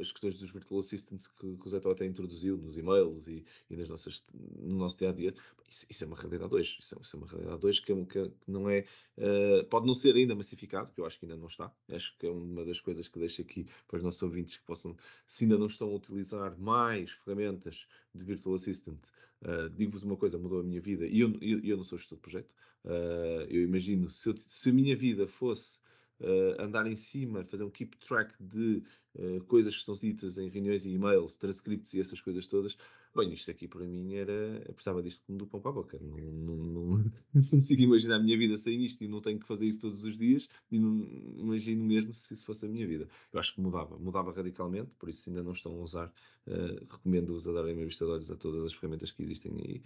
as 0.00 0.12
questões 0.12 0.38
dos 0.38 0.50
virtual 0.50 0.80
assistants 0.80 1.28
que, 1.28 1.56
que 1.56 1.66
o 1.66 1.70
Zé 1.70 1.78
até 1.78 2.06
introduziu 2.06 2.56
nos 2.56 2.76
e-mails 2.76 3.26
e, 3.26 3.44
e 3.70 3.76
nas 3.76 3.88
nossas, 3.88 4.24
no 4.32 4.76
nosso 4.76 4.98
dia 4.98 5.10
a 5.10 5.12
dia, 5.12 5.34
isso, 5.68 5.86
isso 5.88 6.04
é 6.04 6.06
uma 6.06 6.16
realidade 6.16 6.54
hoje. 6.54 6.76
Isso 6.78 6.94
é, 6.94 6.98
isso 7.00 7.16
é 7.16 7.18
uma 7.18 7.26
realidade 7.26 7.66
hoje 7.66 7.82
que, 7.82 7.94
que, 8.06 8.28
que 8.28 8.50
não 8.50 8.68
é. 8.68 8.84
Uh, 9.16 9.64
pode 9.64 9.86
não 9.86 9.94
ser 9.94 10.14
ainda 10.14 10.34
massificado, 10.34 10.92
que 10.92 11.00
eu 11.00 11.06
acho 11.06 11.18
que 11.18 11.24
ainda 11.24 11.36
não 11.36 11.46
está. 11.46 11.72
Acho 11.90 12.16
que 12.18 12.26
é 12.26 12.30
uma 12.30 12.64
das 12.64 12.80
coisas 12.80 13.08
que 13.08 13.18
deixo 13.18 13.42
aqui 13.42 13.66
para 13.88 13.96
os 13.96 14.02
nossos 14.02 14.22
ouvintes 14.22 14.56
que 14.56 14.64
possam, 14.64 14.96
se 15.26 15.44
ainda 15.44 15.58
não 15.58 15.66
estão 15.66 15.88
a 15.88 15.94
utilizar 15.94 16.58
mais 16.58 17.10
ferramentas 17.10 17.86
de 18.14 18.24
virtual 18.24 18.54
assistant, 18.54 19.00
uh, 19.42 19.68
digo-vos 19.70 20.02
uma 20.02 20.16
coisa, 20.16 20.38
mudou 20.38 20.60
a 20.60 20.62
minha 20.62 20.80
vida 20.80 21.06
e 21.06 21.20
eu, 21.20 21.32
eu, 21.40 21.60
eu 21.64 21.76
não 21.76 21.84
sou 21.84 21.98
gestor 21.98 22.16
de 22.16 22.22
projeto. 22.22 22.50
Uh, 22.84 23.46
eu 23.48 23.62
imagino, 23.62 24.10
se, 24.10 24.28
eu, 24.28 24.36
se 24.36 24.70
a 24.70 24.72
minha 24.72 24.96
vida 24.96 25.26
fosse 25.26 25.78
uh, 26.22 26.62
andar 26.62 26.86
em 26.86 26.96
cima, 26.96 27.44
fazer 27.44 27.64
um 27.64 27.70
keep 27.70 27.96
track 27.98 28.32
de 28.40 28.82
uh, 29.16 29.44
coisas 29.44 29.74
que 29.74 29.80
estão 29.80 29.94
ditas 29.94 30.38
em 30.38 30.48
reuniões 30.48 30.86
e 30.86 30.90
e-mails, 30.90 31.36
transcripts 31.36 31.92
e 31.94 32.00
essas 32.00 32.20
coisas 32.20 32.46
todas. 32.46 32.76
Bem, 33.14 33.30
isto 33.34 33.50
aqui 33.50 33.68
para 33.68 33.84
mim 33.84 34.14
era. 34.14 34.32
Eu 34.66 34.72
precisava 34.72 35.02
disto 35.02 35.22
como 35.26 35.38
do 35.38 35.46
pão 35.46 35.60
para 35.60 35.70
a 35.70 35.74
boca. 35.74 35.98
Não, 36.00 36.16
não, 36.16 36.56
não, 36.56 37.04
não 37.34 37.42
consigo 37.42 37.82
imaginar 37.82 38.16
a 38.16 38.18
minha 38.18 38.38
vida 38.38 38.56
sem 38.56 38.82
isto 38.82 39.04
e 39.04 39.08
não 39.08 39.20
tenho 39.20 39.38
que 39.38 39.46
fazer 39.46 39.66
isso 39.66 39.80
todos 39.80 40.02
os 40.02 40.16
dias. 40.16 40.48
E 40.70 40.78
não 40.78 41.04
imagino 41.36 41.84
mesmo 41.84 42.14
se 42.14 42.32
isso 42.32 42.44
fosse 42.46 42.64
a 42.64 42.68
minha 42.68 42.86
vida. 42.86 43.06
Eu 43.30 43.38
acho 43.38 43.54
que 43.54 43.60
mudava, 43.60 43.98
mudava 43.98 44.32
radicalmente, 44.32 44.90
por 44.98 45.10
isso 45.10 45.28
ainda 45.28 45.42
não 45.42 45.52
estão 45.52 45.72
a 45.74 45.82
usar. 45.82 46.12
Uh, 46.46 46.86
Recomendo-vos 46.90 47.46
a 47.46 47.52
darem 47.52 47.74
uma 47.74 47.84
vista 47.84 48.06
de 48.06 48.10
olhos 48.10 48.30
a 48.30 48.36
todas 48.36 48.64
as 48.64 48.72
ferramentas 48.72 49.12
que 49.12 49.22
existem 49.22 49.52
aí. 49.58 49.82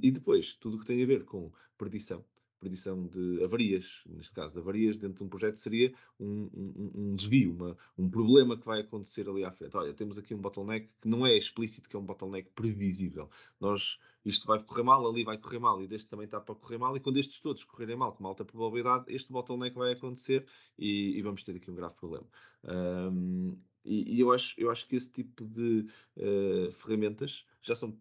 e 0.00 0.10
depois, 0.12 0.54
tudo 0.54 0.76
o 0.76 0.80
que 0.80 0.86
tem 0.86 1.02
a 1.02 1.06
ver 1.06 1.24
com 1.24 1.50
perdição 1.76 2.24
predição 2.60 3.06
de 3.06 3.42
avarias, 3.42 4.02
neste 4.06 4.32
caso 4.32 4.54
de 4.54 4.60
avarias 4.60 4.96
dentro 4.96 5.18
de 5.18 5.24
um 5.24 5.28
projeto, 5.28 5.56
seria 5.56 5.92
um, 6.18 6.48
um, 6.54 6.90
um, 6.94 7.16
desvio, 7.16 7.52
uma, 7.52 7.76
um 7.98 8.08
problema 8.08 8.56
que 8.56 8.64
vai 8.64 8.80
acontecer 8.80 9.28
ali 9.28 9.44
à 9.44 9.50
frente. 9.50 9.76
Olha, 9.76 9.92
temos 9.92 10.18
aqui 10.18 10.34
um 10.34 10.40
bottleneck 10.40 10.88
que 11.00 11.08
não 11.08 11.26
é 11.26 11.36
explícito, 11.36 11.88
que 11.88 11.96
é 11.96 11.98
um 11.98 12.04
bottleneck 12.04 12.50
previsível. 12.54 13.28
Nós, 13.60 13.98
isto 14.24 14.46
vai 14.46 14.62
correr 14.62 14.82
mal, 14.82 15.06
ali 15.08 15.24
vai 15.24 15.38
correr 15.38 15.58
mal, 15.58 15.82
e 15.82 15.86
deste 15.86 16.08
também 16.08 16.24
está 16.24 16.40
para 16.40 16.54
correr 16.54 16.78
mal, 16.78 16.96
e 16.96 17.00
quando 17.00 17.18
estes 17.18 17.40
todos 17.40 17.64
correrem 17.64 17.96
mal, 17.96 18.12
com 18.12 18.26
alta 18.26 18.44
probabilidade, 18.44 19.04
este 19.08 19.30
bottleneck 19.30 19.76
vai 19.76 19.92
acontecer 19.92 20.46
e, 20.78 21.18
e 21.18 21.22
vamos 21.22 21.44
ter 21.44 21.56
aqui 21.56 21.70
um 21.70 21.74
grave 21.74 21.94
problema. 21.94 22.26
Um, 22.64 23.56
e, 23.84 24.16
e 24.16 24.20
eu, 24.20 24.32
acho, 24.32 24.58
eu 24.58 24.70
acho 24.70 24.88
que 24.88 24.96
esse 24.96 25.10
tipo 25.10 25.44
de 25.44 25.86
uh, 26.16 26.72
ferramentas 26.72 27.44
já 27.60 27.74
são 27.74 27.98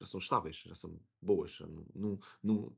já 0.00 0.06
são 0.06 0.18
estáveis, 0.18 0.56
já 0.66 0.74
são 0.74 0.98
boas. 1.20 1.58
não, 1.94 2.18
não, 2.42 2.74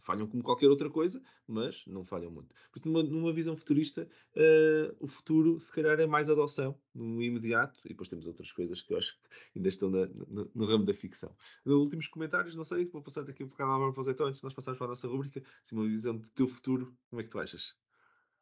falham 0.00 0.26
como 0.26 0.42
qualquer 0.42 0.68
outra 0.68 0.90
coisa, 0.90 1.22
mas 1.46 1.84
não 1.86 2.04
falham 2.04 2.30
muito. 2.30 2.54
Porque 2.72 2.88
numa, 2.88 3.02
numa 3.02 3.32
visão 3.32 3.56
futurista, 3.56 4.08
uh, 4.34 4.96
o 4.98 5.06
futuro 5.06 5.60
se 5.60 5.72
calhar 5.72 5.98
é 6.00 6.06
mais 6.06 6.28
adoção 6.28 6.78
no 6.94 7.22
imediato, 7.22 7.80
e 7.84 7.90
depois 7.90 8.08
temos 8.08 8.26
outras 8.26 8.50
coisas 8.52 8.80
que 8.80 8.92
eu 8.92 8.98
acho 8.98 9.18
que 9.52 9.58
ainda 9.58 9.68
estão 9.68 9.90
na, 9.90 10.06
no, 10.06 10.50
no, 10.54 10.66
ramo 10.66 10.84
da 10.84 10.94
ficção. 10.94 11.34
Últimos 11.64 12.06
comentários, 12.08 12.54
não 12.54 12.64
sei, 12.64 12.86
vou 12.86 13.02
passar 13.02 13.28
aqui 13.28 13.44
um 13.44 13.48
bocado 13.48 13.70
à 13.72 13.92
para 13.92 14.02
o 14.02 14.10
então, 14.10 14.26
antes 14.26 14.40
de 14.40 14.44
nós 14.44 14.54
passarmos 14.54 14.78
para 14.78 14.86
a 14.86 14.90
nossa 14.90 15.08
rubrica, 15.08 15.42
assim, 15.62 15.76
uma 15.76 15.86
visão 15.86 16.16
do 16.16 16.28
teu 16.30 16.46
futuro, 16.46 16.94
como 17.08 17.20
é 17.20 17.24
que 17.24 17.30
tu 17.30 17.38
achas? 17.38 17.74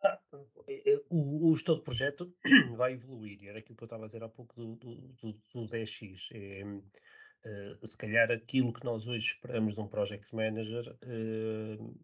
Ah, 0.03 0.21
o, 1.11 1.51
o 1.51 1.57
gestor 1.57 1.79
de 1.79 1.83
projeto 1.83 2.33
vai 2.77 2.93
evoluir, 2.93 3.45
era 3.45 3.59
aquilo 3.59 3.77
que 3.77 3.83
eu 3.83 3.87
estava 3.87 4.05
a 4.05 4.07
dizer 4.07 4.23
há 4.23 4.29
pouco 4.29 4.55
do, 4.55 4.77
do, 4.77 4.95
do, 4.95 5.33
do 5.33 5.66
10x. 5.66 6.29
É, 6.33 6.62
Uh, 7.45 7.86
se 7.86 7.97
calhar 7.97 8.30
aquilo 8.30 8.72
que 8.72 8.84
nós 8.84 9.07
hoje 9.07 9.26
esperamos 9.26 9.74
de 9.74 9.80
um 9.80 9.86
project 9.86 10.34
manager 10.34 10.97
uh, 11.05 11.99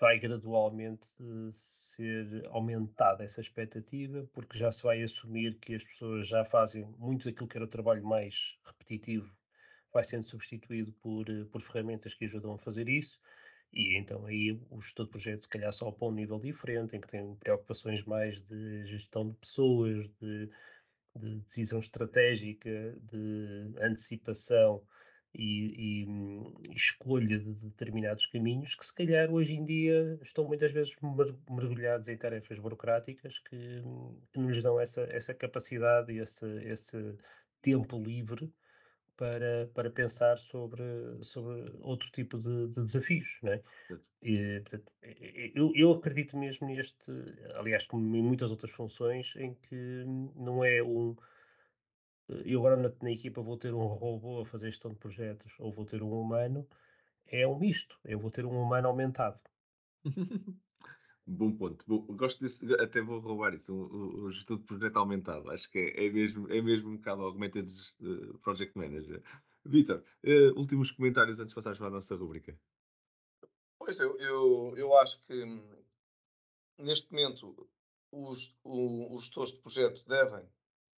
vai 0.00 0.18
gradualmente 0.18 1.06
uh, 1.20 1.52
ser 1.52 2.44
aumentada 2.50 3.22
essa 3.24 3.40
expectativa, 3.40 4.28
porque 4.32 4.58
já 4.58 4.70
se 4.72 4.82
vai 4.82 5.02
assumir 5.02 5.58
que 5.60 5.74
as 5.74 5.84
pessoas 5.84 6.26
já 6.26 6.44
fazem 6.44 6.84
muito 6.98 7.24
daquilo 7.24 7.48
que 7.48 7.56
era 7.56 7.64
o 7.64 7.68
trabalho 7.68 8.04
mais 8.04 8.58
repetitivo, 8.64 9.32
vai 9.92 10.02
sendo 10.02 10.24
substituído 10.24 10.92
por, 10.94 11.26
por 11.52 11.62
ferramentas 11.62 12.14
que 12.14 12.24
ajudam 12.24 12.54
a 12.54 12.58
fazer 12.58 12.88
isso. 12.88 13.20
E 13.72 13.98
então 13.98 14.24
aí 14.26 14.58
o 14.70 14.80
gestor 14.80 15.06
de 15.06 15.10
projeto 15.10 15.42
se 15.42 15.48
calhar 15.48 15.72
só 15.72 15.90
para 15.90 16.08
um 16.08 16.12
nível 16.12 16.40
diferente, 16.40 16.96
em 16.96 17.00
que 17.00 17.08
tem 17.08 17.34
preocupações 17.36 18.02
mais 18.04 18.40
de 18.40 18.86
gestão 18.86 19.28
de 19.28 19.36
pessoas, 19.36 20.08
de 20.20 20.50
de 21.18 21.40
decisão 21.40 21.80
estratégica, 21.80 22.70
de 23.10 23.72
antecipação 23.80 24.82
e, 25.34 25.42
e, 25.44 26.70
e, 26.70 26.74
escolha 26.74 27.38
de 27.38 27.54
determinados 27.54 28.26
caminhos 28.26 28.74
que 28.74 28.84
se 28.84 28.94
calhar 28.94 29.30
hoje 29.30 29.54
em 29.54 29.64
dia 29.64 30.18
estão 30.22 30.44
muitas 30.44 30.72
vezes 30.72 30.94
mergulhados 31.50 32.08
em 32.08 32.16
tarefas 32.16 32.58
burocráticas 32.58 33.38
que, 33.40 33.82
que 34.32 34.38
nos 34.38 34.62
dão 34.62 34.80
essa, 34.80 35.02
essa 35.10 35.34
capacidade 35.34 36.12
e 36.12 36.18
esse, 36.18 36.46
esse 36.64 37.16
tempo 37.60 38.02
livre 38.02 38.50
para, 39.18 39.66
para 39.74 39.90
pensar 39.90 40.38
sobre, 40.38 40.82
sobre 41.22 41.76
outro 41.80 42.10
tipo 42.12 42.38
de, 42.38 42.68
de 42.68 42.82
desafios, 42.84 43.38
não 43.42 43.52
é? 43.52 43.62
E, 44.22 44.60
portanto, 44.60 44.92
eu, 45.54 45.72
eu 45.74 45.92
acredito 45.92 46.36
mesmo 46.36 46.68
neste, 46.68 47.12
aliás, 47.56 47.84
como 47.86 48.16
em 48.16 48.22
muitas 48.22 48.50
outras 48.50 48.70
funções, 48.70 49.34
em 49.36 49.54
que 49.54 50.04
não 50.36 50.64
é 50.64 50.82
um. 50.82 51.16
Eu 52.28 52.60
agora 52.60 52.76
na, 52.76 52.92
na 53.02 53.10
equipa 53.10 53.42
vou 53.42 53.56
ter 53.56 53.74
um 53.74 53.86
robô 53.86 54.40
a 54.40 54.46
fazer 54.46 54.70
gestão 54.70 54.92
de 54.92 54.98
projetos 54.98 55.52
ou 55.58 55.72
vou 55.72 55.84
ter 55.84 56.02
um 56.02 56.12
humano, 56.20 56.66
é 57.26 57.46
um 57.46 57.58
misto. 57.58 57.98
Eu 58.04 58.20
vou 58.20 58.30
ter 58.30 58.46
um 58.46 58.62
humano 58.62 58.88
aumentado. 58.88 59.40
Bom 61.30 61.52
ponto. 61.54 61.84
Bom, 61.86 62.06
gosto 62.16 62.40
desse, 62.40 62.64
até 62.80 63.02
vou 63.02 63.20
roubar 63.20 63.52
isso, 63.52 63.74
o, 63.74 64.24
o 64.24 64.32
gestor 64.32 64.56
de 64.56 64.64
projeto 64.64 64.96
aumentado. 64.96 65.50
Acho 65.50 65.70
que 65.70 65.78
é, 65.78 66.06
é, 66.06 66.10
mesmo, 66.10 66.50
é 66.50 66.62
mesmo 66.62 66.88
um 66.88 66.96
bocado 66.96 67.22
augmented 67.22 67.68
uh, 68.00 68.38
project 68.38 68.76
manager. 68.78 69.22
Vitor, 69.62 70.02
uh, 70.24 70.58
últimos 70.58 70.90
comentários 70.90 71.38
antes 71.38 71.50
de 71.50 71.54
passarmos 71.54 71.78
para 71.78 71.88
a 71.88 71.90
nossa 71.90 72.16
rubrica. 72.16 72.58
Pois 73.78 74.00
eu, 74.00 74.18
eu, 74.18 74.74
eu 74.78 74.96
acho 74.96 75.20
que 75.20 75.44
hum, 75.44 75.62
neste 76.78 77.12
momento 77.12 77.68
os, 78.10 78.58
os 78.64 79.24
gestores 79.24 79.52
de 79.52 79.60
projeto 79.60 80.08
devem 80.08 80.48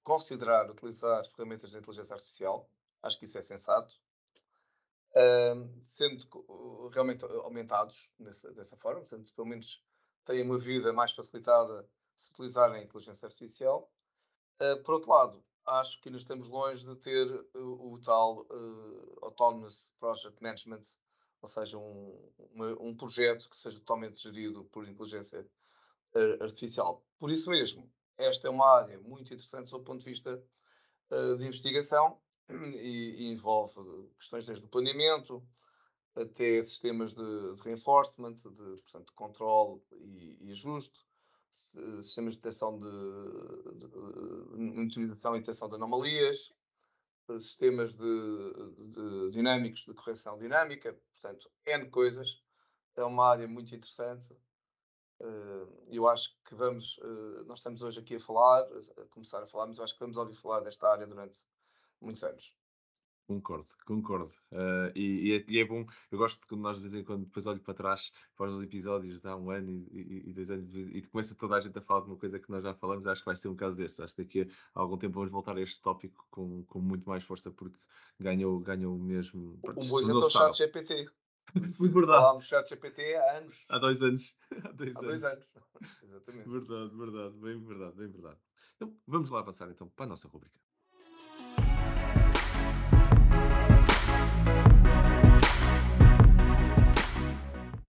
considerar 0.05 0.71
utilizar 0.71 1.25
ferramentas 1.35 1.73
de 1.73 1.79
inteligência 1.79 2.15
artificial. 2.15 2.71
Acho 3.03 3.19
que 3.19 3.25
isso 3.25 3.37
é 3.37 3.43
sensato. 3.43 3.93
Um, 5.17 5.83
sendo 5.83 6.25
realmente 6.93 7.25
aumentados 7.25 8.13
nessa, 8.17 8.53
dessa 8.55 8.77
forma, 8.77 9.01
portanto, 9.01 9.33
pelo 9.35 9.49
menos 9.49 9.83
têm 10.25 10.43
uma 10.43 10.59
vida 10.59 10.93
mais 10.93 11.13
facilitada 11.13 11.89
se 12.15 12.31
utilizarem 12.31 12.81
a 12.81 12.85
inteligência 12.85 13.27
artificial. 13.27 13.91
Uh, 14.61 14.83
por 14.83 14.95
outro 14.95 15.11
lado, 15.11 15.45
acho 15.67 16.01
que 16.01 16.09
ainda 16.09 16.19
estamos 16.19 16.49
longe 16.49 16.85
de 16.85 16.95
ter 16.97 17.27
o, 17.55 17.95
o 17.95 18.01
tal 18.01 18.43
uh, 18.43 19.19
Autonomous 19.23 19.93
Project 19.99 20.43
Management, 20.43 20.83
ou 21.41 21.49
seja, 21.49 21.79
um, 21.79 22.31
uma, 22.53 22.83
um 22.83 22.95
projeto 22.95 23.49
que 23.49 23.57
seja 23.57 23.79
totalmente 23.79 24.23
gerido 24.23 24.65
por 24.65 24.87
inteligência 24.87 25.47
uh, 26.15 26.43
artificial. 26.43 27.03
Por 27.19 27.31
isso 27.31 27.49
mesmo, 27.49 27.91
esta 28.19 28.49
é 28.49 28.51
uma 28.51 28.69
área 28.77 28.99
muito 29.01 29.33
interessante 29.33 29.71
do 29.71 29.81
ponto 29.81 30.01
de 30.01 30.11
vista 30.11 30.43
de 31.39 31.45
investigação 31.45 32.21
e, 32.49 33.17
e, 33.19 33.33
envolve 33.33 33.75
questões 34.17 34.47
desde 34.47 34.65
o 34.65 34.69
planeamento, 34.69 35.43
até 36.15 36.63
sistemas 36.63 37.13
de, 37.15 37.55
de 37.55 37.63
reinforcement, 37.63 38.35
de, 38.35 38.77
portanto, 38.79 39.07
de 39.07 39.13
controle 39.15 39.81
e, 39.93 40.39
e 40.41 40.51
ajuste, 40.51 40.99
sistemas 42.03 42.35
de 42.35 42.41
detecção 42.41 42.79
de, 42.79 42.89
de, 43.79 44.89
de 44.89 45.03
e 45.03 45.07
detecção 45.07 45.69
de 45.69 45.75
anomalias, 45.77 46.53
sistemas 47.39 47.95
de, 47.95 49.31
dinâmicos 49.31 49.85
de 49.85 49.95
correção 49.95 50.37
dinâmica, 50.37 50.99
portanto, 51.13 51.51
N 51.67 51.89
coisas. 51.91 52.43
É 52.97 53.05
uma 53.05 53.29
área 53.29 53.47
muito 53.47 53.75
interessante. 53.75 54.35
Eu 55.89 56.09
acho 56.09 56.37
que 56.45 56.55
vamos, 56.55 56.99
nós 57.47 57.59
estamos 57.59 57.83
hoje 57.83 58.01
aqui 58.01 58.17
a 58.17 58.21
falar, 58.21 58.63
a 58.63 59.05
começar 59.11 59.43
a 59.43 59.47
falar, 59.47 59.69
mas 59.69 59.79
eu 59.79 59.85
acho 59.85 59.95
que 59.95 60.01
vamos 60.01 60.17
ouvir 60.17 60.35
falar 60.35 60.61
desta 60.61 60.89
área 60.89 61.07
durante 61.07 61.41
muitos 62.01 62.25
anos. 62.25 62.55
Concordo, 63.31 63.69
concordo. 63.87 64.33
Uh, 64.51 64.91
e, 64.93 65.29
e, 65.29 65.37
é, 65.37 65.45
e, 65.47 65.61
é, 65.61 65.65
bom, 65.65 65.87
eu 66.11 66.19
gosto 66.19 66.41
de 66.41 66.49
quando 66.49 66.63
nós 66.63 66.79
de 66.79 66.83
vez 66.83 66.95
em 66.95 67.05
quando 67.05 67.27
depois 67.27 67.47
olho 67.47 67.61
para 67.61 67.75
trás, 67.75 68.11
para 68.37 68.51
os 68.51 68.61
episódios 68.61 69.21
de 69.21 69.29
há 69.29 69.37
um 69.37 69.53
ano 69.53 69.71
e, 69.71 70.25
e, 70.27 70.33
dois 70.33 70.51
anos, 70.51 70.69
e 70.75 71.01
começa 71.03 71.33
toda 71.37 71.55
a 71.55 71.61
gente 71.61 71.79
a 71.79 71.81
falar 71.81 72.01
de 72.01 72.09
uma 72.09 72.17
coisa 72.17 72.41
que 72.41 72.51
nós 72.51 72.65
já 72.65 72.75
falamos, 72.75 73.07
acho 73.07 73.21
que 73.21 73.27
vai 73.27 73.37
ser 73.37 73.47
um 73.47 73.55
caso 73.55 73.77
desse. 73.77 74.03
Acho 74.03 74.17
que 74.17 74.25
daqui 74.25 74.51
a 74.75 74.81
algum 74.81 74.99
tempo 74.99 75.15
vamos 75.15 75.31
voltar 75.31 75.57
a 75.57 75.61
este 75.61 75.81
tópico 75.81 76.27
com, 76.29 76.65
com 76.65 76.81
muito 76.81 77.09
mais 77.09 77.23
força, 77.23 77.53
porque 77.53 77.79
ganhou, 78.19 78.59
ganhou 78.59 78.99
mesmo. 78.99 79.61
Um 79.65 79.87
bom 79.87 80.01
exemplo 80.01 80.25
é 80.25 80.27
o 80.27 80.31
chat 80.31 80.59
GPT. 80.59 81.09
Verdade. 81.79 82.07
Falámos 82.07 82.45
chat 82.49 82.69
GPT 82.69 83.15
há 83.15 83.37
anos. 83.37 83.65
Há 83.69 83.79
dois 83.79 84.03
anos. 84.03 84.37
Há 84.65 84.73
dois, 84.73 84.97
há 84.97 85.01
dois 85.01 85.23
anos. 85.23 85.49
anos. 85.55 86.03
Exatamente. 86.03 86.49
Verdade, 86.49 86.97
verdade, 86.97 87.35
bem 87.37 87.65
verdade, 87.65 87.97
bem 87.97 88.09
verdade. 88.09 88.39
Então, 88.75 88.93
vamos 89.07 89.31
lá 89.31 89.39
avançar 89.39 89.71
então 89.71 89.89
para 89.89 90.07
a 90.07 90.09
nossa 90.09 90.27
rubrica. 90.27 90.59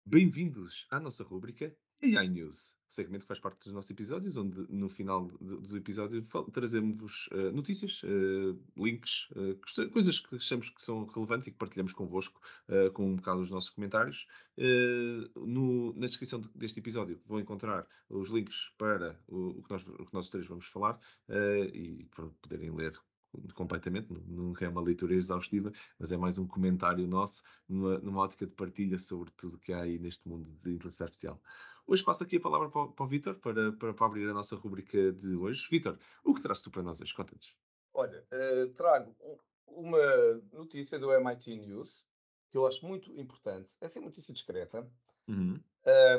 Bem-vindos 0.09 0.87
à 0.89 1.01
nossa 1.01 1.25
rúbrica 1.25 1.77
AI 2.01 2.29
News, 2.29 2.77
segmento 2.89 3.25
que 3.25 3.27
faz 3.27 3.41
parte 3.41 3.65
dos 3.65 3.73
nossos 3.73 3.91
episódios, 3.91 4.37
onde 4.37 4.65
no 4.73 4.89
final 4.89 5.27
do 5.27 5.77
episódio 5.77 6.25
trazemos 6.53 7.27
uh, 7.33 7.51
notícias, 7.51 8.05
uh, 8.05 8.57
links, 8.77 9.29
uh, 9.33 9.91
coisas 9.91 10.21
que 10.21 10.37
achamos 10.37 10.71
que 10.71 10.81
são 10.81 11.07
relevantes 11.07 11.49
e 11.49 11.51
que 11.51 11.59
partilhamos 11.59 11.93
convosco 11.93 12.41
com 12.95 13.11
um 13.11 13.17
bocado 13.17 13.41
os 13.41 13.51
nossos 13.51 13.71
comentários. 13.71 14.29
No, 15.35 15.93
na 15.95 16.07
descrição 16.07 16.41
deste 16.55 16.79
episódio 16.79 17.21
vão 17.27 17.41
encontrar 17.41 17.85
os 18.09 18.29
links 18.29 18.73
para 18.79 19.19
o, 19.27 19.59
o, 19.59 19.63
que, 19.65 19.71
nós, 19.73 19.89
o 19.89 20.07
que 20.07 20.15
nós 20.15 20.31
três 20.31 20.47
vamos 20.47 20.67
falar 20.67 21.01
e 21.75 22.07
para 22.15 22.29
poderem 22.41 22.71
ler 22.71 22.97
completamente, 23.55 24.13
nunca 24.13 24.65
é 24.65 24.69
uma 24.69 24.81
leitura 24.81 25.15
exaustiva, 25.15 25.73
mas 25.99 26.13
é 26.13 26.17
mais 26.17 26.39
um 26.39 26.47
comentário 26.47 27.07
nosso 27.07 27.43
numa, 27.69 27.99
numa 27.99 28.23
ótica 28.23 28.47
de 28.47 28.53
partilha 28.53 28.99
sobre 28.99 29.31
tudo 29.33 29.59
que 29.59 29.73
há 29.73 29.83
aí 29.83 29.99
neste 29.99 30.29
mundo 30.29 30.51
de 30.63 30.73
inteligência 30.73 31.05
artificial. 31.05 31.41
Hoje 31.87 32.03
passo 32.03 32.25
aqui 32.25 32.37
a 32.37 32.41
palavra 32.41 32.69
para, 32.69 32.89
para 32.89 33.05
o 33.05 33.09
Vitor 33.09 33.35
para, 33.37 33.73
para, 33.73 33.95
para, 33.95 34.07
abrir 34.07 34.29
a 34.29 34.35
nossa 34.35 34.57
rubrica 34.57 35.13
de 35.13 35.37
hoje. 35.37 35.69
Vitor, 35.71 35.99
o 36.25 36.35
que 36.35 36.43
traz 36.43 36.61
tu 36.61 36.71
para 36.71 36.83
nós 36.83 37.01
hoje? 37.01 37.15
Conta-nos. 37.15 37.55
Olha, 37.95 38.27
uh, 38.33 38.73
trago 38.75 39.15
uma 39.67 40.35
notícia 40.53 40.99
do 40.99 41.13
MIT 41.13 41.57
News 41.57 42.05
que 42.51 42.59
eu 42.59 42.67
acho 42.67 42.87
muito 42.87 43.13
importante. 43.19 43.77
Essa 43.81 43.99
é 43.99 44.01
uma 44.01 44.07
notícia 44.07 44.33
discreta. 44.33 44.89
Uhum. 45.29 45.61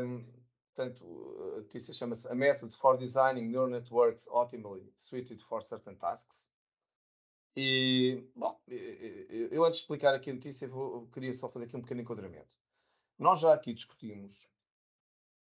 Um, 0.01 0.25
portanto, 0.73 1.53
a 1.53 1.57
notícia 1.57 1.93
chama-se 1.93 2.27
A 2.27 2.35
Method 2.35 2.75
for 2.75 2.97
Designing 2.97 3.47
Neural 3.47 3.69
Networks 3.69 4.27
Optimally 4.27 4.91
Suited 4.95 5.41
for 5.43 5.61
Certain 5.61 5.95
Tasks. 5.95 6.47
E, 7.55 8.23
bom, 8.35 8.59
eu 8.67 9.65
antes 9.65 9.79
de 9.79 9.83
explicar 9.83 10.13
aqui 10.13 10.29
a 10.29 10.33
notícia, 10.33 10.67
vou, 10.67 11.07
queria 11.07 11.33
só 11.33 11.49
fazer 11.49 11.65
aqui 11.65 11.75
um 11.75 11.81
pequeno 11.81 12.01
enquadramento. 12.01 12.55
Nós 13.17 13.39
já 13.39 13.53
aqui 13.53 13.73
discutimos 13.73 14.47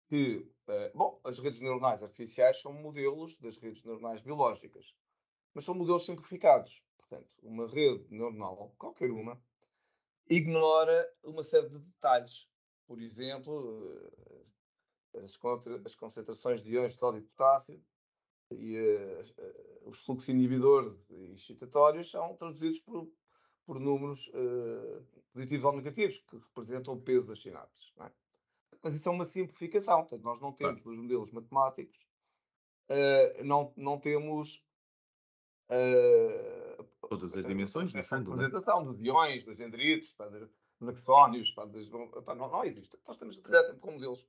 que, 0.07 0.47
uh, 0.67 0.95
bom, 0.95 1.19
as 1.23 1.39
redes 1.39 1.59
neuronais 1.59 2.03
artificiais 2.03 2.61
são 2.61 2.71
modelos 2.73 3.35
das 3.39 3.57
redes 3.57 3.83
neuronais 3.83 4.21
biológicas, 4.21 4.93
mas 5.53 5.65
são 5.65 5.73
modelos 5.73 6.05
simplificados. 6.05 6.83
Portanto, 6.97 7.35
uma 7.41 7.67
rede 7.67 8.05
neuronal, 8.09 8.75
qualquer 8.77 9.09
uma, 9.09 9.41
ignora 10.29 11.11
uma 11.23 11.43
série 11.43 11.69
de 11.69 11.79
detalhes. 11.79 12.47
Por 12.85 13.01
exemplo, 13.01 14.11
as, 15.15 15.39
as 15.85 15.95
concentrações 15.95 16.63
de 16.63 16.73
íons 16.73 16.93
de 16.93 16.99
sódio 16.99 17.19
e 17.19 17.23
potássio 17.23 17.83
e 18.51 18.77
uh, 18.77 19.89
os 19.89 20.01
fluxos 20.03 20.29
inibidores 20.29 20.97
e 21.09 21.33
excitatórios 21.33 22.09
são 22.09 22.35
traduzidos 22.35 22.79
por, 22.79 23.09
por 23.65 23.79
números 23.79 24.29
uh, 24.29 25.05
positivos 25.31 25.65
ou 25.65 25.75
negativos, 25.75 26.17
que 26.19 26.37
representam 26.37 26.93
o 26.93 27.01
peso 27.01 27.27
das 27.29 27.41
sinapses. 27.41 27.93
É? 27.99 28.11
Mas 28.83 28.95
isso 28.95 29.09
é 29.09 29.11
uma 29.11 29.25
simplificação. 29.25 30.01
Portanto, 30.01 30.23
nós 30.23 30.39
não 30.39 30.51
temos 30.51 30.81
claro. 30.81 30.97
nos 30.97 31.03
modelos 31.03 31.31
matemáticos, 31.31 32.05
uh, 32.89 33.43
não, 33.43 33.73
não 33.75 33.99
temos 33.99 34.63
todas 37.09 37.35
as 37.35 37.45
dimensões, 37.45 37.93
essa 37.95 38.17
fundo, 38.17 38.33
é? 38.33 38.35
representação 38.35 38.81
é? 38.81 38.85
dos 38.85 39.01
iões, 39.01 39.43
das 39.43 39.57
dendritos, 39.57 40.15
dos 40.79 40.89
axónios, 40.89 41.55
das, 41.55 41.89
não, 41.89 42.35
não 42.35 42.63
existe. 42.63 42.97
Nós 43.07 43.17
temos 43.17 43.35
de 43.35 43.41
trabalhar 43.41 43.65
sempre 43.65 43.81
com 43.81 43.91
modelos 43.91 44.27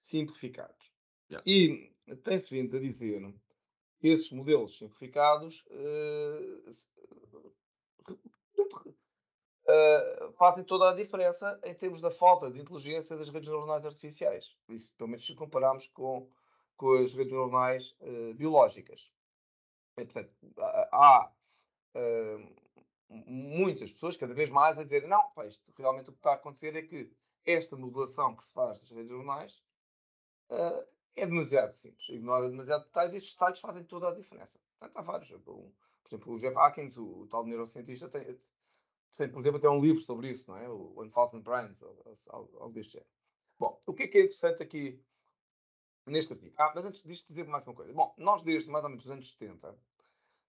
simplificados. 0.00 0.92
Yeah. 1.30 1.44
E 1.46 1.92
tem-se 2.22 2.54
vindo 2.54 2.76
a 2.76 2.80
dizer 2.80 3.20
esses 4.08 4.30
modelos 4.32 4.78
simplificados 4.78 5.66
uh, 5.70 6.70
uh, 9.68 10.32
fazem 10.32 10.64
toda 10.64 10.90
a 10.90 10.94
diferença 10.94 11.58
em 11.64 11.74
termos 11.74 12.00
da 12.00 12.10
falta 12.10 12.50
de 12.50 12.60
inteligência 12.60 13.16
das 13.16 13.28
redes 13.28 13.48
neuronais 13.48 13.84
artificiais. 13.84 14.56
Isso, 14.68 14.94
pelo 14.96 15.08
menos, 15.08 15.26
se 15.26 15.34
compararmos 15.34 15.86
com, 15.88 16.28
com 16.76 16.92
as 16.94 17.14
redes 17.14 17.32
neuronais 17.32 17.96
uh, 18.00 18.34
biológicas. 18.34 19.12
E, 19.98 20.04
portanto, 20.04 20.30
há 20.92 21.32
muitas 23.08 23.92
pessoas, 23.92 24.16
cada 24.16 24.34
vez 24.34 24.50
mais, 24.50 24.78
a 24.78 24.84
dizer 24.84 25.06
não, 25.08 25.30
pá, 25.30 25.46
isto, 25.46 25.72
realmente 25.76 26.10
o 26.10 26.12
que 26.12 26.18
está 26.18 26.32
a 26.32 26.34
acontecer 26.34 26.76
é 26.76 26.82
que 26.82 27.10
esta 27.46 27.76
modulação 27.76 28.34
que 28.34 28.44
se 28.44 28.52
faz 28.52 28.78
das 28.78 28.90
redes 28.90 29.10
neuronais 29.10 29.64
uh, 30.50 30.95
é 31.16 31.26
demasiado 31.26 31.72
simples, 31.72 32.08
ignora 32.10 32.48
demasiado 32.48 32.84
detalhes 32.84 33.14
e 33.14 33.16
estes 33.16 33.32
detalhes 33.32 33.58
fazem 33.58 33.82
toda 33.84 34.08
a 34.08 34.14
diferença. 34.14 34.60
Portanto, 34.78 34.96
há 34.98 35.02
vários. 35.02 35.30
por 35.30 35.72
exemplo, 36.06 36.34
o 36.34 36.38
Jeff 36.38 36.56
Hawkins, 36.56 36.96
o, 36.98 37.22
o 37.22 37.26
tal 37.26 37.44
neurocientista, 37.46 38.08
tem, 38.08 38.24
tem, 39.16 39.28
por 39.30 39.40
exemplo, 39.40 39.56
até 39.56 39.68
um 39.68 39.80
livro 39.80 40.02
sobre 40.02 40.30
isso, 40.30 40.50
não 40.50 40.58
é? 40.58 40.68
O 40.68 40.92
One 41.00 41.10
Thousand 41.10 41.40
Brains, 41.40 41.82
algo, 42.28 42.70
deste 42.70 42.92
género. 42.92 43.10
Bom, 43.58 43.80
o 43.86 43.94
que 43.94 44.02
é 44.02 44.08
que 44.08 44.18
é 44.18 44.20
interessante 44.20 44.62
aqui 44.62 45.02
neste 46.06 46.34
artigo? 46.34 46.54
Ah, 46.58 46.72
mas 46.74 46.84
antes 46.84 47.02
disto 47.02 47.28
dizer 47.28 47.46
mais 47.46 47.66
uma 47.66 47.74
coisa. 47.74 47.92
Bom, 47.94 48.14
nós 48.18 48.42
desde 48.42 48.70
mais 48.70 48.84
ou 48.84 48.90
menos 48.90 49.06
os 49.06 49.10
anos 49.10 49.30
70, 49.30 49.74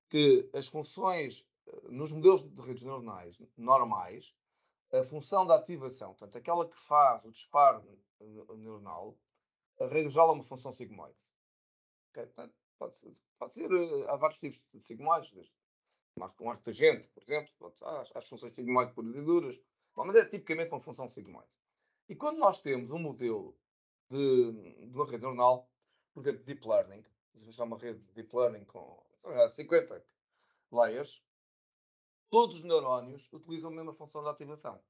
que 0.10 0.50
as 0.54 0.68
funções 0.68 1.50
eh, 1.68 1.82
nos 1.90 2.12
modelos 2.12 2.44
de 2.44 2.62
redes 2.62 2.84
neuronais 2.84 3.42
normais, 3.56 4.36
a 4.94 5.04
função 5.04 5.46
da 5.46 5.56
ativação, 5.56 6.10
portanto, 6.10 6.38
aquela 6.38 6.68
que 6.68 6.78
faz 6.78 7.24
o 7.24 7.32
disparo 7.32 7.84
neuronal, 8.58 9.18
a 9.80 9.88
regra 9.88 10.10
geral 10.10 10.30
é 10.30 10.34
uma 10.34 10.44
função 10.44 10.72
sigmoide. 10.72 11.18
Okay? 12.10 12.28
Pode, 12.78 12.96
ser, 12.96 13.12
pode 13.40 13.54
ser, 13.54 13.72
eh, 13.72 14.06
há 14.08 14.16
vários 14.16 14.40
tipos 14.40 14.64
de 14.74 14.82
sigmoides, 14.82 15.32
desde 15.32 15.54
um 16.40 16.50
arco 16.50 16.64
tangente, 16.64 17.08
por 17.10 17.24
exemplo, 17.24 17.74
há 17.82 18.06
as 18.16 18.28
funções 18.28 18.56
sigmoide 18.56 18.94
puras 18.94 19.16
e 19.16 19.22
duras, 19.22 19.62
mas 19.96 20.16
é 20.16 20.26
tipicamente 20.26 20.72
uma 20.72 20.80
função 20.80 21.10
sigmoide. 21.10 21.58
E 22.10 22.16
quando 22.16 22.38
nós 22.38 22.62
temos 22.62 22.92
um 22.92 23.00
modelo 23.00 23.58
de, 24.10 24.52
de 24.88 24.96
uma 24.96 25.06
rede 25.06 25.24
neuronal, 25.24 25.70
por 26.14 26.22
exemplo, 26.22 26.44
Deep 26.44 26.68
Learning, 26.68 27.04
vamos 27.34 27.60
uma 27.60 27.78
rede 27.78 28.00
de 28.00 28.14
Deep 28.14 28.36
Learning 28.36 28.66
com 28.66 29.04
50 29.50 30.04
layers, 30.72 31.24
todos 32.30 32.58
os 32.58 32.64
neurónios 32.64 33.32
utilizam 33.34 33.72
a 33.72 33.74
mesma 33.74 33.94
função 33.94 34.24
de 34.24 34.30
ativação, 34.30 34.82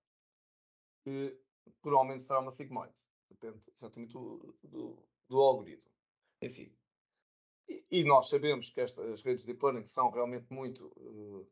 que 1.04 1.40
provavelmente 1.82 2.24
será 2.24 2.40
uma 2.40 2.52
sigmoide. 2.52 3.07
Depende 3.30 3.64
exatamente 3.76 4.14
do, 4.14 4.56
do, 4.64 5.04
do 5.28 5.40
algoritmo. 5.40 5.92
Enfim. 6.42 6.72
E, 7.68 7.86
e, 7.92 8.04
nós 8.04 8.30
sabemos 8.30 8.70
que 8.70 8.82
estas 8.82 9.22
redes 9.24 9.44
de 9.44 9.52
deep 9.52 9.64
learning 9.64 9.86
são 9.86 10.10
realmente 10.10 10.52
muito 10.52 10.88
uh, 10.88 11.48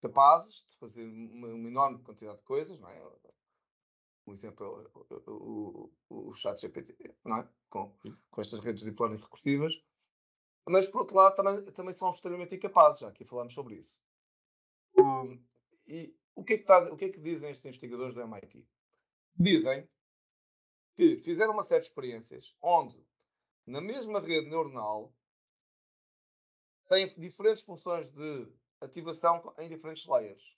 capazes 0.00 0.64
de 0.66 0.76
fazer 0.78 1.04
uma, 1.04 1.48
uma, 1.48 1.68
enorme 1.68 2.02
quantidade 2.02 2.38
de 2.38 2.44
coisas, 2.44 2.78
não 2.78 2.88
é? 2.88 3.00
Por 4.24 4.34
exemplo, 4.34 4.90
o, 5.26 5.90
o, 6.08 6.28
o 6.28 6.32
chat 6.32 6.60
GPT, 6.60 6.96
não 7.24 7.38
é? 7.38 7.48
Com, 7.68 7.92
com 8.30 8.40
estas 8.40 8.60
redes 8.60 8.82
de 8.82 8.90
deep 8.90 9.02
learning 9.02 9.20
recursivas. 9.20 9.74
Mas, 10.68 10.86
por 10.86 11.00
outro 11.00 11.16
lado, 11.16 11.34
também, 11.34 11.64
também 11.72 11.92
são 11.92 12.10
extremamente 12.10 12.54
incapazes, 12.54 13.00
já 13.00 13.08
aqui 13.08 13.24
falamos 13.24 13.52
sobre 13.52 13.76
isso. 13.76 13.98
Um, 14.96 15.42
e 15.86 16.16
o 16.34 16.44
que, 16.44 16.54
é 16.54 16.58
que 16.58 16.64
tá, 16.64 16.90
o 16.92 16.96
que 16.96 17.06
é 17.06 17.08
que 17.10 17.20
dizem 17.20 17.50
estes 17.50 17.66
investigadores 17.66 18.14
do 18.14 18.22
MIT? 18.22 18.66
Dizem 19.36 19.88
que 21.02 21.16
fizeram 21.24 21.52
uma 21.52 21.64
série 21.64 21.80
de 21.80 21.88
experiências 21.88 22.54
onde, 22.62 22.96
na 23.66 23.80
mesma 23.80 24.20
rede 24.20 24.48
neuronal, 24.48 25.12
têm 26.88 27.06
diferentes 27.18 27.64
funções 27.64 28.08
de 28.08 28.52
ativação 28.80 29.52
em 29.58 29.68
diferentes 29.68 30.06
layers. 30.06 30.56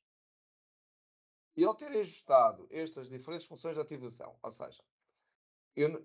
E 1.57 1.64
ao 1.64 1.74
terem 1.74 2.01
ajustado 2.01 2.66
estas 2.70 3.09
diferentes 3.09 3.47
funções 3.47 3.74
de 3.74 3.80
ativação, 3.80 4.36
ou 4.42 4.51
seja, 4.51 4.84
eu, 5.76 6.05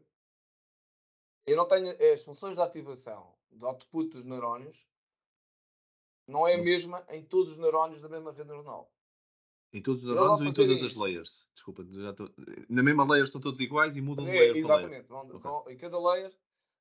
eu 1.45 1.57
não 1.57 1.67
tenho 1.67 1.91
as 2.13 2.23
funções 2.23 2.55
de 2.55 2.61
ativação 2.61 3.35
do 3.49 3.67
output 3.67 4.09
dos 4.09 4.23
neurónios, 4.23 4.87
não 6.25 6.47
é 6.47 6.53
a 6.53 6.57
mesma 6.59 7.05
em 7.09 7.25
todos 7.25 7.53
os 7.53 7.59
neurónios 7.59 7.99
da 7.99 8.07
mesma 8.07 8.31
rede 8.31 8.47
neuronal. 8.47 8.89
Em 9.71 9.81
todos 9.81 10.03
os 10.03 10.09
neurónios 10.09 10.41
ou 10.41 10.47
em 10.47 10.53
todas 10.53 10.83
as 10.83 10.95
layers? 10.95 11.47
Desculpa, 11.53 11.83
tô... 12.15 12.29
na 12.67 12.81
mesma 12.81 13.03
layer 13.03 13.25
estão 13.25 13.39
todos 13.39 13.59
iguais 13.59 13.95
e 13.95 14.01
mudam 14.01 14.25
de 14.25 14.31
layer 14.31 14.55
é, 14.55 14.57
Exatamente, 14.57 15.05
para 15.05 15.21
layer. 15.21 15.39
Vão, 15.39 15.57
okay. 15.57 15.73
em 15.73 15.77
cada 15.77 15.99
layer 15.99 16.35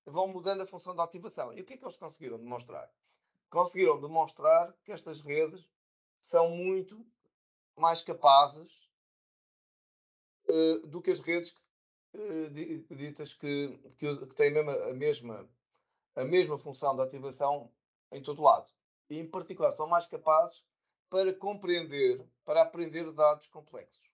vão 0.06 0.28
mudando 0.28 0.62
a 0.62 0.66
função 0.66 0.94
da 0.96 1.04
ativação. 1.04 1.52
E 1.52 1.60
o 1.60 1.64
que 1.64 1.74
é 1.74 1.76
que 1.76 1.84
eles 1.84 1.96
conseguiram 1.96 2.38
demonstrar? 2.38 2.90
Conseguiram 3.50 4.00
demonstrar 4.00 4.74
que 4.84 4.92
estas 4.92 5.20
redes 5.20 5.68
são 6.20 6.50
muito 6.50 7.04
mais 7.76 8.00
capazes 8.00 8.88
uh, 10.48 10.86
do 10.88 11.00
que 11.00 11.10
as 11.10 11.20
redes 11.20 11.54
uh, 12.14 12.94
ditas 12.94 13.34
que, 13.34 13.78
que, 13.98 14.26
que 14.26 14.34
têm 14.34 14.48
a 14.48 14.62
mesma, 14.62 14.72
a, 14.72 14.94
mesma, 14.94 15.50
a 16.16 16.24
mesma 16.24 16.58
função 16.58 16.96
de 16.96 17.02
ativação 17.02 17.70
em 18.12 18.22
todo 18.22 18.42
lado. 18.42 18.70
E, 19.10 19.18
em 19.18 19.28
particular, 19.28 19.72
são 19.72 19.86
mais 19.86 20.06
capazes 20.06 20.64
para 21.10 21.34
compreender, 21.34 22.24
para 22.44 22.62
aprender 22.62 23.10
dados 23.12 23.46
complexos. 23.46 24.10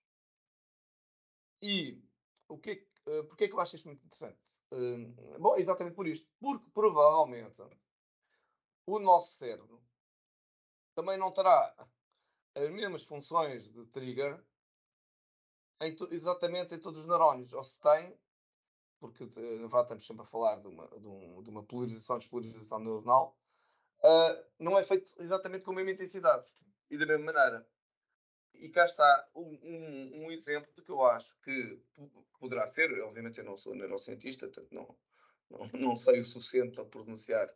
E 1.61 2.01
o 2.47 2.57
que 2.57 2.87
é, 3.07 3.11
uh, 3.11 3.23
porque 3.25 3.45
é 3.45 3.47
que 3.47 3.53
eu 3.53 3.59
acho 3.59 3.75
isto 3.75 3.87
muito 3.87 4.05
interessante? 4.05 4.39
Uh, 4.71 5.39
bom, 5.39 5.55
exatamente 5.57 5.95
por 5.95 6.07
isto. 6.07 6.27
Porque 6.39 6.69
provavelmente 6.71 7.61
o 8.85 8.99
nosso 8.99 9.37
cérebro 9.37 9.81
também 10.93 11.17
não 11.17 11.31
terá 11.31 11.75
as 12.55 12.69
mesmas 12.71 13.03
funções 13.03 13.69
de 13.71 13.85
trigger 13.87 14.41
em 15.81 15.95
exatamente 16.11 16.73
em 16.73 16.79
todos 16.79 17.01
os 17.01 17.05
neurónios. 17.05 17.51
Ou 17.53 17.63
se 17.63 17.79
tem, 17.79 18.17
porque 18.99 19.23
na 19.23 19.67
verdade 19.67 19.83
estamos 19.83 20.05
sempre 20.05 20.23
a 20.23 20.25
falar 20.25 20.57
de 20.57 20.67
uma, 20.67 20.87
de, 20.87 21.07
um, 21.07 21.43
de 21.43 21.49
uma 21.49 21.63
polarização, 21.63 22.17
despolarização 22.17 22.79
neuronal, 22.79 23.37
uh, 23.99 24.45
não 24.57 24.77
é 24.77 24.83
feito 24.83 25.11
exatamente 25.19 25.65
com 25.65 25.71
a 25.71 25.75
mesma 25.75 25.91
intensidade 25.91 26.47
e 26.89 26.97
da 26.97 27.05
mesma 27.05 27.31
maneira. 27.31 27.67
E 28.53 28.69
cá 28.69 28.85
está 28.85 29.29
um, 29.35 29.59
um, 29.63 30.25
um 30.25 30.31
exemplo 30.31 30.71
que 30.83 30.89
eu 30.89 31.03
acho 31.03 31.37
que 31.41 31.81
poderá 32.39 32.65
ser, 32.67 32.89
obviamente 33.01 33.39
eu 33.39 33.43
não 33.43 33.57
sou 33.57 33.75
neurocientista, 33.75 34.47
portanto 34.47 34.71
não, 34.71 34.97
não, 35.49 35.69
não 35.89 35.95
sei 35.95 36.21
o 36.21 36.25
suficiente 36.25 36.75
para 36.75 36.85
pronunciar 36.85 37.47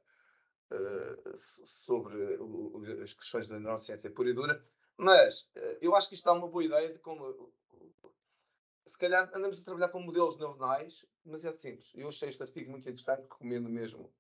uh, 0.72 1.38
sobre 1.38 2.38
o, 2.38 2.84
as 3.02 3.14
questões 3.14 3.48
da 3.48 3.60
neurociência 3.60 4.12
pura 4.12 4.30
e 4.30 4.34
dura, 4.34 4.66
mas 4.98 5.42
uh, 5.56 5.78
eu 5.82 5.96
acho 5.96 6.10
que 6.10 6.16
isto 6.16 6.26
dá 6.26 6.34
uma 6.34 6.50
boa 6.50 6.66
ideia 6.66 6.92
de 6.92 7.00
como 7.00 7.54
se 8.90 8.98
calhar 8.98 9.30
andamos 9.34 9.60
a 9.60 9.64
trabalhar 9.64 9.90
com 9.90 10.02
modelos 10.02 10.38
neuronais, 10.38 11.06
mas 11.24 11.46
é 11.46 11.54
simples. 11.54 11.94
Eu 11.96 12.10
achei 12.10 12.28
este 12.28 12.42
artigo 12.42 12.72
muito 12.72 12.90
interessante, 12.90 13.22
recomendo 13.22 13.70
mesmo 13.70 14.12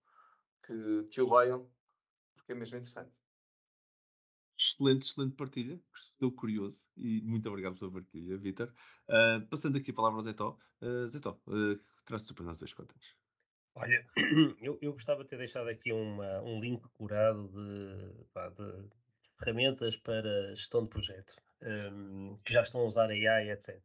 que, 0.64 1.07
que 1.12 1.22
o 1.22 1.36
leiam, 1.36 1.70
porque 2.36 2.51
é 2.51 2.55
mesmo 2.55 2.78
interessante. 2.78 3.12
Excelente, 4.60 5.05
excelente 5.05 5.36
partilha. 5.36 5.80
Estou 5.95 6.34
curioso 6.34 6.89
e 6.97 7.22
muito 7.22 7.47
obrigado 7.47 7.80
pela 7.80 7.91
partilha, 7.91 8.38
Vitor. 8.38 8.74
Uh, 9.07 9.47
passando 9.47 9.78
aqui 9.78 9.91
a 9.91 9.93
palavra 9.93 10.20
ao 10.20 10.24
Zetó. 10.24 10.60
Uh, 10.82 11.07
Zetó, 11.07 11.39
uh, 11.47 11.80
traz-te 12.05 12.34
para 12.34 12.43
nós 12.43 12.60
dois 12.60 12.74
contas. 12.74 13.16
Olha, 13.76 14.05
eu, 14.62 14.78
eu, 14.82 14.91
gostava 14.91 15.24
de 15.24 15.30
ter 15.30 15.38
deixado 15.38 15.70
aqui 15.70 15.93
uma, 15.93 16.41
um 16.41 16.60
link 16.60 16.86
curado 16.89 17.47
de, 17.47 18.26
pá, 18.34 18.49
de, 18.49 18.89
ferramentas 19.38 19.95
para 19.95 20.53
gestão 20.53 20.84
de 20.84 20.89
projeto, 20.89 21.38
um, 21.62 22.38
que 22.43 22.51
já 22.51 22.62
estão 22.62 22.82
a 22.82 22.86
usar 22.86 23.10
AI, 23.10 23.51
etc. 23.51 23.82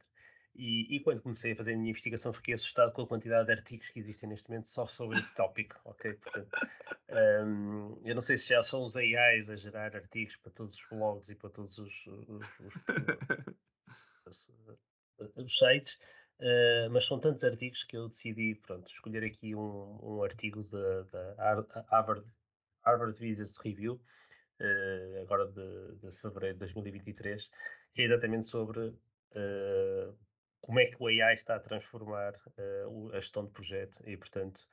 E, 0.57 0.97
e, 0.97 1.01
quando 1.01 1.21
comecei 1.21 1.53
a 1.53 1.57
fazer 1.57 1.75
a 1.75 1.77
minha 1.77 1.91
investigação, 1.91 2.33
fiquei 2.33 2.55
assustado 2.55 2.93
com 2.93 3.03
a 3.03 3.07
quantidade 3.07 3.47
de 3.47 3.53
artigos 3.53 3.89
que 3.91 3.99
existem 3.99 4.29
neste 4.29 4.49
momento 4.49 4.69
só 4.69 4.87
sobre 4.87 5.19
esse 5.19 5.35
tópico, 5.35 5.77
ok? 5.85 6.15
Portanto, 6.15 6.57
um, 7.45 8.01
eu 8.05 8.15
não 8.15 8.23
sei 8.23 8.37
se 8.37 8.51
já 8.51 8.63
são 8.63 8.85
os 8.85 8.95
AIs 8.95 9.51
a 9.51 9.57
gerar 9.57 9.97
artigos 9.97 10.37
para 10.37 10.53
todos 10.53 10.75
os 10.75 10.89
blogs 10.89 11.29
e 11.29 11.35
para 11.35 11.51
todos 11.51 11.77
os, 11.79 12.07
os, 12.07 12.29
os, 14.29 14.47
os 15.35 15.59
sites, 15.59 15.95
uh, 16.39 16.89
mas 16.93 17.05
são 17.05 17.19
tantos 17.19 17.43
artigos 17.43 17.83
que 17.83 17.97
eu 17.97 18.09
decidi, 18.09 18.55
pronto, 18.55 18.89
escolher 18.89 19.25
aqui 19.25 19.57
um, 19.57 19.99
um 20.03 20.23
artigo 20.23 20.63
da 20.63 21.35
Harvard, 21.91 22.25
Harvard 22.85 23.19
Business 23.19 23.57
Review, 23.57 24.01
uh, 24.61 25.23
agora 25.23 25.47
de, 25.47 25.97
de 25.97 26.13
fevereiro 26.13 26.55
de 26.55 26.61
2023, 26.61 27.51
que 27.93 28.03
é 28.03 28.05
exatamente 28.05 28.47
sobre 28.47 28.81
uh, 29.35 30.17
como 30.65 30.81
é 30.81 30.87
que 30.87 30.97
o 30.99 31.07
AI 31.09 31.35
está 31.35 31.57
a 31.57 31.61
transformar 31.61 32.33
uh, 32.59 33.11
a 33.13 33.21
gestão 33.21 33.45
de 33.45 33.51
projeto 33.51 33.99
e, 34.07 34.17
portanto, 34.17 34.67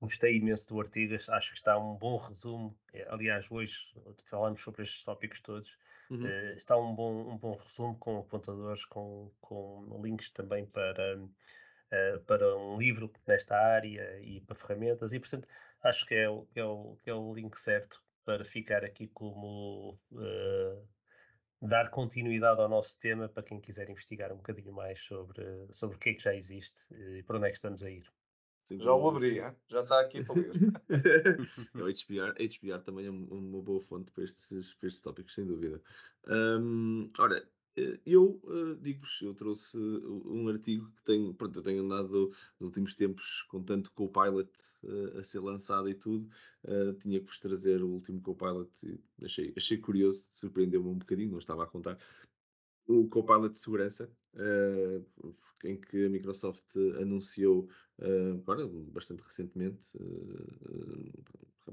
gostei 0.00 0.38
imenso 0.38 0.66
do 0.68 0.80
artigo, 0.80 1.14
acho 1.14 1.50
que 1.50 1.56
está 1.56 1.78
um 1.78 1.94
bom 1.94 2.16
resumo. 2.16 2.76
É, 2.92 3.06
aliás, 3.08 3.46
hoje 3.48 3.76
falamos 4.24 4.60
sobre 4.60 4.82
estes 4.82 5.04
tópicos 5.04 5.40
todos. 5.40 5.78
Uhum. 6.10 6.24
Uh, 6.24 6.56
está 6.56 6.76
um 6.76 6.92
bom, 6.92 7.32
um 7.32 7.38
bom 7.38 7.54
resumo 7.54 7.96
com 7.96 8.18
apontadores, 8.18 8.84
com, 8.86 9.30
com 9.40 10.00
links 10.02 10.30
também 10.30 10.66
para, 10.66 11.16
uh, 11.16 12.20
para 12.26 12.56
um 12.56 12.76
livro 12.76 13.12
nesta 13.24 13.56
área 13.56 14.20
e 14.20 14.40
para 14.40 14.56
ferramentas, 14.56 15.12
e 15.12 15.20
portanto 15.20 15.46
acho 15.84 16.04
que 16.06 16.14
é 16.16 16.28
o, 16.28 16.44
é 16.56 16.64
o, 16.64 16.98
é 17.06 17.14
o 17.14 17.32
link 17.32 17.56
certo 17.56 18.02
para 18.24 18.44
ficar 18.44 18.84
aqui 18.84 19.06
como 19.06 19.96
uh, 20.10 20.88
dar 21.60 21.90
continuidade 21.90 22.60
ao 22.60 22.68
nosso 22.68 22.98
tema 23.00 23.28
para 23.28 23.42
quem 23.42 23.60
quiser 23.60 23.88
investigar 23.88 24.32
um 24.32 24.36
bocadinho 24.36 24.72
mais 24.72 25.00
sobre, 25.00 25.44
sobre 25.70 25.96
o 25.96 25.98
que 25.98 26.10
é 26.10 26.14
que 26.14 26.22
já 26.22 26.34
existe 26.34 26.80
e 26.92 27.22
para 27.22 27.38
onde 27.38 27.46
é 27.46 27.50
que 27.50 27.56
estamos 27.56 27.82
a 27.82 27.90
ir. 27.90 28.06
já 28.70 28.92
o 28.92 29.08
abri, 29.08 29.40
hein? 29.40 29.54
já 29.68 29.80
está 29.80 30.00
aqui 30.00 30.22
para 30.22 30.34
ler. 30.34 30.52
é, 30.90 31.80
o 31.80 31.88
HBR, 31.88 32.34
HBR 32.38 32.82
também 32.84 33.06
é 33.06 33.10
uma 33.10 33.62
boa 33.62 33.80
fonte 33.80 34.12
para 34.12 34.24
estes, 34.24 34.74
para 34.74 34.88
estes 34.88 35.02
tópicos, 35.02 35.34
sem 35.34 35.46
dúvida. 35.46 35.80
Um, 36.28 37.10
ora, 37.18 37.48
eu 38.06 38.40
uh, 38.44 38.74
digo-vos, 38.76 39.20
eu 39.20 39.34
trouxe 39.34 39.76
um 39.78 40.48
artigo 40.48 40.90
que 40.96 41.02
tenho, 41.04 41.34
pronto, 41.34 41.58
eu 41.58 41.62
tenho 41.62 41.84
andado 41.84 42.32
nos 42.58 42.68
últimos 42.68 42.94
tempos 42.94 43.42
com 43.48 43.62
tanto 43.62 43.92
Copilot 43.92 44.50
uh, 44.82 45.18
a 45.18 45.24
ser 45.24 45.40
lançado 45.40 45.88
e 45.88 45.94
tudo, 45.94 46.28
uh, 46.64 46.94
tinha 46.94 47.20
que 47.20 47.26
vos 47.26 47.38
trazer 47.38 47.82
o 47.82 47.88
último 47.88 48.20
Copilot 48.22 48.70
achei, 49.22 49.52
achei 49.56 49.76
curioso, 49.76 50.26
surpreendeu-me 50.32 50.88
um 50.88 50.98
bocadinho, 50.98 51.32
não 51.32 51.38
estava 51.38 51.64
a 51.64 51.66
contar. 51.66 51.98
O 52.86 53.08
Copilot 53.08 53.52
de 53.52 53.58
segurança, 53.58 54.08
em 55.64 55.76
que 55.76 56.06
a 56.06 56.08
Microsoft 56.08 56.76
anunciou 57.00 57.68
agora, 58.38 58.64
bastante 58.92 59.24
recentemente, 59.24 59.90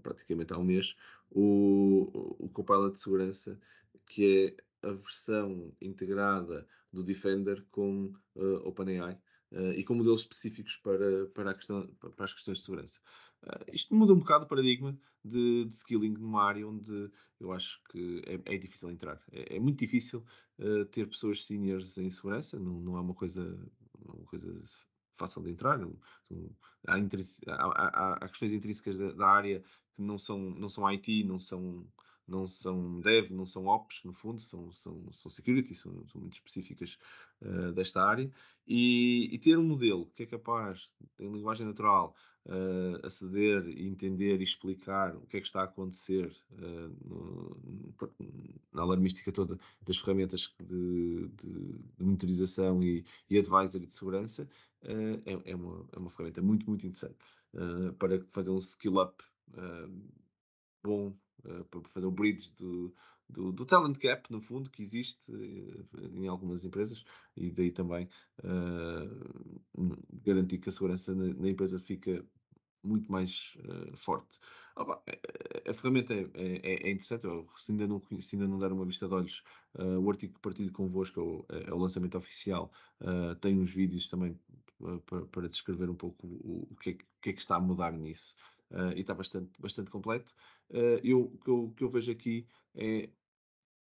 praticamente 0.02 0.54
há 0.54 0.58
um 0.58 0.64
mês, 0.64 0.96
o, 1.30 2.36
o 2.40 2.50
Copilot 2.50 2.94
de 2.94 2.98
segurança, 2.98 3.60
que 4.08 4.48
é 4.58 4.64
a 4.84 4.94
versão 4.94 5.74
integrada 5.82 6.68
do 6.92 7.04
Defender 7.04 7.66
com 7.72 8.14
uh, 8.36 8.68
OpenAI 8.68 9.20
uh, 9.52 9.72
e 9.72 9.84
com 9.84 9.96
modelos 9.96 10.22
específicos 10.22 10.76
para, 10.78 11.26
para, 11.34 11.54
questão, 11.54 11.88
para, 12.00 12.26
as 12.26 12.34
questões 12.34 12.60
de 12.60 12.66
segurança. 12.66 13.00
Uh, 13.44 13.74
isto 13.74 13.96
muda 13.96 14.14
um 14.14 14.20
bocado 14.20 14.46
o 14.46 14.48
paradigma 14.48 14.98
de, 15.24 15.66
de, 15.66 15.74
skilling 15.74 16.14
numa 16.14 16.44
área 16.44 16.68
onde 16.68 17.10
eu 17.40 17.52
acho 17.52 17.82
que 17.90 18.22
é, 18.26 18.56
é 18.56 18.58
difícil 18.58 18.92
entrar. 18.92 19.22
É, 19.32 19.56
é 19.56 19.60
muito 19.60 19.80
difícil 19.80 20.24
ter 20.92 21.10
pessoas 21.10 21.46
seniors 21.46 21.98
em 21.98 22.10
segurança, 22.10 22.60
não, 22.60 22.80
não 22.80 22.96
é 22.96 23.02
uma 23.02 23.16
coisa, 23.16 23.60
uma 24.00 24.24
coisa 24.26 24.64
fácil 25.16 25.42
de 25.42 25.50
entrar. 25.50 25.80
Há, 26.88 26.96
há, 27.48 28.14
há, 28.14 28.30
questões 28.30 28.54
intrínsecas 28.54 28.98
da, 28.98 29.12
da, 29.12 29.28
área 29.28 29.64
que 29.96 30.02
não 30.02 30.18
são, 30.18 30.38
não 30.38 30.70
são 30.70 30.88
IT, 30.92 31.24
não 31.24 31.40
são 31.40 31.86
não 32.28 32.48
são 32.48 33.00
dev, 33.00 33.32
não 33.32 33.46
são 33.46 33.68
ops, 33.68 34.04
no 34.04 34.14
fundo, 34.14 34.42
são, 34.42 34.72
são, 34.72 35.12
são 35.12 35.30
security, 35.30 35.76
são, 35.76 36.06
são 36.08 36.22
muito 36.22 36.34
específicas 36.34 36.98
uh, 37.42 37.72
desta 37.74 38.02
área, 38.02 38.32
e, 38.66 39.30
e, 39.34 39.40
ter 39.40 39.58
um 39.58 39.64
modelo 39.64 40.10
que 40.16 40.24
é 40.24 40.26
capaz, 40.26 40.90
em 41.20 41.30
linguagem 41.30 41.66
natural, 41.66 42.16
uh, 42.46 43.06
aceder, 43.06 43.68
entender 43.78 44.40
e 44.40 44.44
explicar 44.44 45.16
o 45.16 45.26
que 45.28 45.38
é 45.38 45.42
que 45.42 45.48
está 45.48 45.62
a 45.62 45.66
acontecer 45.66 46.34
uh, 46.52 46.96
no, 47.06 47.58
na 48.72 48.82
alarmística 48.82 49.32
toda 49.32 49.60
das 49.82 49.98
ferramentas 49.98 50.54
de, 50.60 51.28
de, 51.28 51.74
de 51.98 52.04
monitorização 52.04 52.82
e, 52.82 53.04
e 53.30 53.38
advisory 53.38 53.86
de 53.86 53.94
segurança, 53.94 54.50
é, 54.86 55.52
é, 55.52 55.56
uma, 55.56 55.86
é 55.94 56.00
uma 56.00 56.10
ferramenta 56.10 56.42
muito, 56.42 56.66
muito 56.68 56.86
interessante 56.86 57.16
para 57.98 58.20
fazer 58.32 58.50
um 58.50 58.58
skill-up 58.58 59.24
bom 60.84 61.14
uh, 61.46 61.64
para 61.66 61.82
fazer 61.90 62.06
o 62.06 62.12
bridge 62.12 62.52
do, 62.58 62.94
do, 63.30 63.52
do, 63.52 63.66
talent 63.66 63.98
gap, 63.98 64.32
no 64.32 64.42
fundo, 64.42 64.70
que 64.70 64.82
existe 64.82 65.32
uh, 65.32 66.18
em 66.18 66.28
algumas 66.28 66.64
empresas 66.64 67.04
e 67.36 67.52
daí 67.52 67.72
também 67.72 68.08
uh, 68.44 69.98
garantir 70.24 70.60
que 70.60 70.70
a 70.70 70.72
segurança 70.72 71.14
na, 71.16 71.34
na 71.34 71.50
empresa 71.50 71.80
fica 71.80 72.24
muito 72.84 73.12
mais 73.12 73.54
uh, 73.60 73.98
forte. 73.98 74.40
A, 74.76 75.74
ferramenta 75.74 76.14
é, 76.14 76.28
é, 76.34 76.88
é, 76.88 76.92
interessante, 76.92 77.26
eu, 77.26 77.48
se, 77.56 77.72
ainda 77.72 77.88
não, 77.88 78.02
se 78.20 78.36
ainda 78.36 78.48
não 78.48 78.60
der 78.60 78.72
uma 78.72 78.86
vista 78.86 79.08
de 79.08 79.14
olhos, 79.14 79.44
uh, 79.76 80.00
o 80.00 80.10
artigo 80.10 80.34
que 80.34 80.42
partilho 80.42 80.72
convosco 80.72 81.46
é, 81.50 81.70
é 81.70 81.74
o 81.74 81.78
lançamento 81.78 82.18
oficial, 82.18 82.72
uh, 83.02 83.36
tem 83.36 83.60
uns 83.60 83.74
vídeos 83.74 84.08
também 84.10 84.38
para, 85.06 85.26
para 85.28 85.50
descrever 85.50 85.90
um 85.90 85.96
pouco 85.96 86.28
o, 86.28 86.68
o, 86.72 86.76
que 86.76 86.90
é, 86.90 86.94
o, 86.94 86.98
que 87.22 87.30
é, 87.30 87.34
que 87.34 87.40
está 87.40 87.56
a 87.56 87.62
mudar 87.62 87.94
nisso. 87.94 88.36
E 88.96 89.02
está 89.02 89.14
bastante, 89.14 89.52
bastante 89.60 89.92
completo. 89.92 90.34
eu, 91.04 91.22
o 91.22 91.38
que 91.38 91.50
eu, 91.50 91.74
que 91.78 91.84
eu 91.84 91.90
vejo 91.90 92.12
aqui 92.12 92.48
é 92.76 93.10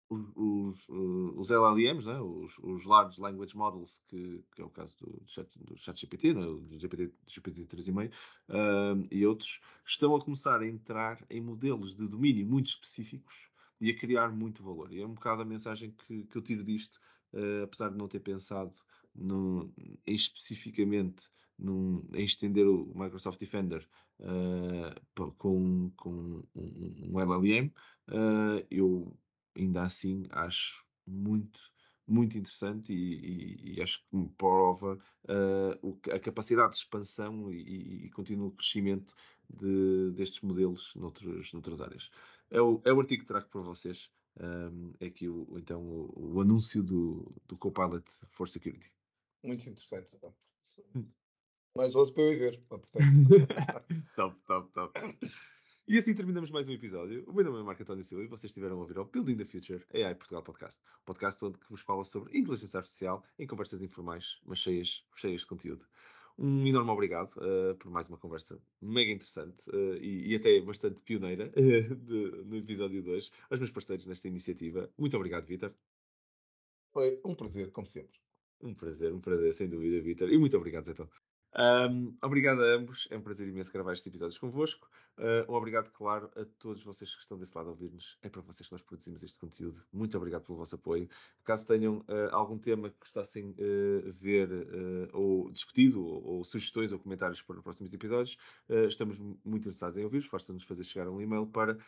os, 0.08 0.86
os, 0.88 1.50
LLMs, 1.50 2.06
né? 2.06 2.20
os, 2.20 2.56
os, 2.58 2.84
Large 2.84 3.20
Language 3.20 3.56
Models, 3.56 4.00
que, 4.08 4.44
que, 4.54 4.62
é 4.62 4.64
o 4.64 4.70
caso 4.70 4.94
do, 4.98 5.20
do, 5.20 5.28
chat, 5.28 5.48
do 5.58 5.76
ChatGPT, 5.76 6.32
né? 6.32 6.42
do 6.42 6.78
GPT, 6.78 7.12
GPT 7.26 7.64
3,5 7.64 8.10
uh, 8.10 9.08
e 9.10 9.26
outros, 9.26 9.60
estão 9.84 10.14
a 10.14 10.20
começar 10.20 10.60
a 10.60 10.66
entrar 10.66 11.24
em 11.28 11.40
modelos 11.40 11.96
de 11.96 12.06
domínio 12.06 12.46
muito 12.46 12.66
específicos 12.66 13.34
e 13.80 13.90
a 13.90 13.98
criar 13.98 14.30
muito 14.30 14.62
valor. 14.62 14.92
E 14.92 15.00
é 15.00 15.06
um 15.06 15.14
bocado 15.14 15.42
a 15.42 15.44
mensagem 15.44 15.90
que, 15.90 16.24
que 16.24 16.36
eu 16.36 16.42
tiro 16.42 16.62
disto, 16.62 17.00
uh, 17.32 17.64
apesar 17.64 17.90
de 17.90 17.96
não 17.96 18.06
ter 18.06 18.20
pensado 18.20 18.72
no, 19.14 19.72
especificamente 20.06 21.28
num, 21.58 22.06
em 22.14 22.22
estender 22.22 22.66
o 22.66 22.92
Microsoft 22.94 23.40
Defender 23.40 23.86
uh, 24.20 25.30
com, 25.32 25.90
com 25.96 26.42
um, 26.54 27.12
um 27.12 27.20
LLM, 27.20 27.72
eu 28.70 29.16
ainda 29.56 29.82
assim 29.82 30.26
acho 30.30 30.84
muito, 31.06 31.60
muito 32.06 32.36
interessante 32.36 32.92
e, 32.92 33.74
e, 33.74 33.74
e 33.74 33.82
acho 33.82 34.00
que 34.10 34.28
prova 34.36 34.98
uh, 35.24 35.98
a 36.12 36.18
capacidade 36.18 36.72
de 36.72 36.76
expansão 36.78 37.52
e, 37.52 38.06
e 38.06 38.10
contínuo 38.10 38.52
crescimento 38.52 39.14
de, 39.48 40.10
destes 40.12 40.40
modelos 40.42 40.94
noutros, 40.94 41.52
noutras 41.52 41.80
áreas. 41.80 42.10
É 42.50 42.60
o, 42.60 42.80
é 42.84 42.92
o 42.92 43.00
artigo 43.00 43.22
que 43.22 43.28
trago 43.28 43.48
para 43.48 43.60
vocês. 43.60 44.10
Um, 44.38 44.92
é 45.00 45.06
aqui 45.06 45.28
o, 45.28 45.46
então 45.56 45.82
o, 45.82 46.34
o, 46.34 46.40
anúncio 46.42 46.82
do, 46.82 47.34
do 47.46 47.56
Copilot 47.56 48.04
for 48.28 48.46
Security. 48.46 48.92
Muito 49.42 49.62
interessante. 49.62 50.18
Hum. 50.94 51.06
Mais 51.76 51.94
outro 51.94 52.14
para 52.14 52.24
eu 52.24 52.38
ver. 52.38 52.60
Portanto, 52.68 52.92
top, 54.16 54.36
top, 54.46 54.72
top. 54.72 55.00
E 55.86 55.98
assim 55.98 56.14
terminamos 56.14 56.50
mais 56.50 56.66
um 56.66 56.72
episódio. 56.72 57.22
O 57.28 57.32
meu 57.34 57.44
nome 57.44 57.60
é 57.60 57.62
Marco 57.62 57.82
António 57.82 58.02
Silva 58.02 58.24
e 58.24 58.26
vocês 58.26 58.50
estiveram 58.50 58.76
a 58.76 58.80
ouvir 58.80 58.98
o 58.98 59.04
Building 59.04 59.36
the 59.36 59.44
Future 59.44 59.84
AI 59.92 60.14
Portugal 60.14 60.42
Podcast. 60.42 60.80
Um 61.02 61.04
podcast 61.04 61.44
onde 61.44 61.58
que 61.58 61.68
vos 61.68 61.82
fala 61.82 62.02
sobre 62.02 62.36
inteligência 62.36 62.78
artificial 62.78 63.22
em 63.38 63.46
conversas 63.46 63.82
informais, 63.82 64.40
mas 64.44 64.58
cheias, 64.58 65.04
cheias 65.14 65.42
de 65.42 65.46
conteúdo. 65.46 65.84
Um 66.38 66.66
enorme 66.66 66.90
obrigado 66.90 67.32
uh, 67.36 67.74
por 67.76 67.90
mais 67.90 68.08
uma 68.08 68.18
conversa 68.18 68.58
mega 68.80 69.12
interessante 69.12 69.70
uh, 69.70 69.96
e, 69.96 70.32
e, 70.32 70.34
até 70.34 70.60
bastante 70.60 71.00
pioneira 71.02 71.52
uh, 71.56 71.94
de, 71.94 72.44
no 72.46 72.56
episódio 72.56 73.02
2 73.02 73.30
aos 73.50 73.60
meus 73.60 73.70
parceiros 73.70 74.06
nesta 74.06 74.28
iniciativa. 74.28 74.90
Muito 74.96 75.16
obrigado, 75.16 75.44
Vitor. 75.44 75.72
Foi 76.92 77.20
um 77.22 77.34
prazer, 77.34 77.70
como 77.70 77.86
sempre. 77.86 78.18
Um 78.62 78.74
prazer, 78.74 79.12
um 79.12 79.20
prazer, 79.20 79.52
sem 79.52 79.68
dúvida, 79.68 80.00
Vitor. 80.00 80.30
E 80.32 80.38
muito 80.38 80.56
obrigado, 80.56 80.90
então. 80.90 81.08
Um, 81.58 82.14
obrigado 82.20 82.62
a 82.62 82.74
ambos, 82.74 83.08
é 83.10 83.16
um 83.16 83.22
prazer 83.22 83.48
imenso 83.48 83.72
gravar 83.72 83.94
estes 83.94 84.06
episódios 84.06 84.36
convosco. 84.38 84.86
Uh, 85.16 85.50
obrigado, 85.50 85.90
claro, 85.90 86.30
a 86.36 86.44
todos 86.58 86.84
vocês 86.84 87.14
que 87.14 87.22
estão 87.22 87.38
desse 87.38 87.56
lado 87.56 87.68
a 87.68 87.70
ouvir-nos. 87.70 88.18
É 88.20 88.28
para 88.28 88.42
vocês 88.42 88.68
que 88.68 88.74
nós 88.74 88.82
produzimos 88.82 89.22
este 89.22 89.38
conteúdo. 89.38 89.82
Muito 89.90 90.14
obrigado 90.18 90.42
pelo 90.42 90.58
vosso 90.58 90.74
apoio. 90.74 91.08
Caso 91.42 91.66
tenham 91.66 92.00
uh, 92.00 92.28
algum 92.32 92.58
tema 92.58 92.90
que 92.90 92.98
gostassem 93.00 93.52
uh, 93.52 94.12
ver 94.12 94.50
ou 95.14 95.50
discutido, 95.50 96.04
ou, 96.04 96.22
ou, 96.22 96.44
sugestões 96.44 96.92
ou 96.92 96.98
comentários 96.98 97.40
para 97.40 97.56
os 97.56 97.62
próximos 97.62 97.94
episódios, 97.94 98.36
estamos 98.88 99.16
muito 99.18 99.62
interessados 99.62 99.96
em 99.96 100.04
ouvir-vos. 100.04 100.28
Basta-nos 100.28 100.64
fazer 100.64 100.84
chegar 100.84 101.08
um 101.08 101.18
e-mail 101.20 101.46
para 101.46 101.78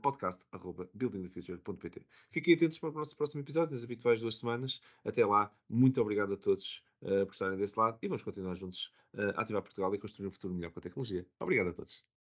podcast.buildingthefuture.pt. 0.00 2.06
Fiquem 2.30 2.54
atentos 2.54 2.78
para 2.78 2.88
o 2.88 2.92
nosso 2.92 3.14
próximo 3.16 3.42
episódio, 3.42 3.74
nas 3.74 3.84
habituais 3.84 4.20
duas 4.20 4.38
semanas. 4.38 4.80
Até 5.04 5.26
lá, 5.26 5.52
muito 5.68 6.00
obrigado 6.00 6.32
a 6.32 6.36
todos 6.36 6.78
uh, 6.78 6.87
por 7.00 7.32
estarem 7.32 7.58
desse 7.58 7.78
lado 7.78 7.98
e 8.02 8.08
vamos 8.08 8.22
continuar 8.22 8.54
juntos 8.54 8.92
uh, 9.14 9.30
a 9.36 9.42
ativar 9.42 9.62
Portugal 9.62 9.94
e 9.94 9.98
construir 9.98 10.26
um 10.26 10.32
futuro 10.32 10.54
melhor 10.54 10.72
com 10.72 10.80
a 10.80 10.82
tecnologia. 10.82 11.26
Obrigado 11.38 11.70
a 11.70 11.72
todos. 11.72 12.17